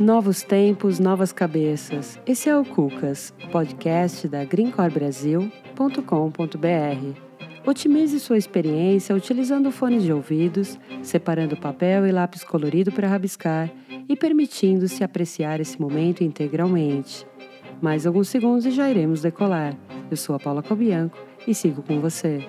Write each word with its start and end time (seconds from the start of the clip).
Novos 0.00 0.44
tempos, 0.44 1.00
novas 1.00 1.32
cabeças. 1.32 2.20
Esse 2.24 2.48
é 2.48 2.56
o 2.56 2.64
Cucas, 2.64 3.34
podcast 3.50 4.28
da 4.28 4.44
greencorbrasil.com.br. 4.44 7.20
Otimize 7.66 8.20
sua 8.20 8.38
experiência 8.38 9.12
utilizando 9.12 9.72
fones 9.72 10.04
de 10.04 10.12
ouvidos, 10.12 10.78
separando 11.02 11.56
papel 11.56 12.06
e 12.06 12.12
lápis 12.12 12.44
colorido 12.44 12.92
para 12.92 13.08
rabiscar 13.08 13.68
e 14.08 14.14
permitindo-se 14.14 15.02
apreciar 15.02 15.58
esse 15.58 15.80
momento 15.80 16.22
integralmente. 16.22 17.26
Mais 17.82 18.06
alguns 18.06 18.28
segundos 18.28 18.66
e 18.66 18.70
já 18.70 18.88
iremos 18.88 19.22
decolar. 19.22 19.76
Eu 20.08 20.16
sou 20.16 20.36
a 20.36 20.38
Paula 20.38 20.62
Cobianco 20.62 21.18
e 21.44 21.52
sigo 21.52 21.82
com 21.82 22.00
você. 22.00 22.46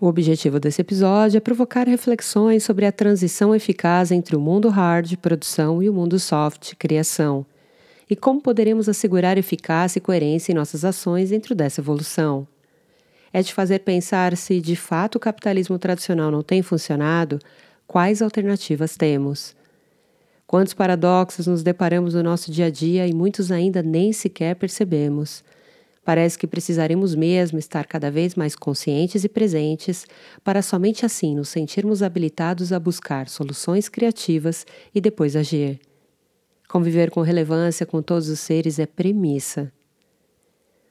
O 0.00 0.06
objetivo 0.06 0.60
desse 0.60 0.80
episódio 0.80 1.38
é 1.38 1.40
provocar 1.40 1.88
reflexões 1.88 2.62
sobre 2.62 2.86
a 2.86 2.92
transição 2.92 3.52
eficaz 3.52 4.12
entre 4.12 4.36
o 4.36 4.40
mundo 4.40 4.68
hard, 4.68 5.16
produção, 5.16 5.82
e 5.82 5.90
o 5.90 5.92
mundo 5.92 6.20
soft, 6.20 6.76
criação, 6.76 7.44
e 8.08 8.14
como 8.14 8.40
poderemos 8.40 8.88
assegurar 8.88 9.36
eficácia 9.36 9.98
e 9.98 10.00
coerência 10.00 10.52
em 10.52 10.54
nossas 10.54 10.84
ações 10.84 11.30
dentro 11.30 11.52
dessa 11.52 11.80
evolução. 11.80 12.46
É 13.32 13.42
de 13.42 13.52
fazer 13.52 13.80
pensar 13.80 14.36
se 14.36 14.60
de 14.60 14.76
fato 14.76 15.16
o 15.16 15.20
capitalismo 15.20 15.76
tradicional 15.80 16.30
não 16.30 16.44
tem 16.44 16.62
funcionado, 16.62 17.40
quais 17.84 18.22
alternativas 18.22 18.96
temos. 18.96 19.56
Quantos 20.46 20.74
paradoxos 20.74 21.48
nos 21.48 21.64
deparamos 21.64 22.14
no 22.14 22.22
nosso 22.22 22.52
dia 22.52 22.66
a 22.66 22.70
dia 22.70 23.04
e 23.04 23.12
muitos 23.12 23.50
ainda 23.50 23.82
nem 23.82 24.12
sequer 24.12 24.54
percebemos. 24.54 25.42
Parece 26.08 26.38
que 26.38 26.46
precisaremos 26.46 27.14
mesmo 27.14 27.58
estar 27.58 27.84
cada 27.84 28.10
vez 28.10 28.34
mais 28.34 28.56
conscientes 28.56 29.24
e 29.24 29.28
presentes 29.28 30.06
para 30.42 30.62
somente 30.62 31.04
assim 31.04 31.36
nos 31.36 31.50
sentirmos 31.50 32.02
habilitados 32.02 32.72
a 32.72 32.80
buscar 32.80 33.28
soluções 33.28 33.90
criativas 33.90 34.64
e 34.94 35.02
depois 35.02 35.36
agir. 35.36 35.78
Conviver 36.66 37.10
com 37.10 37.20
relevância 37.20 37.84
com 37.84 38.00
todos 38.00 38.30
os 38.30 38.40
seres 38.40 38.78
é 38.78 38.86
premissa. 38.86 39.70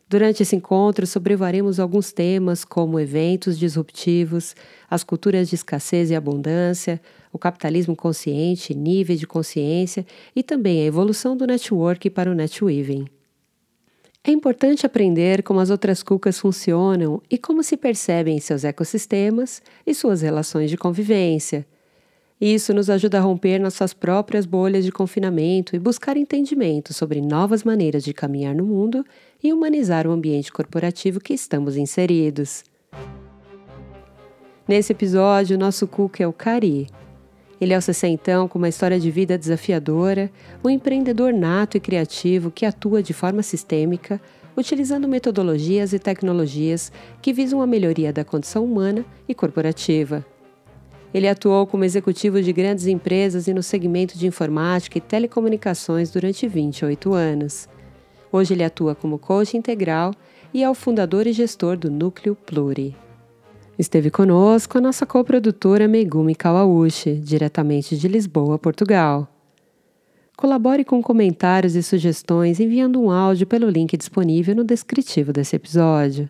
Durante 0.08 0.44
esse 0.44 0.56
encontro, 0.56 1.08
sobrevaremos 1.08 1.80
alguns 1.80 2.12
temas 2.12 2.64
como 2.64 3.00
eventos 3.00 3.58
disruptivos, 3.58 4.56
as 4.88 5.04
culturas 5.04 5.50
de 5.50 5.56
escassez 5.56 6.12
e 6.12 6.16
abundância, 6.16 7.02
o 7.34 7.40
capitalismo 7.40 7.96
consciente, 7.96 8.76
níveis 8.76 9.20
de 9.20 9.26
consciência 9.26 10.06
e 10.36 10.44
também 10.44 10.84
a 10.84 10.86
evolução 10.86 11.36
do 11.36 11.48
network 11.48 12.08
para 12.12 12.30
o 12.30 12.36
netweaving. 12.36 13.17
É 14.28 14.32
importante 14.32 14.86
aprender 14.86 15.42
como 15.42 15.62
as 15.62 15.70
outras 15.70 16.04
cucas 16.04 16.38
funcionam 16.38 17.22
e 17.32 17.38
como 17.38 17.64
se 17.64 17.78
percebem 17.78 18.42
seus 18.42 18.66
ecossistemas 18.66 19.62
e 19.86 19.94
suas 19.94 20.22
relações 20.22 20.70
de 20.70 20.76
convivência. 20.76 21.66
Isso 22.40 22.74
nos 22.74 22.90
ajuda 22.90 23.20
a 23.20 23.22
romper 23.22 23.58
nossas 23.58 23.94
próprias 23.94 24.46
bolhas 24.46 24.84
de 24.84 24.92
confinamento 24.92 25.78
e 25.78 25.80
buscar 25.80 26.18
entendimento 26.18 26.94
sobre 26.94 27.22
novas 27.22 27.64
maneiras 27.64 28.04
de 28.04 28.14
caminhar 28.14 28.54
no 28.54 28.66
mundo 28.66 29.06
e 29.42 29.54
humanizar 29.54 30.06
o 30.06 30.12
ambiente 30.12 30.52
corporativo 30.52 31.22
que 31.22 31.34
estamos 31.34 31.78
inseridos. 31.78 32.66
Nesse 34.68 34.92
episódio, 34.92 35.58
nosso 35.58 35.88
cuca 35.88 36.22
é 36.22 36.28
o 36.28 36.34
Cari, 36.34 36.88
ele 37.60 37.74
é 37.74 37.78
o 37.78 37.82
sessentão 37.82 38.48
com 38.48 38.58
uma 38.60 38.70
história 38.70 39.00
de 39.00 39.10
vida 39.10 39.38
desafiadora, 39.38 40.32
um 40.64 40.70
empreendedor 40.70 41.34
nato 41.34 41.76
e 41.78 41.80
criativo 41.80 42.52
que 42.52 42.66
atua 42.66 43.02
de 43.02 43.14
forma 43.14 43.42
sistêmica, 43.42 44.22
utilizando 44.56 45.08
metodologias 45.08 45.94
e 45.94 46.00
tecnologias 46.00 46.92
que 47.22 47.34
visam 47.34 47.62
a 47.62 47.68
melhoria 47.68 48.14
da 48.14 48.24
condição 48.24 48.64
humana 48.64 49.04
e 49.28 49.34
corporativa. 49.34 50.26
Ele 51.14 51.28
atuou 51.28 51.66
como 51.66 51.84
executivo 51.84 52.42
de 52.42 52.54
grandes 52.54 52.86
empresas 52.86 53.48
e 53.48 53.54
no 53.54 53.64
segmento 53.64 54.18
de 54.18 54.28
informática 54.28 54.98
e 54.98 55.02
telecomunicações 55.02 56.12
durante 56.12 56.48
28 56.48 57.14
anos. 57.14 57.68
Hoje 58.32 58.54
ele 58.54 58.64
atua 58.64 58.94
como 58.94 59.18
coach 59.18 59.56
integral 59.56 60.14
e 60.54 60.64
é 60.64 60.70
o 60.70 60.76
fundador 60.76 61.26
e 61.26 61.34
gestor 61.34 61.78
do 61.78 61.90
Núcleo 61.90 62.36
Pluri. 62.36 63.07
Esteve 63.78 64.10
conosco 64.10 64.80
a 64.80 64.82
nossa 64.82 65.06
coprodutora 65.06 65.88
Megumi 65.88 66.34
Kawauchi, 66.34 67.14
diretamente 67.14 67.96
de 67.96 68.08
Lisboa, 68.08 68.58
Portugal. 68.58 69.28
Colabore 70.36 70.84
com 70.84 71.00
comentários 71.00 71.76
e 71.76 71.84
sugestões 71.84 72.60
enviando 72.60 73.00
um 73.00 73.12
áudio 73.12 73.46
pelo 73.46 73.70
link 73.70 73.96
disponível 73.96 74.56
no 74.56 74.64
descritivo 74.64 75.32
desse 75.32 75.56
episódio. 75.56 76.28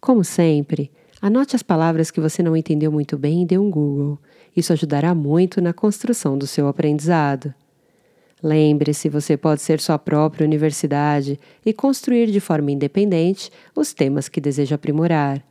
Como 0.00 0.22
sempre, 0.22 0.92
anote 1.20 1.56
as 1.56 1.62
palavras 1.62 2.12
que 2.12 2.20
você 2.20 2.40
não 2.40 2.56
entendeu 2.56 2.92
muito 2.92 3.18
bem 3.18 3.42
e 3.42 3.46
dê 3.46 3.58
um 3.58 3.68
Google. 3.68 4.16
Isso 4.56 4.72
ajudará 4.72 5.12
muito 5.12 5.60
na 5.60 5.72
construção 5.72 6.38
do 6.38 6.46
seu 6.46 6.68
aprendizado. 6.68 7.52
Lembre-se, 8.40 9.08
você 9.08 9.36
pode 9.36 9.60
ser 9.60 9.80
sua 9.80 9.98
própria 9.98 10.46
universidade 10.46 11.36
e 11.66 11.72
construir 11.72 12.30
de 12.30 12.38
forma 12.38 12.70
independente 12.70 13.50
os 13.74 13.92
temas 13.92 14.28
que 14.28 14.40
deseja 14.40 14.76
aprimorar. 14.76 15.42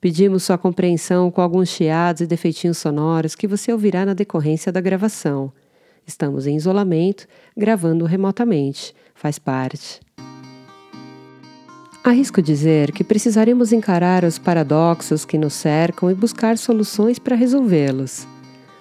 Pedimos 0.00 0.44
sua 0.44 0.56
compreensão 0.56 1.30
com 1.30 1.42
alguns 1.42 1.68
chiados 1.68 2.22
e 2.22 2.26
defeitinhos 2.26 2.78
sonoros 2.78 3.34
que 3.34 3.46
você 3.46 3.70
ouvirá 3.70 4.06
na 4.06 4.14
decorrência 4.14 4.72
da 4.72 4.80
gravação. 4.80 5.52
Estamos 6.06 6.46
em 6.46 6.56
isolamento, 6.56 7.26
gravando 7.54 8.06
remotamente. 8.06 8.94
Faz 9.14 9.38
parte. 9.38 10.00
Arrisco 12.02 12.40
dizer 12.40 12.92
que 12.92 13.04
precisaremos 13.04 13.74
encarar 13.74 14.24
os 14.24 14.38
paradoxos 14.38 15.26
que 15.26 15.36
nos 15.36 15.52
cercam 15.52 16.10
e 16.10 16.14
buscar 16.14 16.56
soluções 16.56 17.18
para 17.18 17.36
resolvê-los. 17.36 18.26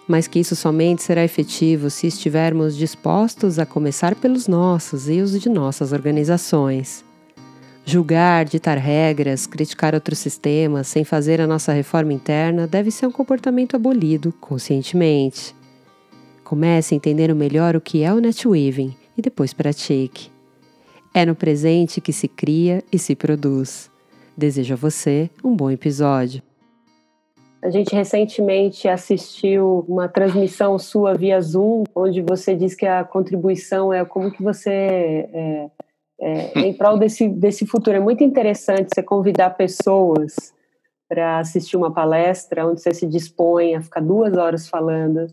Mas 0.08 0.26
que 0.26 0.40
isso 0.40 0.56
somente 0.56 1.04
será 1.04 1.22
efetivo 1.22 1.90
se 1.90 2.08
estivermos 2.08 2.78
dispostos 2.78 3.60
a 3.60 3.66
começar 3.66 4.16
pelos 4.16 4.48
nossos 4.48 5.10
e 5.10 5.20
os 5.20 5.40
de 5.40 5.50
nossas 5.50 5.92
organizações. 5.92 7.04
Julgar, 7.92 8.46
ditar 8.46 8.78
regras, 8.78 9.48
criticar 9.48 9.96
outros 9.96 10.20
sistemas 10.20 10.86
sem 10.88 11.04
fazer 11.04 11.42
a 11.42 11.48
nossa 11.48 11.74
reforma 11.74 12.14
interna 12.14 12.68
deve 12.68 12.92
ser 12.92 13.08
um 13.08 13.12
comportamento 13.12 13.76
abolido 13.76 14.32
conscientemente. 14.40 15.56
Comece 16.44 16.94
entendendo 16.94 17.36
melhor 17.36 17.76
o 17.76 17.82
que 17.82 18.04
é 18.04 18.14
o 18.14 18.20
netweaving 18.20 18.96
e 19.18 19.24
depois 19.24 19.56
pratique. 19.56 20.30
É 21.16 21.26
no 21.26 21.34
presente 21.34 22.00
que 22.00 22.14
se 22.14 22.28
cria 22.28 22.84
e 22.94 23.00
se 23.00 23.16
produz. 23.16 23.90
Desejo 24.38 24.76
a 24.76 24.78
você 24.78 25.28
um 25.44 25.56
bom 25.56 25.72
episódio. 25.72 26.44
A 27.60 27.72
gente 27.72 27.96
recentemente 27.96 28.88
assistiu 28.88 29.84
uma 29.90 30.08
transmissão 30.08 30.78
sua 30.78 31.16
via 31.16 31.42
Zoom, 31.42 31.86
onde 31.96 32.22
você 32.22 32.56
diz 32.56 32.76
que 32.76 32.86
a 32.86 33.04
contribuição 33.04 33.92
é 33.92 34.06
como 34.06 34.30
que 34.30 34.44
você 34.44 34.70
é, 34.70 35.70
é, 36.22 36.60
em 36.60 36.74
prol 36.74 36.98
desse, 36.98 37.28
desse 37.28 37.66
futuro. 37.66 37.98
É 37.98 38.00
muito 38.00 38.24
interessante 38.24 38.90
você 38.94 39.02
convidar 39.02 39.52
pessoas 39.52 40.54
para 41.08 41.40
assistir 41.40 41.76
uma 41.76 41.92
palestra 41.92 42.68
onde 42.68 42.82
você 42.82 42.94
se 42.94 43.08
dispõe 43.08 43.76
a 43.76 43.82
ficar 43.82 44.02
duas 44.02 44.38
horas 44.38 44.68
falando, 44.68 45.28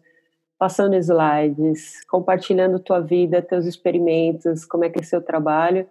passando 0.58 0.96
slides, 0.96 2.04
compartilhando 2.06 2.78
tua 2.78 3.00
vida, 3.00 3.42
teus 3.42 3.66
experimentos, 3.66 4.64
como 4.64 4.84
é 4.84 4.90
que 4.90 5.00
é 5.00 5.02
seu 5.02 5.20
trabalho 5.20 5.86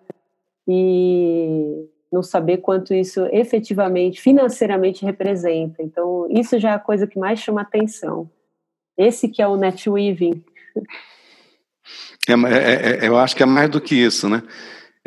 e 0.67 1.87
não 2.11 2.23
saber 2.23 2.57
quanto 2.57 2.93
isso 2.93 3.27
efetivamente, 3.31 4.21
financeiramente 4.21 5.05
representa. 5.05 5.83
Então, 5.83 6.27
isso 6.29 6.57
já 6.57 6.71
é 6.71 6.73
a 6.73 6.79
coisa 6.79 7.05
que 7.05 7.19
mais 7.19 7.39
chama 7.39 7.61
atenção. 7.61 8.29
Esse 8.97 9.27
que 9.27 9.41
é 9.41 9.47
o 9.47 9.57
netweaving. 9.57 10.43
É, 12.27 12.33
é, 12.33 13.05
é, 13.05 13.07
eu 13.07 13.17
acho 13.17 13.35
que 13.35 13.43
é 13.43 13.45
mais 13.45 13.69
do 13.69 13.79
que 13.79 13.95
isso, 13.95 14.27
né? 14.27 14.41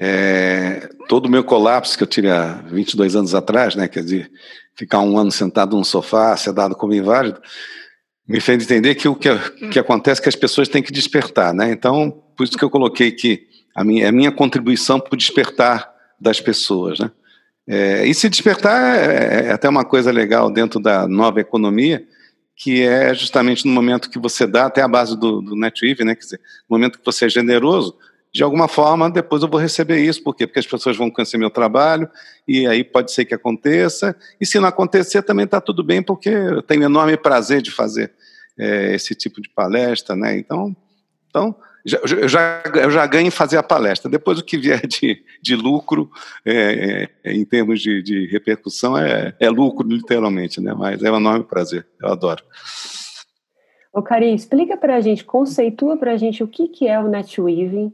É, 0.01 0.89
todo 1.09 1.27
o 1.27 1.31
meu 1.31 1.43
colapso 1.43 1.99
que 1.99 2.05
eu 2.05 2.07
tive 2.07 2.31
há 2.31 2.63
22 2.71 3.17
anos 3.17 3.35
atrás, 3.35 3.75
né, 3.75 3.89
quer 3.89 4.05
dizer, 4.05 4.31
ficar 4.77 5.01
um 5.01 5.19
ano 5.19 5.33
sentado 5.33 5.77
num 5.77 5.83
sofá, 5.83 6.37
ser 6.37 6.53
dado 6.53 6.77
como 6.77 6.95
inválido, 6.95 7.41
me 8.27 8.41
fez 8.41 8.63
entender 8.63 8.95
que 8.95 9.09
o 9.09 9.17
que, 9.17 9.29
que 9.73 9.79
acontece 9.79 10.21
é 10.21 10.23
que 10.23 10.29
as 10.29 10.37
pessoas 10.37 10.69
têm 10.69 10.83
que 10.83 10.93
despertar, 10.93 11.53
né? 11.53 11.73
Então, 11.73 12.23
por 12.37 12.45
isso 12.45 12.57
que 12.57 12.65
eu 12.65 12.71
coloquei 12.71 13.11
que 13.11 13.49
a 13.75 13.83
minha, 13.83 14.09
a 14.09 14.13
minha 14.13 14.31
contribuição 14.31 15.01
para 15.01 15.15
o 15.15 15.17
despertar 15.17 15.91
das 16.21 16.41
pessoas, 16.41 16.99
né? 16.99 17.11
É, 17.67 18.07
e 18.07 18.15
se 18.15 18.29
despertar 18.29 18.97
é, 18.97 19.49
é, 19.49 19.51
até 19.51 19.69
uma 19.69 19.85
coisa 19.85 20.11
legal 20.11 20.51
dentro 20.51 20.79
da 20.79 21.09
nova 21.09 21.41
economia, 21.41 22.07
que 22.55 22.83
é 22.83 23.15
justamente 23.15 23.67
no 23.67 23.73
momento 23.73 24.11
que 24.11 24.19
você 24.19 24.47
dá, 24.47 24.67
até 24.67 24.83
a 24.83 24.89
base 24.89 25.19
do, 25.19 25.41
do 25.41 25.57
NetWeave, 25.57 26.05
né? 26.05 26.15
Quer 26.15 26.21
dizer, 26.21 26.41
no 26.69 26.77
momento 26.77 26.99
que 26.99 27.05
você 27.05 27.27
é 27.27 27.29
generoso, 27.29 27.97
de 28.33 28.43
alguma 28.43 28.69
forma, 28.69 29.11
depois 29.11 29.43
eu 29.43 29.49
vou 29.49 29.59
receber 29.59 30.01
isso. 30.01 30.23
Por 30.23 30.35
quê? 30.35 30.47
Porque 30.47 30.59
as 30.59 30.67
pessoas 30.67 30.97
vão 30.97 31.11
conhecer 31.11 31.39
meu 31.39 31.51
trabalho, 31.51 32.09
e 32.47 32.67
aí 32.67 32.85
pode 32.85 33.13
ser 33.13 33.25
que 33.25 33.35
aconteça. 33.35 34.15
E 34.41 34.47
se 34.47 34.59
não 34.61 34.69
acontecer, 34.69 35.23
também 35.23 35.45
está 35.45 35.61
tudo 35.61 35.83
bem, 35.83 36.03
porque 36.03 36.29
eu 36.29 36.63
tenho 36.63 36.85
enorme 36.85 37.17
prazer 37.17 37.63
de 37.63 37.71
fazer 37.71 38.13
é, 38.59 38.95
esse 38.95 39.15
tipo 39.15 39.41
de 39.41 39.49
palestra, 39.49 40.15
né? 40.15 40.37
Então, 40.37 40.77
então 41.29 41.57
eu 41.85 42.29
já, 42.29 42.63
eu 42.75 42.91
já 42.91 43.07
ganho 43.07 43.29
em 43.29 43.31
fazer 43.31 43.57
a 43.57 43.63
palestra. 43.63 44.11
Depois 44.11 44.39
o 44.39 44.45
que 44.45 44.59
vier 44.59 44.87
de, 44.87 45.23
de 45.41 45.57
lucro, 45.57 46.11
é, 46.45 47.09
é, 47.25 47.33
em 47.33 47.45
termos 47.45 47.81
de, 47.81 48.03
de 48.03 48.27
repercussão, 48.27 48.99
é, 48.99 49.35
é, 49.41 49.49
lucro, 49.49 49.89
literalmente, 49.89 50.61
né? 50.61 50.75
Mas 50.75 51.03
é 51.03 51.11
um 51.11 51.17
enorme 51.17 51.45
prazer, 51.45 51.87
eu 52.03 52.09
adoro. 52.09 52.45
Ô, 53.93 54.03
Cari, 54.03 54.35
explica 54.35 54.77
para 54.77 54.97
a 54.97 55.01
gente, 55.01 55.25
conceitua 55.25 55.97
para 55.97 56.13
a 56.13 56.17
gente 56.17 56.43
o 56.45 56.47
que, 56.47 56.69
que 56.69 56.87
é 56.87 57.01
o 57.01 57.09
NetWeaving 57.09 57.93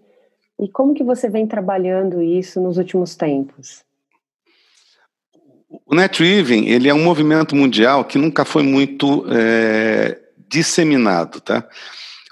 e 0.58 0.68
como 0.68 0.94
que 0.94 1.02
você 1.02 1.28
vem 1.28 1.46
trabalhando 1.46 2.22
isso 2.22 2.60
nos 2.60 2.78
últimos 2.78 3.14
tempos. 3.14 3.84
O 5.86 5.94
NetWeaving, 5.94 6.66
ele 6.66 6.88
é 6.88 6.94
um 6.94 7.02
movimento 7.02 7.56
mundial 7.56 8.04
que 8.04 8.18
nunca 8.18 8.44
foi 8.44 8.62
muito 8.62 9.26
é, 9.28 10.20
disseminado, 10.48 11.40
tá? 11.40 11.66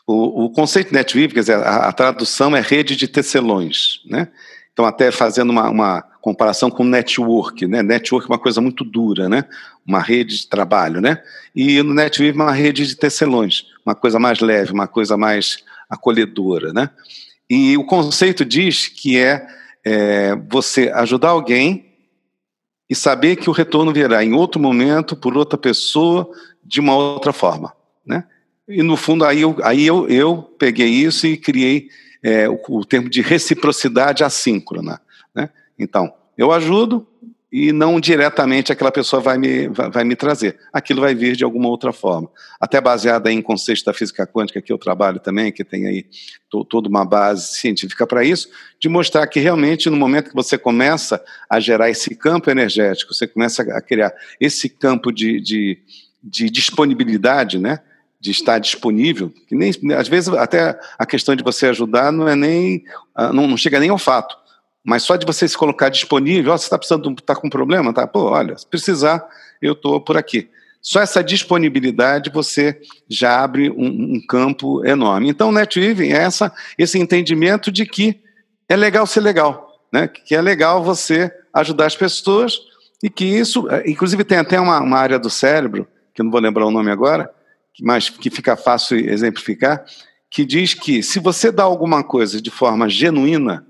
O, 0.07 0.45
o 0.45 0.51
conceito 0.51 0.89
de 0.89 0.95
NetWeave, 0.95 1.35
quer 1.35 1.41
dizer, 1.41 1.57
a, 1.57 1.89
a, 1.89 1.93
tradução 1.93 2.57
é 2.57 2.61
rede 2.61 2.97
de 2.97 3.09
tecelões, 3.09 4.01
né? 4.07 4.29
Então, 4.73 4.85
até 4.85 5.11
fazendo 5.11 5.51
uma, 5.51 5.69
uma 5.69 6.03
comparação 6.21 6.71
com 6.71 6.85
network, 6.85 7.67
né? 7.67 7.83
Network 7.83 8.27
é 8.27 8.33
uma 8.33 8.39
coisa 8.39 8.61
muito 8.61 8.85
dura, 8.85 9.29
né? 9.29 9.45
Uma 9.87 10.01
rede 10.01 10.39
de 10.39 10.49
trabalho, 10.49 11.01
né? 11.01 11.23
E 11.55 11.83
no 11.83 11.95
NetWeave 11.95 12.37
uma 12.37 12.53
rede 12.53 12.87
de 12.87 12.97
tecelões, 12.97 13.67
uma 13.85 13.95
coisa 13.95 14.19
mais 14.19 14.41
leve, 14.41 14.73
uma 14.73 14.87
coisa 14.87 15.17
mais 15.17 15.63
acolhedora, 15.91 16.73
né? 16.73 16.91
E 17.55 17.77
o 17.77 17.85
conceito 17.85 18.47
diz 18.47 18.89
que 18.89 19.19
é, 19.19 19.47
é 19.85 20.35
você 20.49 20.91
ajudar 20.95 21.29
alguém 21.29 21.85
e 22.89 22.95
saber 22.95 23.37
que 23.37 23.51
o 23.51 23.53
retorno 23.53 23.93
virá 23.93 24.25
em 24.25 24.33
outro 24.33 24.59
momento, 24.59 25.15
por 25.15 25.37
outra 25.37 25.59
pessoa, 25.59 26.27
de 26.65 26.81
uma 26.81 26.97
outra 26.97 27.31
forma, 27.31 27.77
né? 28.07 28.25
E 28.67 28.83
no 28.83 28.97
fundo 28.97 29.23
aí 29.27 29.43
eu, 29.43 29.55
aí 29.63 29.87
eu, 29.87 30.09
eu 30.09 30.39
peguei 30.59 30.89
isso 30.89 31.27
e 31.27 31.37
criei 31.37 31.91
é, 32.23 32.49
o, 32.49 32.59
o, 32.71 32.87
termo 32.87 33.11
de 33.11 33.21
reciprocidade 33.21 34.25
assíncrona. 34.25 34.99
Né? 35.35 35.51
Então, 35.79 36.11
eu 36.39 36.53
ajudo 36.53 37.07
e 37.53 37.71
não 37.71 38.01
diretamente 38.01 38.73
aquela 38.73 38.91
pessoa 38.91 39.21
vai 39.21 39.37
me, 39.37 39.69
vai, 39.69 40.05
me 40.05 40.17
trazer. 40.17 40.59
Aquilo 40.73 41.03
vai 41.03 41.15
vir 41.15 41.37
de 41.37 41.45
alguma 41.45 41.69
outra 41.69 41.93
forma. 41.93 42.31
Até 42.59 42.81
baseada 42.81 43.31
em 43.31 43.43
conceitos 43.43 43.85
da 43.85 43.93
física 43.93 44.27
quântica 44.27 44.63
que 44.63 44.73
eu 44.73 44.79
trabalho 44.79 45.21
também, 45.21 45.53
que 45.53 45.63
tem 45.63 45.87
aí 45.87 46.07
to, 46.49 46.65
toda 46.65 46.89
uma 46.89 47.05
base 47.05 47.55
científica 47.55 48.07
para 48.07 48.25
isso, 48.25 48.49
de 48.81 48.89
mostrar 48.89 49.27
que 49.27 49.39
realmente 49.39 49.91
no 49.91 49.99
momento 49.99 50.31
que 50.31 50.35
você 50.35 50.57
começa 50.57 51.23
a 51.51 51.61
gerar 51.61 51.91
esse 51.91 52.15
campo 52.15 52.51
energético, 52.51 53.13
você 53.13 53.27
começa 53.27 53.63
a 53.63 53.83
criar 53.83 54.15
esse 54.41 54.71
campo 54.71 55.13
de, 55.13 55.39
de, 55.39 55.79
de 56.25 56.49
disponibilidade, 56.49 57.59
né? 57.59 57.81
de 58.19 58.31
estar 58.31 58.61
disponível, 58.61 59.35
que 59.49 59.57
nem 59.57 59.73
às 59.97 60.07
vezes 60.07 60.29
até 60.29 60.79
a 60.97 61.05
questão 61.05 61.35
de 61.35 61.43
você 61.43 61.67
ajudar 61.67 62.13
não 62.13 62.29
é 62.29 62.37
nem 62.37 62.85
ah, 63.17 63.33
não, 63.33 63.49
não 63.49 63.57
chega 63.57 63.81
nem 63.81 63.91
ao 63.91 63.99
fato, 63.99 64.37
mas 64.85 65.03
só 65.03 65.17
de 65.17 65.25
você 65.25 65.47
se 65.47 65.57
colocar 65.57 65.89
disponível, 65.89 66.53
oh, 66.53 66.59
você 66.59 66.65
está 66.65 66.77
precisando, 66.77 67.13
está 67.13 67.35
com 67.35 67.47
um 67.47 67.51
problema, 67.51 67.93
tá? 67.93 68.07
Pô, 68.07 68.31
olha, 68.31 68.57
se 68.59 68.67
precisar, 68.67 69.25
eu 69.61 69.73
estou 69.73 70.01
por 70.01 70.17
aqui. 70.17 70.49
Só 70.81 71.01
essa 71.01 71.23
disponibilidade 71.23 72.31
você 72.31 72.81
já 73.09 73.43
abre 73.43 73.71
um, 73.71 74.17
um 74.17 74.27
campo 74.27 74.85
enorme. 74.85 75.29
Então, 75.29 75.53
NetWeaving 75.53 76.13
é 76.13 76.23
essa, 76.23 76.53
esse 76.77 76.99
entendimento 76.99 77.71
de 77.71 77.87
que 77.87 78.21
é 78.69 78.75
legal 78.75 79.07
ser 79.07 79.21
legal, 79.21 79.81
né? 79.93 80.09
Que 80.09 80.35
é 80.35 80.43
legal 80.43 80.83
você 80.83 81.33
ajudar 81.55 81.87
as 81.87 81.95
pessoas 81.95 82.59
e 83.03 83.09
que 83.09 83.25
isso, 83.25 83.69
eh, 83.69 83.85
inclusive 83.87 84.25
tem 84.25 84.39
até 84.39 84.59
uma, 84.59 84.81
uma 84.81 84.99
área 84.99 85.19
do 85.19 85.31
cérebro 85.31 85.87
que 86.15 86.21
eu 86.21 86.25
não 86.25 86.33
vou 86.33 86.41
lembrar 86.41 86.67
o 86.67 86.71
nome 86.71 86.91
agora, 86.91 87.31
mas 87.81 88.11
que 88.11 88.31
fica 88.31 88.57
fácil 88.57 88.99
exemplificar, 88.99 89.85
que 90.31 90.45
diz 90.45 90.75
que 90.75 91.03
se 91.03 91.19
você 91.19 91.51
dá 91.51 91.63
alguma 91.63 92.03
coisa 92.03 92.41
de 92.41 92.51
forma 92.51 92.89
genuína, 92.89 93.67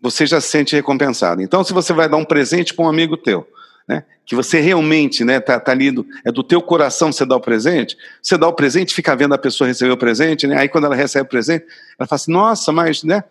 você 0.00 0.26
já 0.26 0.40
se 0.40 0.48
sente 0.48 0.76
recompensado. 0.76 1.42
Então, 1.42 1.64
se 1.64 1.72
você 1.72 1.92
vai 1.92 2.08
dar 2.08 2.16
um 2.16 2.24
presente 2.24 2.74
para 2.74 2.84
um 2.84 2.88
amigo 2.88 3.16
teu, 3.16 3.46
né, 3.86 4.04
que 4.24 4.34
você 4.34 4.60
realmente 4.60 5.24
né, 5.24 5.40
tá, 5.40 5.58
tá 5.58 5.72
lindo, 5.72 6.06
é 6.24 6.30
do 6.30 6.42
teu 6.42 6.60
coração 6.60 7.10
você 7.10 7.24
dá 7.24 7.36
o 7.36 7.40
presente, 7.40 7.96
você 8.22 8.36
dá 8.36 8.46
o 8.46 8.52
presente, 8.52 8.94
fica 8.94 9.16
vendo 9.16 9.34
a 9.34 9.38
pessoa 9.38 9.66
receber 9.66 9.90
o 9.90 9.96
presente, 9.96 10.46
né, 10.46 10.58
aí 10.58 10.68
quando 10.68 10.84
ela 10.84 10.94
recebe 10.94 11.26
o 11.26 11.30
presente, 11.30 11.64
ela 11.98 12.06
fala 12.06 12.16
assim, 12.16 12.32
nossa, 12.32 12.70
mas 12.70 13.02
né, 13.02 13.24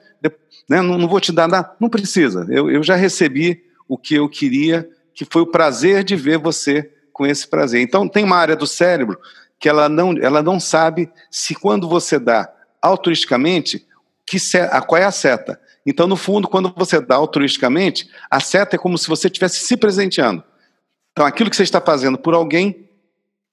né 0.68 0.82
não, 0.82 0.98
não, 0.98 1.08
vou 1.08 1.22
te 1.22 1.32
dar 1.32 1.48
nada, 1.48 1.72
não 1.80 1.90
precisa, 1.90 2.46
eu, 2.50 2.70
eu 2.70 2.84
já 2.84 2.96
recebi 2.96 3.64
o 3.88 3.98
que 3.98 4.16
eu 4.16 4.28
queria, 4.28 4.90
que 5.14 5.26
foi 5.26 5.44
o 5.44 5.48
prazer 5.48 6.04
de 6.04 6.16
ver 6.16 6.38
você 6.38 6.92
com 7.14 7.26
esse 7.26 7.48
prazer. 7.48 7.82
Então, 7.82 8.08
tem 8.08 8.24
uma 8.24 8.38
área 8.38 8.56
do 8.56 8.68
cérebro 8.68 9.18
que 9.60 9.68
ela 9.68 9.90
não, 9.90 10.16
ela 10.22 10.44
não 10.44 10.60
sabe 10.60 11.10
se 11.32 11.56
quando 11.56 11.90
você 11.90 12.20
dá 12.20 12.48
altruisticamente, 12.80 13.88
que 14.26 14.38
a, 14.72 14.82
qual 14.82 15.02
é 15.02 15.06
a 15.06 15.12
seta. 15.12 15.60
Então, 15.88 16.06
no 16.06 16.18
fundo, 16.18 16.50
quando 16.50 16.74
você 16.76 17.00
dá 17.00 17.16
altruisticamente, 17.16 18.10
a 18.30 18.42
seta 18.42 18.76
é 18.76 18.80
como 18.80 18.98
se 18.98 19.08
você 19.08 19.28
estivesse 19.28 19.62
se 19.62 19.78
presenteando. 19.78 20.44
Então, 21.14 21.26
aquilo 21.26 21.50
que 21.50 21.56
você 21.56 21.64
está 21.64 21.80
fazendo 21.80 22.18
por 22.18 22.34
alguém, 22.34 22.90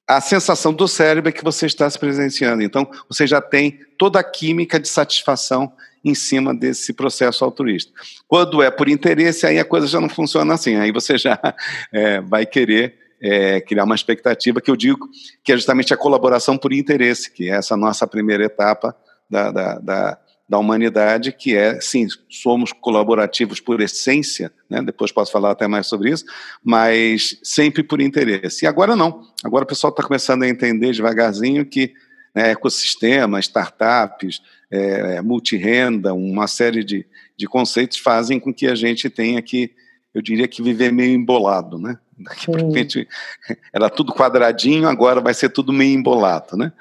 a 0.05 0.21
sensação 0.21 0.73
do 0.73 0.89
cérebro 0.89 1.29
é 1.29 1.33
que 1.33 1.45
você 1.45 1.67
está 1.67 1.89
se 1.89 1.97
presenciando. 1.97 2.61
Então, 2.65 2.91
você 3.09 3.25
já 3.25 3.41
tem 3.41 3.79
toda 3.97 4.19
a 4.19 4.25
química 4.25 4.81
de 4.81 4.89
satisfação 4.89 5.73
em 6.05 6.13
cima 6.13 6.53
desse 6.53 6.93
processo 6.93 7.45
altruísta. 7.45 7.93
Quando 8.27 8.61
é 8.63 8.71
por 8.71 8.89
interesse, 8.89 9.47
aí 9.47 9.61
a 9.61 9.65
coisa 9.65 9.87
já 9.87 10.01
não 10.01 10.09
funciona 10.09 10.55
assim. 10.55 10.75
Aí 10.75 10.91
você 10.91 11.17
já 11.17 11.41
é, 11.95 12.21
vai 12.21 12.45
querer 12.45 12.99
é, 13.23 13.61
criar 13.61 13.85
uma 13.85 13.95
expectativa 13.95 14.61
que 14.61 14.71
eu 14.71 14.77
digo 14.77 15.09
que 15.43 15.53
é 15.53 15.57
justamente 15.57 15.95
a 15.95 15.97
colaboração 15.97 16.59
por 16.59 16.73
interesse, 16.73 17.31
que 17.31 17.49
é 17.49 17.55
essa 17.55 17.77
nossa 17.77 18.09
primeira 18.09 18.45
etapa 18.45 18.95
da, 19.31 19.51
da, 19.51 19.79
da, 19.79 20.19
da 20.55 20.59
humanidade, 20.59 21.33
que 21.33 21.57
é, 21.57 21.81
sim, 21.81 22.07
somos 22.31 22.73
colaborativos 22.73 23.59
por 23.59 23.81
essência, 23.81 24.53
né? 24.71 24.81
depois 24.81 25.11
posso 25.11 25.33
falar 25.33 25.51
até 25.51 25.67
mais 25.67 25.89
sobre 25.89 26.11
isso, 26.11 26.25
mas 26.63 27.41
sempre 27.43 27.83
por 27.83 28.01
interesse. 28.01 28.65
E 28.65 28.69
agora 28.69 28.95
não, 28.95 29.27
agora 29.43 29.65
o 29.65 29.67
pessoal 29.67 29.91
está 29.91 30.05
começando 30.05 30.45
a 30.45 30.49
entender 30.49 30.93
devagarzinho 30.93 31.67
que 31.67 31.93
né, 32.33 32.53
ecossistema, 32.53 33.41
startups, 33.41 34.41
é, 34.71 35.21
multirenda, 35.21 36.15
uma 36.15 36.47
série 36.47 36.85
de, 36.85 37.05
de 37.37 37.49
conceitos 37.49 37.99
fazem 37.99 38.39
com 38.39 38.55
que 38.55 38.69
a 38.69 38.77
gente 38.77 39.11
tenha 39.11 39.43
que, 39.43 39.73
eu 40.15 40.23
diria 40.23 40.47
que 40.47 40.63
viver 40.63 40.93
meio 40.93 41.15
embolado, 41.15 41.81
né? 41.81 41.99
Daqui 42.17 42.49
para 42.49 42.71
frente 42.71 43.09
era 43.75 43.91
tudo 43.91 44.15
quadradinho, 44.15 44.89
agora 44.89 45.21
vai 45.21 45.35
ser 45.35 45.49
tudo 45.49 45.73
meio 45.73 45.99
embolado, 45.99 46.57
né? 46.57 46.73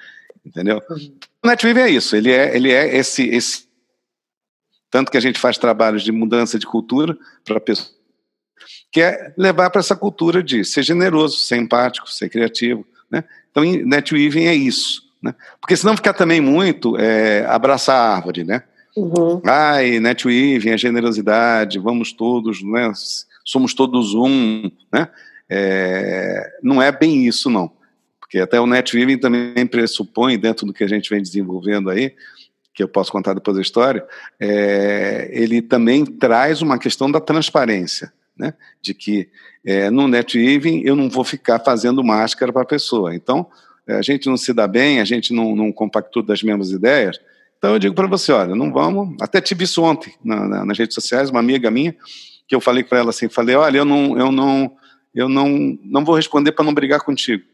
Entendeu? 0.46 0.80
O 1.44 1.48
NetWeave 1.48 1.80
é 1.80 1.90
isso, 1.90 2.16
ele 2.16 2.32
é, 2.32 2.56
ele 2.56 2.72
é 2.72 2.96
esse, 2.96 3.28
esse. 3.28 3.68
Tanto 4.90 5.12
que 5.12 5.18
a 5.18 5.22
gente 5.22 5.40
faz 5.40 5.58
trabalhos 5.58 6.04
de 6.04 6.12
mudança 6.12 6.58
de 6.58 6.66
cultura 6.66 7.18
para 7.44 7.60
pessoas, 7.60 7.94
que 8.92 9.02
é 9.02 9.34
levar 9.38 9.70
para 9.70 9.80
essa 9.80 9.96
cultura 9.96 10.42
de 10.42 10.64
ser 10.64 10.84
generoso, 10.84 11.38
ser 11.38 11.58
empático, 11.58 12.10
ser 12.10 12.30
criativo. 12.30 12.86
Né? 13.12 13.24
Então, 13.52 13.64
NetWeaving 13.64 14.46
é 14.46 14.56
isso. 14.56 15.04
Né? 15.22 15.36
Porque 15.60 15.76
senão 15.76 15.96
ficar 15.96 16.14
também 16.14 16.40
muito 16.40 16.98
é, 16.98 17.46
abraçar 17.48 17.96
a 17.96 18.16
árvore, 18.16 18.44
né? 18.44 18.64
Uhum. 18.96 19.42
Ai, 19.46 20.00
NetWeaving, 20.00 20.70
a 20.70 20.78
generosidade, 20.78 21.80
vamos 21.80 22.14
todos, 22.14 22.62
né? 22.64 22.92
somos 23.44 23.74
todos 23.74 24.14
um, 24.14 24.70
né? 24.92 25.10
É, 25.50 26.58
não 26.62 26.82
é 26.82 26.92
bem 26.92 27.26
isso, 27.28 27.50
não. 27.50 27.72
Porque 28.34 28.42
até 28.42 28.60
o 28.60 28.66
NetWeaving 28.66 29.20
também 29.20 29.68
pressupõe, 29.68 30.40
dentro 30.40 30.66
do 30.66 30.74
que 30.74 30.84
a 30.84 30.88
gente 30.88 31.08
vem 31.08 31.22
desenvolvendo 31.22 31.92
aí, 31.92 32.16
que 32.74 32.82
eu 32.82 32.88
posso 32.88 33.12
contar 33.12 33.36
depois 33.36 33.56
da 33.56 33.62
história, 33.62 34.04
é, 34.40 35.30
ele 35.32 35.62
também 35.62 36.04
traz 36.04 36.60
uma 36.60 36.80
questão 36.80 37.12
da 37.12 37.22
transparência, 37.22 38.12
né? 38.36 38.56
De 38.82 38.96
que 38.96 39.30
é, 39.64 39.92
no 39.92 40.08
NetWeaving 40.08 40.82
eu 40.84 40.96
não 40.96 41.12
vou 41.12 41.24
ficar 41.24 41.60
fazendo 41.60 42.04
máscara 42.04 42.52
para 42.52 42.64
a 42.64 42.66
pessoa. 42.66 43.14
Então, 43.14 43.46
a 43.88 44.02
gente 44.02 44.28
não 44.28 44.36
se 44.36 44.52
dá 44.52 44.68
bem, 44.68 45.00
a 45.00 45.06
gente 45.06 45.32
não, 45.32 45.56
não 45.56 45.72
compactua 45.72 46.24
das 46.24 46.42
mesmas 46.42 46.72
ideias. 46.72 47.20
Então, 47.60 47.74
eu 47.74 47.78
digo 47.78 47.94
para 47.94 48.08
você: 48.08 48.32
olha, 48.32 48.56
não 48.56 48.74
vamos. 48.74 49.16
Até 49.22 49.42
tive 49.42 49.66
isso 49.66 49.84
ontem 49.84 50.12
na, 50.26 50.48
na, 50.48 50.66
nas 50.66 50.80
redes 50.80 50.96
sociais, 50.96 51.30
uma 51.30 51.40
amiga 51.40 51.70
minha 51.70 51.96
que 52.48 52.56
eu 52.56 52.60
falei 52.60 52.84
para 52.84 52.98
ela 52.98 53.12
assim, 53.12 53.30
falei, 53.30 53.56
olha, 53.56 53.78
eu 53.78 53.86
não, 53.86 54.18
eu 54.18 54.32
não, 54.32 54.72
eu 55.14 55.30
não, 55.30 55.78
não 55.84 56.04
vou 56.04 56.16
responder 56.16 56.52
para 56.52 56.66
não 56.66 56.74
brigar 56.74 57.02
contigo? 57.02 57.53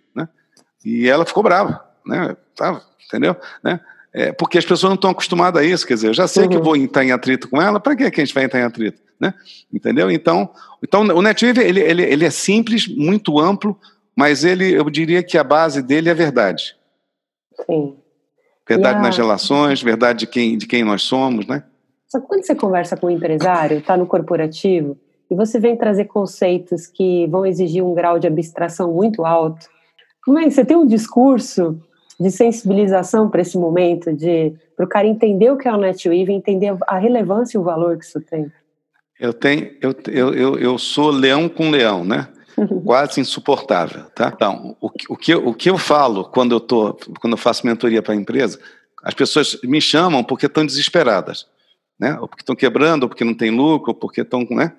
E 0.83 1.09
ela 1.09 1.25
ficou 1.25 1.43
brava, 1.43 1.83
né? 2.05 2.35
Tá, 2.55 2.81
entendeu? 3.05 3.35
Né? 3.63 3.79
É, 4.13 4.31
porque 4.31 4.57
as 4.57 4.65
pessoas 4.65 4.89
não 4.89 4.95
estão 4.95 5.11
acostumadas 5.11 5.61
a 5.61 5.65
isso, 5.65 5.85
quer 5.85 5.93
dizer, 5.93 6.07
eu 6.07 6.13
já 6.13 6.27
sei 6.27 6.43
uhum. 6.43 6.49
que 6.49 6.57
vou 6.57 6.75
estar 6.75 7.03
em 7.03 7.11
atrito 7.11 7.49
com 7.49 7.61
ela, 7.61 7.79
para 7.79 7.95
que 7.95 8.03
a 8.03 8.07
gente 8.07 8.33
vai 8.33 8.43
entrar 8.43 8.59
em 8.59 8.63
atrito, 8.63 9.01
né? 9.19 9.33
Entendeu? 9.71 10.09
Então, 10.09 10.49
então 10.83 11.01
o 11.01 11.21
NetWeave 11.21 11.61
ele, 11.61 11.79
ele, 11.79 12.03
ele 12.03 12.25
é 12.25 12.29
simples, 12.29 12.87
muito 12.87 13.39
amplo, 13.39 13.77
mas 14.15 14.43
ele, 14.43 14.71
eu 14.71 14.89
diria 14.89 15.21
que 15.21 15.37
a 15.37 15.43
base 15.43 15.81
dele 15.81 16.09
é 16.09 16.13
verdade. 16.13 16.75
Sim. 17.65 17.95
Verdade 18.67 18.99
a... 18.99 19.01
nas 19.01 19.17
relações, 19.17 19.81
verdade 19.81 20.19
de 20.19 20.27
quem, 20.27 20.57
de 20.57 20.65
quem 20.65 20.83
nós 20.83 21.03
somos, 21.03 21.45
né? 21.45 21.63
Só 22.07 22.19
que 22.19 22.25
quando 22.25 22.43
você 22.43 22.55
conversa 22.55 22.97
com 22.97 23.07
um 23.07 23.11
empresário, 23.11 23.77
está 23.77 23.95
no 23.95 24.07
corporativo, 24.07 24.97
e 25.29 25.35
você 25.35 25.59
vem 25.59 25.77
trazer 25.77 26.05
conceitos 26.05 26.87
que 26.87 27.27
vão 27.27 27.45
exigir 27.45 27.83
um 27.83 27.93
grau 27.93 28.17
de 28.17 28.25
abstração 28.25 28.91
muito 28.91 29.23
alto, 29.23 29.67
é 30.37 30.49
você 30.49 30.65
tem 30.65 30.77
um 30.77 30.85
discurso 30.85 31.81
de 32.19 32.29
sensibilização 32.29 33.29
para 33.29 33.41
esse 33.41 33.57
momento, 33.57 34.13
de 34.13 34.53
para 34.75 34.85
o 34.85 34.89
cara 34.89 35.07
entender 35.07 35.51
o 35.51 35.57
que 35.57 35.67
é 35.67 35.73
o 35.73 35.77
NetWeave, 35.77 36.31
entender 36.31 36.75
a 36.87 36.97
relevância 36.97 37.57
e 37.57 37.59
o 37.59 37.63
valor 37.63 37.97
que 37.97 38.05
isso 38.05 38.19
tem? 38.21 38.51
Eu 39.19 39.33
tenho, 39.33 39.71
eu, 39.81 39.95
eu, 40.07 40.33
eu, 40.33 40.59
eu 40.59 40.77
sou 40.77 41.09
leão 41.09 41.49
com 41.49 41.69
leão, 41.69 42.05
né? 42.05 42.29
Quase 42.85 43.19
insuportável, 43.19 44.05
tá? 44.15 44.31
Então, 44.33 44.75
o, 44.79 44.89
o, 45.09 45.17
que, 45.17 45.33
o 45.35 45.53
que 45.53 45.69
eu 45.69 45.77
falo 45.77 46.25
quando 46.25 46.53
eu 46.53 46.59
tô, 46.59 46.93
quando 47.19 47.33
eu 47.33 47.37
faço 47.37 47.65
mentoria 47.65 48.01
para 48.01 48.13
a 48.13 48.17
empresa, 48.17 48.59
as 49.03 49.13
pessoas 49.13 49.57
me 49.63 49.81
chamam 49.81 50.23
porque 50.23 50.45
estão 50.45 50.65
desesperadas, 50.65 51.47
né? 51.99 52.17
Ou 52.19 52.27
porque 52.27 52.41
estão 52.41 52.55
quebrando, 52.55 53.03
ou 53.03 53.09
porque 53.09 53.23
não 53.23 53.33
tem 53.33 53.51
lucro, 53.51 53.91
ou 53.91 53.95
porque 53.95 54.21
estão, 54.21 54.45
né? 54.49 54.73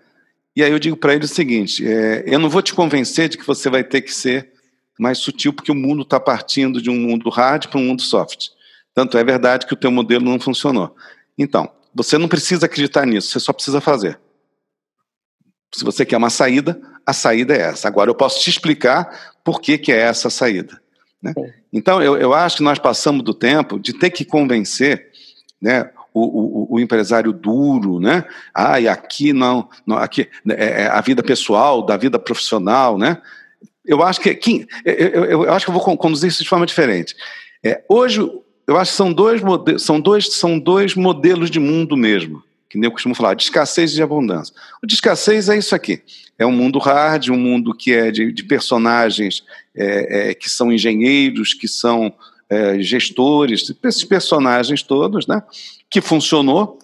E 0.55 0.63
aí 0.63 0.71
eu 0.71 0.79
digo 0.79 0.97
para 0.97 1.15
eles 1.15 1.31
o 1.31 1.35
seguinte: 1.35 1.87
é, 1.87 2.25
eu 2.27 2.39
não 2.39 2.49
vou 2.49 2.63
te 2.63 2.75
convencer 2.75 3.29
de 3.29 3.39
que 3.39 3.47
você 3.47 3.71
vai 3.71 3.85
ter 3.85 4.01
que 4.01 4.13
ser 4.13 4.51
mais 5.01 5.19
sutil, 5.19 5.53
porque 5.53 5.73
o 5.73 5.75
mundo 5.75 6.03
está 6.03 6.21
partindo 6.21 6.81
de 6.81 6.91
um 6.91 6.95
mundo 6.95 7.31
hard 7.31 7.69
para 7.69 7.81
um 7.81 7.85
mundo 7.85 8.03
soft. 8.03 8.49
Tanto 8.95 9.17
é 9.17 9.25
verdade 9.25 9.67
que 9.67 9.73
o 9.73 9.77
teu 9.77 9.91
modelo 9.91 10.25
não 10.25 10.39
funcionou. 10.39 10.95
Então, 11.39 11.71
você 11.95 12.19
não 12.19 12.29
precisa 12.29 12.67
acreditar 12.67 13.07
nisso, 13.07 13.29
você 13.29 13.41
só 13.41 13.53
precisa 13.53 13.81
fazer. 13.81 14.21
Se 15.75 15.85
você 15.85 16.05
quer 16.05 16.17
uma 16.17 16.31
saída, 16.31 16.81
a 17.07 17.13
saída 17.13 17.55
é 17.55 17.61
essa. 17.63 17.89
Agora 17.89 18.11
eu 18.11 18.15
posso 18.15 18.41
te 18.41 18.51
explicar 18.51 19.39
por 19.43 19.61
que, 19.61 19.79
que 19.79 19.91
é 19.91 20.01
essa 20.01 20.29
a 20.29 20.31
saída. 20.31 20.81
Né? 21.23 21.33
Então 21.73 22.03
eu, 22.03 22.17
eu 22.17 22.35
acho 22.35 22.59
que 22.59 22.63
nós 22.63 22.79
passamos 22.79 23.23
do 23.23 23.33
tempo 23.33 23.79
de 23.79 23.93
ter 23.93 24.11
que 24.11 24.25
convencer 24.25 25.11
né, 25.61 25.91
o, 26.13 26.21
o, 26.21 26.75
o, 26.75 26.81
empresário 26.81 27.33
duro, 27.33 28.01
né? 28.01 28.25
Ah, 28.55 28.81
e 28.81 28.89
aqui 28.89 29.33
não, 29.33 29.69
não 29.87 29.97
aqui 29.97 30.29
é, 30.49 30.83
é, 30.83 30.87
a 30.89 31.01
vida 31.01 31.23
pessoal, 31.23 31.85
da 31.85 31.97
vida 31.97 32.19
profissional, 32.19 32.99
né? 32.99 33.21
Eu 33.91 34.03
acho 34.03 34.21
que, 34.21 34.35
que 34.35 34.67
eu, 34.85 34.95
eu, 34.95 35.25
eu, 35.45 35.53
acho 35.53 35.67
que 35.67 35.71
eu 35.71 35.75
vou 35.75 35.97
conduzir 35.97 36.29
isso 36.29 36.43
de 36.43 36.49
forma 36.49 36.65
diferente. 36.65 37.15
É, 37.63 37.83
hoje 37.89 38.21
eu 38.67 38.77
acho 38.77 38.93
que 38.93 38.97
são 38.97 39.13
dois, 39.13 39.43
são, 39.79 40.01
dois, 40.01 40.33
são 40.33 40.59
dois 40.59 40.95
modelos 40.95 41.51
de 41.51 41.59
mundo 41.59 41.97
mesmo 41.97 42.43
que 42.71 42.79
nem 42.79 42.87
eu 42.87 42.93
costumo 42.93 43.17
falar, 43.17 43.35
de 43.35 43.43
escassez 43.43 43.91
e 43.91 43.95
de 43.97 44.03
abundância. 44.03 44.55
O 44.81 44.87
de 44.87 44.95
escassez 44.95 45.49
é 45.49 45.59
isso 45.59 45.75
aqui. 45.75 46.01
É 46.39 46.47
um 46.47 46.53
mundo 46.53 46.79
hard, 46.79 47.29
um 47.29 47.37
mundo 47.37 47.75
que 47.75 47.93
é 47.93 48.13
de, 48.13 48.33
de 48.33 48.45
personagens 48.45 49.43
é, 49.75 50.31
é, 50.31 50.35
que 50.35 50.49
são 50.49 50.73
engenheiros, 50.73 51.53
que 51.53 51.67
são 51.67 52.15
é, 52.49 52.81
gestores, 52.81 53.75
esses 53.85 54.05
personagens 54.05 54.85
todos, 54.85 55.27
né? 55.27 55.43
Que 55.91 56.01
funcionou. 56.01 56.79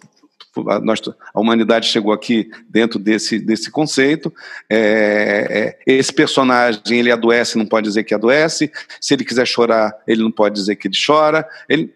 A, 0.68 0.80
nós, 0.80 1.00
a 1.34 1.40
humanidade 1.40 1.88
chegou 1.88 2.12
aqui 2.12 2.50
dentro 2.68 2.98
desse, 2.98 3.38
desse 3.38 3.70
conceito. 3.70 4.32
É, 4.70 5.76
é, 5.86 5.92
esse 5.92 6.12
personagem 6.12 6.98
ele 6.98 7.10
adoece, 7.10 7.58
não 7.58 7.66
pode 7.66 7.86
dizer 7.86 8.04
que 8.04 8.14
adoece. 8.14 8.70
Se 9.00 9.14
ele 9.14 9.24
quiser 9.24 9.46
chorar, 9.46 9.94
ele 10.06 10.22
não 10.22 10.30
pode 10.30 10.54
dizer 10.54 10.76
que 10.76 10.88
ele 10.88 10.96
chora. 11.04 11.48
Ele, 11.68 11.92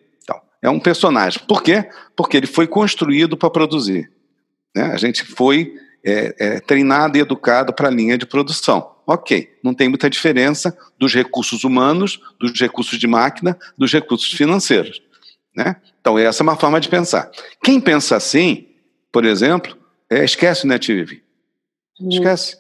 é 0.63 0.69
um 0.69 0.81
personagem. 0.81 1.41
Por 1.49 1.63
quê? 1.63 1.89
Porque 2.15 2.37
ele 2.37 2.47
foi 2.47 2.67
construído 2.67 3.37
para 3.37 3.51
produzir. 3.51 4.11
Né? 4.75 4.85
A 4.85 4.97
gente 4.97 5.25
foi 5.25 5.75
é, 6.05 6.35
é, 6.39 6.61
treinado 6.61 7.17
e 7.17 7.21
educado 7.21 7.73
para 7.73 7.89
a 7.89 7.91
linha 7.91 8.19
de 8.19 8.27
produção. 8.27 8.97
Ok, 9.07 9.51
não 9.63 9.75
tem 9.75 9.89
muita 9.89 10.09
diferença 10.09 10.77
dos 10.99 11.15
recursos 11.15 11.65
humanos, 11.65 12.21
dos 12.39 12.59
recursos 12.61 12.99
de 12.99 13.07
máquina, 13.07 13.59
dos 13.77 13.93
recursos 13.93 14.31
financeiros. 14.33 15.03
Né? 15.57 15.75
Então, 16.01 16.19
essa 16.19 16.43
é 16.43 16.45
uma 16.45 16.57
forma 16.57 16.81
de 16.81 16.89
pensar. 16.89 17.31
Quem 17.63 17.81
pensa 17.81 18.17
assim, 18.17 18.69
por 19.13 19.25
exemplo, 19.25 19.77
é, 20.11 20.25
esquece 20.25 20.65
o 20.65 20.69
NetWeave. 20.69 21.23
Hum. 22.01 22.09
Esquece. 22.09 22.57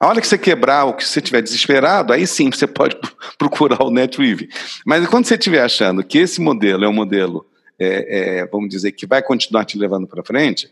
A 0.00 0.08
hora 0.08 0.20
que 0.20 0.26
você 0.26 0.38
quebrar 0.38 0.84
ou 0.84 0.94
que 0.94 1.06
você 1.06 1.20
estiver 1.20 1.42
desesperado, 1.42 2.12
aí 2.12 2.26
sim 2.26 2.50
você 2.50 2.66
pode 2.66 2.96
procurar 3.38 3.82
o 3.82 3.90
NetWeave. 3.90 4.48
Mas 4.84 5.06
quando 5.06 5.26
você 5.26 5.34
estiver 5.34 5.62
achando 5.62 6.02
que 6.02 6.18
esse 6.18 6.40
modelo 6.40 6.84
é 6.84 6.88
um 6.88 6.92
modelo, 6.92 7.46
é, 7.78 8.40
é, 8.40 8.46
vamos 8.46 8.70
dizer, 8.70 8.92
que 8.92 9.06
vai 9.06 9.22
continuar 9.22 9.64
te 9.64 9.78
levando 9.78 10.06
para 10.06 10.24
frente, 10.24 10.70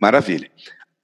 maravilha. 0.00 0.50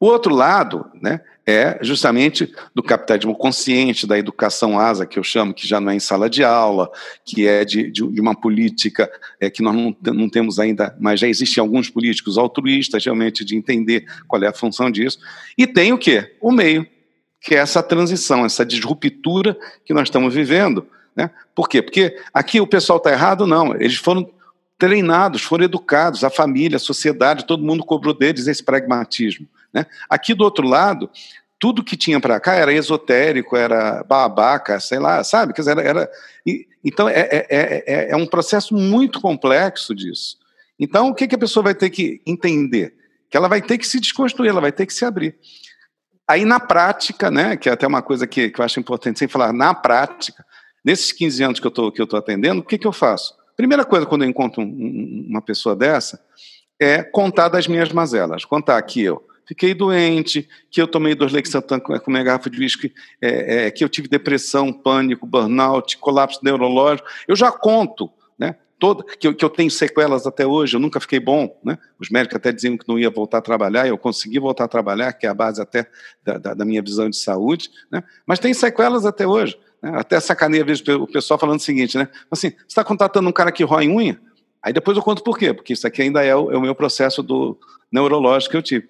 O 0.01 0.07
outro 0.07 0.35
lado 0.35 0.91
né, 1.01 1.21
é 1.51 1.79
justamente 1.83 2.53
do 2.75 2.83
capitalismo 2.83 3.35
consciente, 3.35 4.07
da 4.07 4.19
educação 4.19 4.79
asa, 4.79 5.07
que 5.07 5.19
eu 5.19 5.23
chamo, 5.23 5.53
que 5.53 5.67
já 5.67 5.81
não 5.81 5.91
é 5.91 5.97
em 5.97 6.01
sala 6.01 6.31
de 6.31 6.45
aula, 6.45 6.91
que 7.25 7.47
é 7.47 7.65
de, 7.65 7.91
de, 7.91 8.03
uma 8.03 8.35
política 8.35 9.11
é, 9.41 9.51
que 9.51 9.63
nós 9.63 9.75
não, 9.75 9.97
não, 10.15 10.29
temos 10.29 10.59
ainda, 10.59 10.97
mas 11.01 11.21
já 11.21 11.29
existem 11.29 11.61
alguns 11.61 11.91
políticos 11.91 12.39
altruístas, 12.39 13.05
realmente, 13.05 13.45
de 13.45 13.57
entender 13.57 14.05
qual 14.27 14.43
é 14.43 14.47
a 14.47 14.53
função 14.53 14.91
disso. 14.91 15.19
E 15.59 15.67
tem 15.67 15.93
o 15.93 15.99
quê? 15.99 16.37
O 16.41 16.53
meio, 16.53 16.87
que 17.41 17.55
é 17.55 17.59
essa 17.59 17.83
transição, 17.83 18.45
essa 18.45 18.65
disruptura 18.65 19.57
que 19.85 19.93
nós 19.93 20.05
estamos 20.05 20.33
vivendo. 20.33 20.87
Né? 21.17 21.31
Por 21.55 21.69
quê? 21.69 21.83
Porque 21.83 22.17
aqui 22.33 22.61
o 22.61 22.67
pessoal 22.67 22.99
está 22.99 23.11
errado? 23.11 23.47
Não, 23.47 23.75
eles 23.75 23.97
foram 23.97 24.31
treinados, 24.79 25.43
foram 25.43 25.65
educados, 25.65 26.25
a 26.25 26.31
família, 26.31 26.77
a 26.77 26.81
sociedade, 26.81 27.45
todo 27.45 27.63
mundo 27.63 27.85
cobrou 27.85 28.15
deles 28.15 28.47
esse 28.47 28.65
pragmatismo. 28.65 29.47
Né? 29.73 29.87
Aqui 30.09 30.35
do 30.35 30.43
outro 30.43 30.67
lado, 30.67 31.09
tudo 31.61 31.85
que 31.85 31.97
tinha 31.97 32.19
para 32.19 32.41
cá 32.41 32.55
era 32.55 32.73
esotérico, 32.73 33.55
era 33.55 34.03
babaca, 34.03 34.81
sei 34.81 34.99
lá, 34.99 35.23
sabe? 35.23 35.53
Quer 35.53 35.61
dizer, 35.61 35.79
era, 35.79 35.83
era 35.83 36.11
então 36.83 37.07
é, 37.07 37.21
é, 37.21 37.47
é, 37.51 38.11
é, 38.11 38.17
um 38.17 38.27
processo 38.27 38.75
muito 38.75 39.21
complexo 39.21 39.95
disso. 39.95 40.39
Então, 40.79 41.11
o 41.11 41.15
que, 41.15 41.29
que 41.29 41.35
a 41.35 41.39
pessoa 41.39 41.63
vai 41.63 41.75
ter 41.75 41.91
que 41.91 42.23
entender? 42.27 42.95
Que 43.29 43.37
ela 43.37 43.47
vai 43.47 43.61
ter 43.61 43.77
que 43.77 43.87
se 43.87 44.01
desconstruir, 44.01 44.49
ela 44.49 44.63
vai 44.63 44.73
ter 44.73 44.87
que 44.87 44.95
se 44.95 45.05
abrir. 45.05 45.37
Aí, 46.27 46.47
na 46.47 46.59
prática, 46.59 47.31
né, 47.31 47.57
que 47.57 47.69
é 47.69 47.73
até 47.73 47.87
uma 47.87 48.01
coisa 48.01 48.27
que, 48.27 48.49
que 48.49 48.59
eu 48.59 48.65
acho 48.65 48.81
importante 48.81 49.19
sem 49.19 49.29
falar, 49.29 49.53
na 49.53 49.75
prática, 49.75 50.45
nesses 50.83 51.13
15 51.13 51.43
anos 51.43 51.61
que 51.61 51.67
eu 51.67 51.93
estou 52.03 52.19
atendendo, 52.19 52.63
o 52.63 52.65
que, 52.65 52.79
que 52.79 52.87
eu 52.87 52.93
faço? 52.93 53.35
Primeira 53.55 53.85
coisa, 53.85 54.07
quando 54.07 54.23
eu 54.25 54.29
encontro 54.31 54.63
um, 54.63 55.27
uma 55.29 55.43
pessoa 55.43 55.77
dessa, 55.77 56.19
é 56.81 57.03
contar 57.03 57.49
das 57.49 57.69
minhas 57.69 57.93
mazelas. 57.93 58.47
Contar 58.47 58.81
que 58.81 59.03
eu 59.03 59.23
fiquei 59.51 59.75
doente, 59.75 60.49
que 60.71 60.81
eu 60.81 60.87
tomei 60.87 61.15
dois 61.15 61.33
Lexatan 61.33 61.81
com 61.81 61.99
uma 62.07 62.23
garrafa 62.23 62.49
de 62.49 62.61
uísque, 62.61 62.95
é, 63.21 63.67
é, 63.67 63.71
que 63.71 63.83
eu 63.83 63.89
tive 63.89 64.07
depressão, 64.07 64.73
pânico, 64.73 65.27
burnout, 65.27 65.99
colapso 65.99 66.39
neurológico. 66.43 67.09
Eu 67.27 67.35
já 67.35 67.51
conto 67.51 68.11
toda, 68.81 69.05
que 69.05 69.29
eu, 69.29 69.35
que 69.35 69.45
eu 69.45 69.51
tenho 69.51 69.71
sequelas 69.71 70.27
até 70.27 70.45
hoje, 70.45 70.75
eu 70.75 70.81
nunca 70.81 70.99
fiquei 70.99 71.21
bom, 71.21 71.55
né? 71.63 71.79
Os 72.01 72.09
médicos 72.09 72.37
até 72.37 72.51
diziam 72.51 72.77
que 72.79 72.89
não 72.89 72.99
ia 72.99 73.11
voltar 73.11 73.39
a 73.39 73.43
trabalhar, 73.43 73.87
eu 73.87 73.99
consegui 73.99 74.41
voltar 74.41 74.65
a 74.65 74.69
trabalhar, 74.69 75.13
que 75.13 75.27
é 75.27 75.29
a 75.29 75.35
base 75.35 75.61
até 75.61 75.87
da, 76.25 76.39
da, 76.39 76.55
da 76.55 76.65
minha 76.65 76.83
visão 76.83 77.09
de 77.09 77.17
saúde, 77.17 77.71
né? 77.93 78.03
Mas 78.27 78.39
tem 78.39 78.55
sequelas 78.55 79.05
até 79.05 79.27
hoje. 79.27 79.57
Né? 79.83 79.93
Até 79.95 80.19
sacaneia, 80.19 80.65
vejo 80.65 80.83
o 80.99 81.07
pessoal 81.07 81.39
falando 81.39 81.61
o 81.61 81.63
seguinte, 81.63 81.99
né? 81.99 82.09
Assim, 82.31 82.51
você 82.51 82.65
está 82.69 82.83
contratando 82.83 83.29
um 83.29 83.33
cara 83.33 83.53
que 83.53 83.63
rói 83.63 83.87
unha? 83.87 84.19
Aí 84.63 84.73
depois 84.73 84.97
eu 84.97 85.03
conto 85.03 85.23
por 85.23 85.39
quê, 85.39 85.53
porque 85.53 85.75
isso 85.75 85.87
aqui 85.87 86.03
ainda 86.03 86.25
é 86.25 86.35
o, 86.35 86.51
é 86.51 86.57
o 86.57 86.61
meu 86.61 86.75
processo 86.75 87.23
do 87.23 87.59
neurológico 87.93 88.53
que 88.53 88.57
eu 88.57 88.63
tive. 88.63 88.89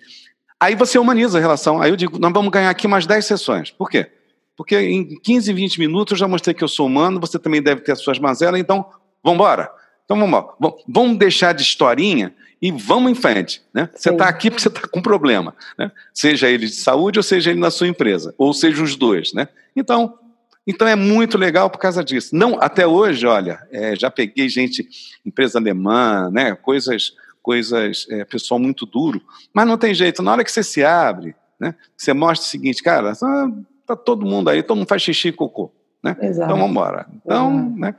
Aí 0.60 0.74
você 0.74 0.98
humaniza 0.98 1.38
a 1.38 1.40
relação. 1.40 1.80
Aí 1.80 1.90
eu 1.90 1.96
digo, 1.96 2.18
nós 2.18 2.32
vamos 2.32 2.50
ganhar 2.50 2.68
aqui 2.68 2.86
umas 2.86 3.06
10 3.06 3.24
sessões. 3.24 3.70
Por 3.70 3.88
quê? 3.88 4.10
Porque 4.54 4.78
em 4.78 5.18
15, 5.18 5.54
20 5.54 5.80
minutos 5.80 6.12
eu 6.12 6.18
já 6.18 6.28
mostrei 6.28 6.52
que 6.52 6.62
eu 6.62 6.68
sou 6.68 6.86
humano, 6.86 7.18
você 7.18 7.38
também 7.38 7.62
deve 7.62 7.80
ter 7.80 7.92
as 7.92 8.00
suas 8.00 8.18
mazelas, 8.18 8.60
então 8.60 8.84
vamos 9.24 9.36
embora. 9.36 9.70
Então 10.04 10.18
vamos 10.18 10.38
lá, 10.38 10.72
vamos 10.86 11.18
deixar 11.18 11.54
de 11.54 11.62
historinha 11.62 12.34
e 12.60 12.70
vamos 12.70 13.10
em 13.10 13.14
frente. 13.14 13.62
Né? 13.72 13.88
Você 13.94 14.10
está 14.10 14.28
aqui 14.28 14.50
porque 14.50 14.60
você 14.60 14.68
está 14.68 14.86
com 14.86 15.00
problema, 15.00 15.54
né? 15.78 15.90
seja 16.12 16.48
ele 16.48 16.66
de 16.66 16.74
saúde 16.74 17.18
ou 17.18 17.22
seja 17.22 17.50
ele 17.50 17.60
na 17.60 17.70
sua 17.70 17.88
empresa, 17.88 18.34
ou 18.36 18.52
seja 18.52 18.82
os 18.82 18.96
dois. 18.96 19.32
Né? 19.32 19.48
Então, 19.74 20.18
então 20.66 20.86
é 20.86 20.94
muito 20.94 21.38
legal 21.38 21.70
por 21.70 21.78
causa 21.78 22.04
disso. 22.04 22.36
Não, 22.36 22.58
até 22.60 22.86
hoje, 22.86 23.26
olha, 23.26 23.66
é, 23.70 23.96
já 23.96 24.10
peguei 24.10 24.48
gente, 24.48 24.86
empresa 25.24 25.58
alemã, 25.58 26.28
né? 26.30 26.54
coisas, 26.54 27.12
coisas, 27.42 28.06
é, 28.10 28.24
pessoal 28.24 28.58
muito 28.58 28.86
duro, 28.86 29.20
mas 29.52 29.66
não 29.66 29.78
tem 29.78 29.94
jeito. 29.94 30.22
Na 30.22 30.32
hora 30.32 30.44
que 30.44 30.52
você 30.52 30.62
se 30.62 30.84
abre, 30.84 31.34
né? 31.58 31.74
você 31.96 32.12
mostra 32.12 32.46
o 32.46 32.50
seguinte, 32.50 32.82
cara, 32.82 33.14
tá, 33.14 33.50
tá 33.86 33.96
todo 33.96 34.26
mundo 34.26 34.50
aí, 34.50 34.62
todo 34.62 34.78
mundo 34.78 34.88
faz 34.88 35.02
xixi 35.02 35.28
e 35.28 35.32
cocô. 35.32 35.72
Né? 36.02 36.16
Então 36.22 36.48
vamos 36.48 36.70
embora. 36.70 37.06
Então, 37.24 37.74
né? 37.76 37.94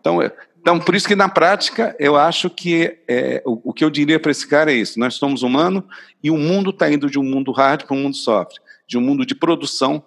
então 0.00 0.20
então, 0.66 0.80
por 0.80 0.96
isso 0.96 1.06
que 1.06 1.14
na 1.14 1.28
prática, 1.28 1.94
eu 1.96 2.16
acho 2.16 2.50
que 2.50 2.98
é, 3.06 3.40
o, 3.46 3.70
o, 3.70 3.72
que 3.72 3.84
eu 3.84 3.88
diria 3.88 4.18
para 4.18 4.32
esse 4.32 4.44
cara 4.44 4.72
é 4.72 4.74
isso: 4.74 4.98
nós 4.98 5.14
somos 5.14 5.44
humanos 5.44 5.84
e 6.20 6.28
o 6.28 6.36
mundo 6.36 6.70
está 6.70 6.90
indo 6.90 7.08
de 7.08 7.20
um 7.20 7.22
mundo 7.22 7.52
hard 7.52 7.84
para 7.84 7.94
um 7.94 8.02
mundo 8.02 8.16
soft, 8.16 8.56
de 8.84 8.98
um 8.98 9.00
mundo 9.00 9.24
de 9.24 9.32
produção 9.32 10.02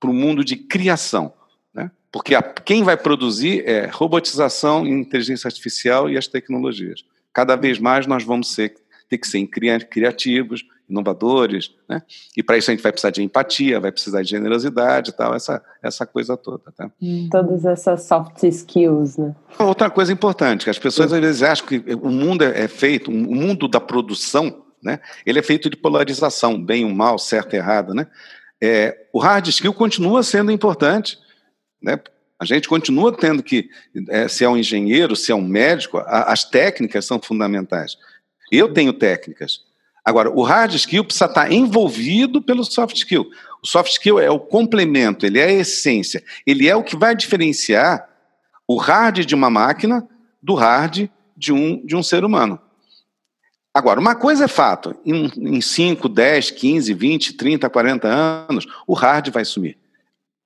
para 0.00 0.10
um 0.10 0.12
mundo 0.12 0.44
de 0.44 0.56
criação. 0.56 1.32
Né? 1.72 1.92
Porque 2.10 2.34
a, 2.34 2.42
quem 2.42 2.82
vai 2.82 2.96
produzir 2.96 3.62
é 3.64 3.86
robotização, 3.86 4.84
inteligência 4.84 5.46
artificial 5.46 6.10
e 6.10 6.18
as 6.18 6.26
tecnologias. 6.26 7.04
Cada 7.32 7.56
vez 7.56 7.78
mais 7.78 8.06
nós 8.06 8.24
vamos 8.24 8.52
ser, 8.52 8.74
ter 9.08 9.18
que 9.18 9.26
ser 9.26 9.46
criativos, 9.46 10.64
inovadores, 10.90 11.72
né? 11.88 12.02
E 12.36 12.42
para 12.42 12.58
isso 12.58 12.70
a 12.70 12.74
gente 12.74 12.82
vai 12.82 12.90
precisar 12.90 13.10
de 13.10 13.22
empatia, 13.22 13.78
vai 13.78 13.92
precisar 13.92 14.22
de 14.22 14.30
generosidade 14.30 15.10
e 15.10 15.12
tal, 15.12 15.34
essa, 15.34 15.62
essa 15.82 16.04
coisa 16.04 16.36
toda, 16.36 16.72
tá? 16.72 16.90
Hum. 17.00 17.28
Todas 17.30 17.64
essas 17.64 18.02
soft 18.02 18.42
skills, 18.42 19.16
né? 19.16 19.34
Outra 19.58 19.88
coisa 19.88 20.12
importante, 20.12 20.64
que 20.64 20.70
as 20.70 20.78
pessoas 20.78 21.12
às 21.12 21.20
vezes 21.20 21.42
acham 21.42 21.66
que 21.66 21.82
o 21.94 22.10
mundo 22.10 22.42
é, 22.42 22.64
é 22.64 22.68
feito, 22.68 23.10
o 23.10 23.14
mundo 23.14 23.68
da 23.68 23.80
produção, 23.80 24.64
né? 24.82 24.98
Ele 25.24 25.38
é 25.38 25.42
feito 25.42 25.70
de 25.70 25.76
polarização, 25.76 26.62
bem 26.62 26.84
ou 26.84 26.90
mal, 26.90 27.18
certo 27.18 27.54
e 27.54 27.56
errado, 27.56 27.94
né? 27.94 28.06
É, 28.62 29.06
o 29.12 29.18
hard 29.18 29.46
skill 29.48 29.72
continua 29.72 30.22
sendo 30.22 30.50
importante, 30.50 31.18
né? 31.80 31.98
A 32.40 32.46
gente 32.46 32.66
continua 32.66 33.14
tendo 33.14 33.42
que, 33.42 33.68
é, 34.08 34.26
se 34.26 34.42
é 34.42 34.48
um 34.48 34.56
engenheiro, 34.56 35.14
se 35.14 35.30
é 35.30 35.34
um 35.34 35.46
médico, 35.46 35.98
a, 35.98 36.32
as 36.32 36.42
técnicas 36.42 37.04
são 37.04 37.20
fundamentais. 37.20 37.98
Eu 38.50 38.72
tenho 38.72 38.94
técnicas. 38.94 39.60
Agora, 40.02 40.30
o 40.30 40.42
hard 40.42 40.72
skill 40.74 41.04
precisa 41.04 41.26
estar 41.26 41.52
envolvido 41.52 42.40
pelo 42.40 42.64
soft 42.64 42.96
skill. 42.96 43.30
O 43.62 43.66
soft 43.66 43.92
skill 43.92 44.18
é 44.18 44.30
o 44.30 44.40
complemento, 44.40 45.26
ele 45.26 45.38
é 45.38 45.44
a 45.44 45.52
essência, 45.52 46.24
ele 46.46 46.66
é 46.66 46.74
o 46.74 46.82
que 46.82 46.96
vai 46.96 47.14
diferenciar 47.14 48.08
o 48.66 48.76
hard 48.78 49.26
de 49.26 49.34
uma 49.34 49.50
máquina 49.50 50.08
do 50.42 50.54
hard 50.54 51.10
de 51.36 51.52
um, 51.52 51.84
de 51.84 51.94
um 51.94 52.02
ser 52.02 52.24
humano. 52.24 52.58
Agora, 53.74 54.00
uma 54.00 54.14
coisa 54.14 54.46
é 54.46 54.48
fato: 54.48 54.96
em, 55.04 55.60
5, 55.60 56.08
10, 56.08 56.52
15, 56.52 56.94
20, 56.94 57.34
30, 57.34 57.68
40 57.68 58.08
anos, 58.08 58.66
o 58.86 58.94
hard 58.94 59.28
vai 59.28 59.44
sumir. 59.44 59.76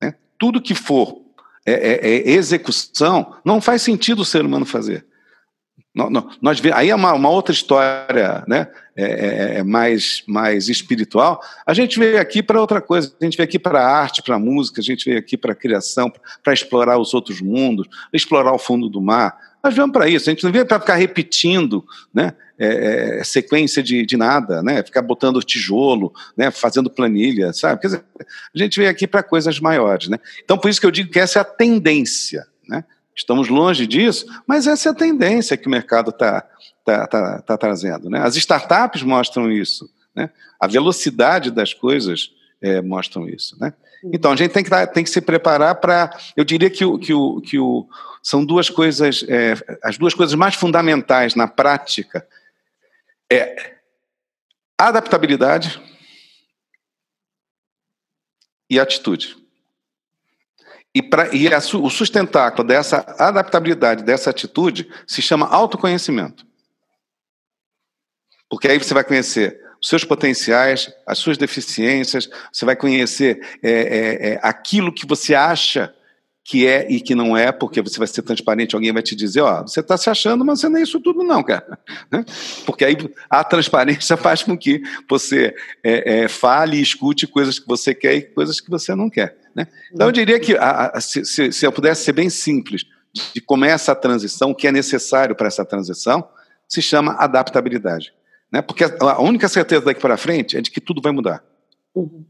Né? 0.02 0.14
Tudo 0.36 0.60
que 0.60 0.74
for 0.74 1.23
é, 1.66 1.72
é, 1.72 2.16
é 2.16 2.30
execução, 2.30 3.34
não 3.44 3.60
faz 3.60 3.82
sentido 3.82 4.20
o 4.20 4.24
ser 4.24 4.44
humano 4.44 4.66
fazer. 4.66 5.06
Nós, 5.94 6.60
aí 6.74 6.90
é 6.90 6.94
uma, 6.94 7.12
uma 7.12 7.28
outra 7.28 7.52
história 7.52 8.44
né? 8.48 8.66
É, 8.96 9.04
é, 9.04 9.58
é, 9.58 9.62
mais, 9.62 10.24
mais 10.26 10.68
espiritual. 10.68 11.40
A 11.64 11.72
gente 11.72 11.98
veio 12.00 12.20
aqui 12.20 12.42
para 12.42 12.60
outra 12.60 12.80
coisa, 12.80 13.14
a 13.20 13.24
gente 13.24 13.36
veio 13.36 13.48
aqui 13.48 13.60
para 13.60 13.80
a 13.80 13.96
arte, 13.96 14.20
para 14.20 14.34
a 14.34 14.38
música, 14.38 14.80
a 14.80 14.84
gente 14.84 15.04
veio 15.04 15.18
aqui 15.18 15.36
para 15.36 15.52
a 15.52 15.56
criação, 15.56 16.12
para 16.42 16.52
explorar 16.52 16.98
os 16.98 17.14
outros 17.14 17.40
mundos, 17.40 17.86
explorar 18.12 18.52
o 18.52 18.58
fundo 18.58 18.88
do 18.88 19.00
mar. 19.00 19.36
Nós 19.64 19.74
viemos 19.74 19.92
para 19.92 20.06
isso, 20.06 20.28
a 20.28 20.32
gente 20.32 20.44
não 20.44 20.52
veio 20.52 20.66
para 20.66 20.78
ficar 20.78 20.96
repetindo 20.96 21.82
né? 22.12 22.34
É, 22.58 23.18
é, 23.18 23.24
sequência 23.24 23.82
de, 23.82 24.04
de 24.06 24.16
nada, 24.16 24.62
né? 24.62 24.82
ficar 24.84 25.02
botando 25.02 25.42
tijolo, 25.42 26.12
né? 26.36 26.52
fazendo 26.52 26.88
planilha, 26.88 27.52
sabe? 27.52 27.80
Quer 27.80 27.86
dizer, 27.88 28.04
a 28.20 28.58
gente 28.58 28.78
veio 28.78 28.90
aqui 28.90 29.08
para 29.08 29.24
coisas 29.24 29.58
maiores. 29.58 30.08
Né? 30.08 30.18
Então, 30.44 30.56
por 30.56 30.68
isso 30.68 30.80
que 30.80 30.86
eu 30.86 30.90
digo 30.90 31.10
que 31.10 31.18
essa 31.18 31.40
é 31.40 31.42
a 31.42 31.44
tendência. 31.44 32.46
Né? 32.68 32.84
Estamos 33.16 33.48
longe 33.48 33.86
disso, 33.86 34.26
mas 34.46 34.68
essa 34.68 34.90
é 34.90 34.92
a 34.92 34.94
tendência 34.94 35.56
que 35.56 35.66
o 35.66 35.70
mercado 35.70 36.10
está 36.10 36.46
tá, 36.84 37.06
tá, 37.06 37.42
tá 37.42 37.56
trazendo. 37.56 38.10
Né? 38.10 38.20
As 38.20 38.36
startups 38.36 39.02
mostram 39.02 39.50
isso, 39.50 39.90
né? 40.14 40.30
a 40.60 40.68
velocidade 40.68 41.50
das 41.50 41.72
coisas 41.72 42.30
é, 42.60 42.80
mostram 42.82 43.28
isso. 43.28 43.58
Né? 43.58 43.72
Então, 44.12 44.32
a 44.32 44.36
gente 44.36 44.52
tem 44.52 44.62
que, 44.62 44.86
tem 44.88 45.04
que 45.04 45.10
se 45.10 45.20
preparar 45.20 45.76
para. 45.76 46.14
Eu 46.36 46.44
diria 46.44 46.68
que, 46.68 46.84
o, 46.84 46.98
que, 46.98 47.14
o, 47.14 47.40
que 47.40 47.58
o, 47.58 47.88
são 48.22 48.44
duas 48.44 48.68
coisas, 48.68 49.24
é, 49.28 49.54
as 49.82 49.96
duas 49.96 50.12
coisas 50.12 50.34
mais 50.34 50.54
fundamentais 50.54 51.34
na 51.34 51.48
prática 51.48 52.26
é 53.32 53.76
adaptabilidade 54.78 55.80
e 58.68 58.78
atitude. 58.78 59.36
E, 60.94 61.02
pra, 61.02 61.34
e 61.34 61.52
a, 61.52 61.58
o 61.58 61.90
sustentáculo 61.90 62.66
dessa 62.66 62.98
adaptabilidade, 63.18 64.04
dessa 64.04 64.30
atitude, 64.30 64.88
se 65.06 65.22
chama 65.22 65.48
autoconhecimento. 65.48 66.46
Porque 68.48 68.68
aí 68.68 68.78
você 68.78 68.92
vai 68.92 69.02
conhecer 69.02 69.60
seus 69.84 70.04
potenciais, 70.04 70.92
as 71.06 71.18
suas 71.18 71.36
deficiências, 71.36 72.28
você 72.52 72.64
vai 72.64 72.74
conhecer 72.74 73.40
é, 73.62 73.70
é, 73.70 74.28
é, 74.30 74.40
aquilo 74.42 74.92
que 74.92 75.06
você 75.06 75.34
acha 75.34 75.92
que 76.44 76.66
é 76.66 76.86
e 76.90 77.00
que 77.00 77.14
não 77.14 77.36
é, 77.36 77.50
porque 77.50 77.80
você 77.80 77.98
vai 77.98 78.06
ser 78.06 78.20
transparente, 78.22 78.74
alguém 78.74 78.92
vai 78.92 79.02
te 79.02 79.16
dizer, 79.16 79.40
ó, 79.40 79.62
você 79.62 79.80
está 79.80 79.96
se 79.96 80.10
achando, 80.10 80.44
mas 80.44 80.60
você 80.60 80.68
não 80.68 80.78
é 80.78 80.82
isso 80.82 81.00
tudo 81.00 81.22
não, 81.22 81.42
cara. 81.42 81.78
Né? 82.12 82.24
Porque 82.66 82.84
aí 82.84 82.96
a 83.30 83.42
transparência 83.42 84.16
faz 84.18 84.42
com 84.42 84.56
que 84.56 84.82
você 85.08 85.54
é, 85.82 86.24
é, 86.24 86.28
fale 86.28 86.76
e 86.76 86.82
escute 86.82 87.26
coisas 87.26 87.58
que 87.58 87.66
você 87.66 87.94
quer 87.94 88.14
e 88.14 88.22
coisas 88.22 88.60
que 88.60 88.70
você 88.70 88.94
não 88.94 89.08
quer. 89.08 89.36
Né? 89.54 89.66
Então 89.92 90.08
eu 90.08 90.12
diria 90.12 90.38
que 90.38 90.56
a, 90.56 90.92
a, 90.94 91.00
se, 91.00 91.24
se, 91.24 91.50
se, 91.50 91.66
eu 91.66 91.72
pudesse 91.72 92.04
ser 92.04 92.12
bem 92.12 92.28
simples 92.28 92.84
de 93.32 93.40
como 93.40 93.64
é 93.64 93.70
essa 93.70 93.94
transição, 93.94 94.50
o 94.50 94.54
que 94.54 94.66
é 94.66 94.72
necessário 94.72 95.34
para 95.34 95.46
essa 95.46 95.64
transição, 95.64 96.28
se 96.68 96.82
chama 96.82 97.14
adaptabilidade. 97.14 98.12
Né? 98.54 98.62
Porque 98.62 98.84
a, 98.84 99.20
única 99.20 99.48
certeza 99.48 99.84
daqui 99.84 100.00
para 100.00 100.16
frente 100.16 100.56
é 100.56 100.60
de 100.60 100.70
que 100.70 100.80
tudo 100.80 101.02
vai 101.02 101.10
mudar. 101.10 101.42
Uhum 101.92 102.24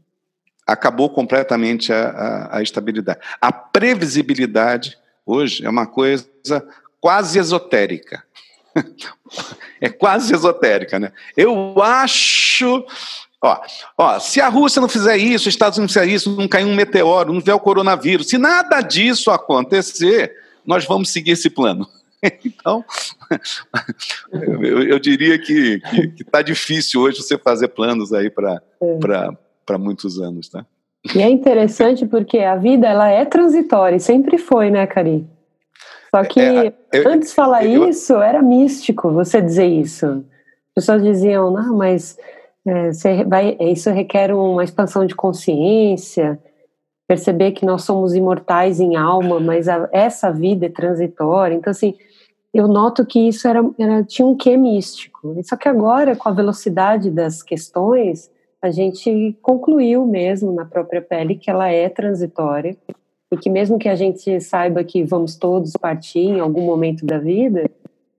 acabou 0.67 1.11
completamente 1.11 1.93
a, 1.93 2.09
a, 2.09 2.57
a 2.57 2.63
estabilidade. 2.63 3.19
A 3.39 3.51
previsibilidade 3.51 4.97
hoje 5.23 5.63
é 5.63 5.69
uma 5.69 5.85
coisa 5.85 6.27
quase 6.99 7.37
esotérica. 7.37 8.23
é 9.79 9.89
quase 9.89 10.33
esotérica, 10.33 10.97
né? 10.97 11.11
Eu 11.37 11.79
acho. 11.83 12.83
Ó, 13.39 13.61
ó, 13.95 14.19
se 14.19 14.41
a 14.41 14.49
Rússia 14.49 14.81
não 14.81 14.89
fizer 14.89 15.17
isso, 15.17 15.47
os 15.47 15.53
Estados 15.53 15.77
Unidos 15.77 15.95
não 15.95 16.01
fizer 16.01 16.11
isso, 16.15 16.35
não 16.35 16.47
cair 16.47 16.65
um 16.65 16.73
meteoro, 16.73 17.31
não 17.31 17.41
vier 17.41 17.55
o 17.55 17.59
coronavírus, 17.59 18.27
se 18.27 18.39
nada 18.39 18.81
disso 18.81 19.29
acontecer, 19.29 20.35
nós 20.65 20.83
vamos 20.83 21.09
seguir 21.09 21.33
esse 21.33 21.51
plano. 21.51 21.87
Então, 22.45 22.83
eu, 24.31 24.83
eu 24.83 24.99
diria 24.99 25.37
que 25.37 25.81
está 26.19 26.41
difícil 26.41 27.01
hoje 27.01 27.21
você 27.21 27.37
fazer 27.37 27.69
planos 27.69 28.13
aí 28.13 28.29
para 28.29 28.61
é 29.69 29.77
muitos 29.77 30.19
anos, 30.19 30.49
tá? 30.49 30.65
E 31.13 31.21
é 31.21 31.29
interessante 31.29 32.05
porque 32.05 32.39
a 32.39 32.55
vida 32.55 32.87
ela 32.87 33.09
é 33.09 33.25
transitória, 33.25 33.95
e 33.95 33.99
sempre 33.99 34.37
foi, 34.37 34.71
né, 34.71 34.87
Cari? 34.87 35.27
Só 36.15 36.23
que 36.23 36.39
é, 36.39 36.73
eu, 36.93 37.09
antes 37.09 37.29
de 37.29 37.35
falar 37.35 37.65
eu, 37.65 37.89
isso, 37.89 38.15
era 38.15 38.41
místico 38.41 39.11
você 39.11 39.41
dizer 39.41 39.67
isso. 39.67 40.05
As 40.07 40.83
pessoas 40.83 41.03
diziam, 41.03 41.51
não, 41.51 41.75
mas 41.75 42.17
é, 42.65 43.23
vai, 43.25 43.57
isso 43.59 43.91
requer 43.91 44.33
uma 44.33 44.63
expansão 44.63 45.05
de 45.05 45.13
consciência, 45.13 46.39
perceber 47.07 47.51
que 47.51 47.65
nós 47.65 47.83
somos 47.83 48.15
imortais 48.15 48.79
em 48.79 48.95
alma, 48.95 49.39
mas 49.39 49.67
a, 49.67 49.89
essa 49.91 50.31
vida 50.31 50.65
é 50.65 50.69
transitória. 50.69 51.53
Então, 51.53 51.71
assim, 51.71 51.93
eu 52.57 52.69
noto 52.69 53.05
que 53.05 53.27
isso 53.27 53.49
era, 53.49 53.59
era 53.77 54.01
tinha 54.01 54.25
um 54.25 54.33
quê 54.33 54.55
místico. 54.55 55.35
Só 55.43 55.57
que 55.57 55.67
agora, 55.67 56.15
com 56.15 56.29
a 56.29 56.31
velocidade 56.31 57.11
das 57.11 57.43
questões, 57.43 58.31
a 58.61 58.71
gente 58.71 59.37
concluiu 59.41 60.05
mesmo 60.05 60.53
na 60.53 60.63
própria 60.63 61.01
pele 61.01 61.35
que 61.35 61.49
ela 61.49 61.67
é 61.67 61.89
transitória 61.89 62.77
e 63.29 63.35
que 63.35 63.49
mesmo 63.49 63.77
que 63.77 63.89
a 63.89 63.95
gente 63.95 64.39
saiba 64.39 64.85
que 64.85 65.03
vamos 65.03 65.35
todos 65.35 65.73
partir 65.73 66.19
em 66.21 66.39
algum 66.39 66.61
momento 66.61 67.05
da 67.05 67.19
vida, 67.19 67.69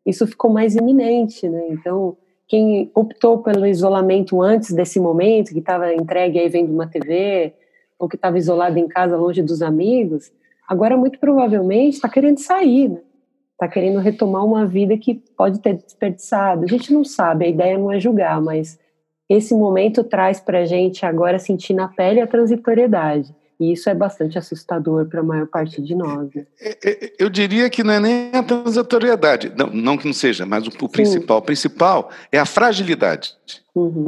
isso 0.05 0.27
ficou 0.27 0.51
mais 0.51 0.77
iminente, 0.77 1.49
né? 1.49 1.69
Então, 1.71 2.15
quem 2.47 2.91
optou 2.95 3.39
pelo 3.39 3.67
isolamento 3.67 4.43
antes 4.43 4.75
desse 4.75 5.01
momento, 5.01 5.55
que 5.55 5.61
estava 5.61 5.95
entregue 5.95 6.39
aí 6.39 6.49
vendo 6.51 6.75
uma 6.75 6.87
TV, 6.87 7.55
ou 7.99 8.07
que 8.07 8.17
estava 8.17 8.37
isolado 8.37 8.79
em 8.79 8.87
casa 8.87 9.17
longe 9.17 9.41
dos 9.41 9.63
amigos, 9.63 10.31
agora 10.69 10.95
muito 10.95 11.19
provavelmente 11.19 11.95
está 11.95 12.09
querendo 12.11 12.39
sair, 12.39 12.91
né? 12.91 13.01
Está 13.57 13.69
querendo 13.69 14.01
retomar 14.01 14.45
uma 14.45 14.67
vida 14.67 14.99
que 14.99 15.15
pode 15.15 15.61
ter 15.61 15.75
desperdiçado. 15.75 16.65
A 16.65 16.67
gente 16.67 16.93
não 16.93 17.03
sabe, 17.03 17.47
a 17.47 17.49
ideia 17.49 17.79
não 17.79 17.91
é 17.91 17.99
julgar, 17.99 18.39
mas 18.39 18.79
esse 19.31 19.55
momento 19.55 20.05
traz 20.05 20.39
para 20.39 20.61
a 20.61 20.65
gente 20.67 21.07
agora 21.07 21.39
sentir 21.39 21.73
na 21.73 21.89
pele 21.89 22.21
a 22.21 22.27
transitoriedade. 22.27 23.35
E 23.59 23.73
isso 23.73 23.89
é 23.89 23.95
bastante 23.95 24.37
assustador 24.37 25.07
para 25.07 25.21
a 25.21 25.23
maior 25.23 25.47
parte 25.47 25.81
de 25.81 25.95
nós. 25.95 26.29
Né? 26.35 26.47
É, 26.61 26.79
é, 26.85 27.13
eu 27.19 27.31
diria 27.31 27.71
que 27.71 27.83
não 27.83 27.95
é 27.95 28.01
nem 28.01 28.31
a 28.35 28.43
transitoriedade, 28.43 29.51
não, 29.57 29.69
não 29.69 29.97
que 29.97 30.05
não 30.05 30.13
seja, 30.13 30.45
mas 30.45 30.67
o, 30.67 30.71
o 30.83 30.89
principal. 30.89 31.39
O 31.39 31.43
principal 31.43 32.11
é 32.31 32.39
a 32.39 32.45
fragilidade. 32.45 33.33
Uhum. 33.75 34.05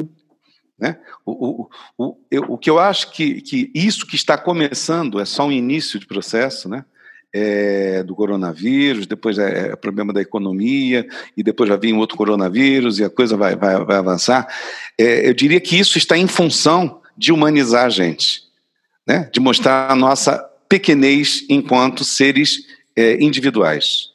Né? 0.78 0.98
O, 1.24 1.32
o, 1.32 1.68
o, 1.96 2.16
eu, 2.30 2.42
o 2.42 2.58
que 2.58 2.68
eu 2.68 2.78
acho 2.78 3.10
que, 3.10 3.40
que 3.40 3.72
isso 3.74 4.06
que 4.06 4.16
está 4.16 4.36
começando 4.36 5.18
é 5.18 5.24
só 5.24 5.46
um 5.46 5.52
início 5.52 5.98
de 5.98 6.06
processo, 6.06 6.68
né? 6.68 6.84
É, 7.34 8.02
do 8.02 8.14
coronavírus, 8.14 9.06
depois 9.06 9.38
é, 9.38 9.70
é 9.70 9.76
problema 9.76 10.12
da 10.12 10.20
economia, 10.20 11.06
e 11.36 11.42
depois 11.42 11.68
vai 11.68 11.78
vir 11.78 11.92
outro 11.94 12.16
coronavírus 12.16 12.98
e 12.98 13.04
a 13.04 13.10
coisa 13.10 13.36
vai, 13.36 13.54
vai, 13.54 13.84
vai 13.84 13.96
avançar. 13.96 14.46
É, 14.98 15.28
eu 15.28 15.34
diria 15.34 15.60
que 15.60 15.78
isso 15.78 15.98
está 15.98 16.16
em 16.16 16.26
função 16.26 17.00
de 17.16 17.32
humanizar 17.32 17.84
a 17.86 17.90
gente, 17.90 18.42
né? 19.06 19.28
de 19.32 19.40
mostrar 19.40 19.90
a 19.90 19.94
nossa 19.96 20.38
pequenez 20.68 21.44
enquanto 21.48 22.04
seres 22.04 22.66
é, 22.96 23.22
individuais. 23.22 24.08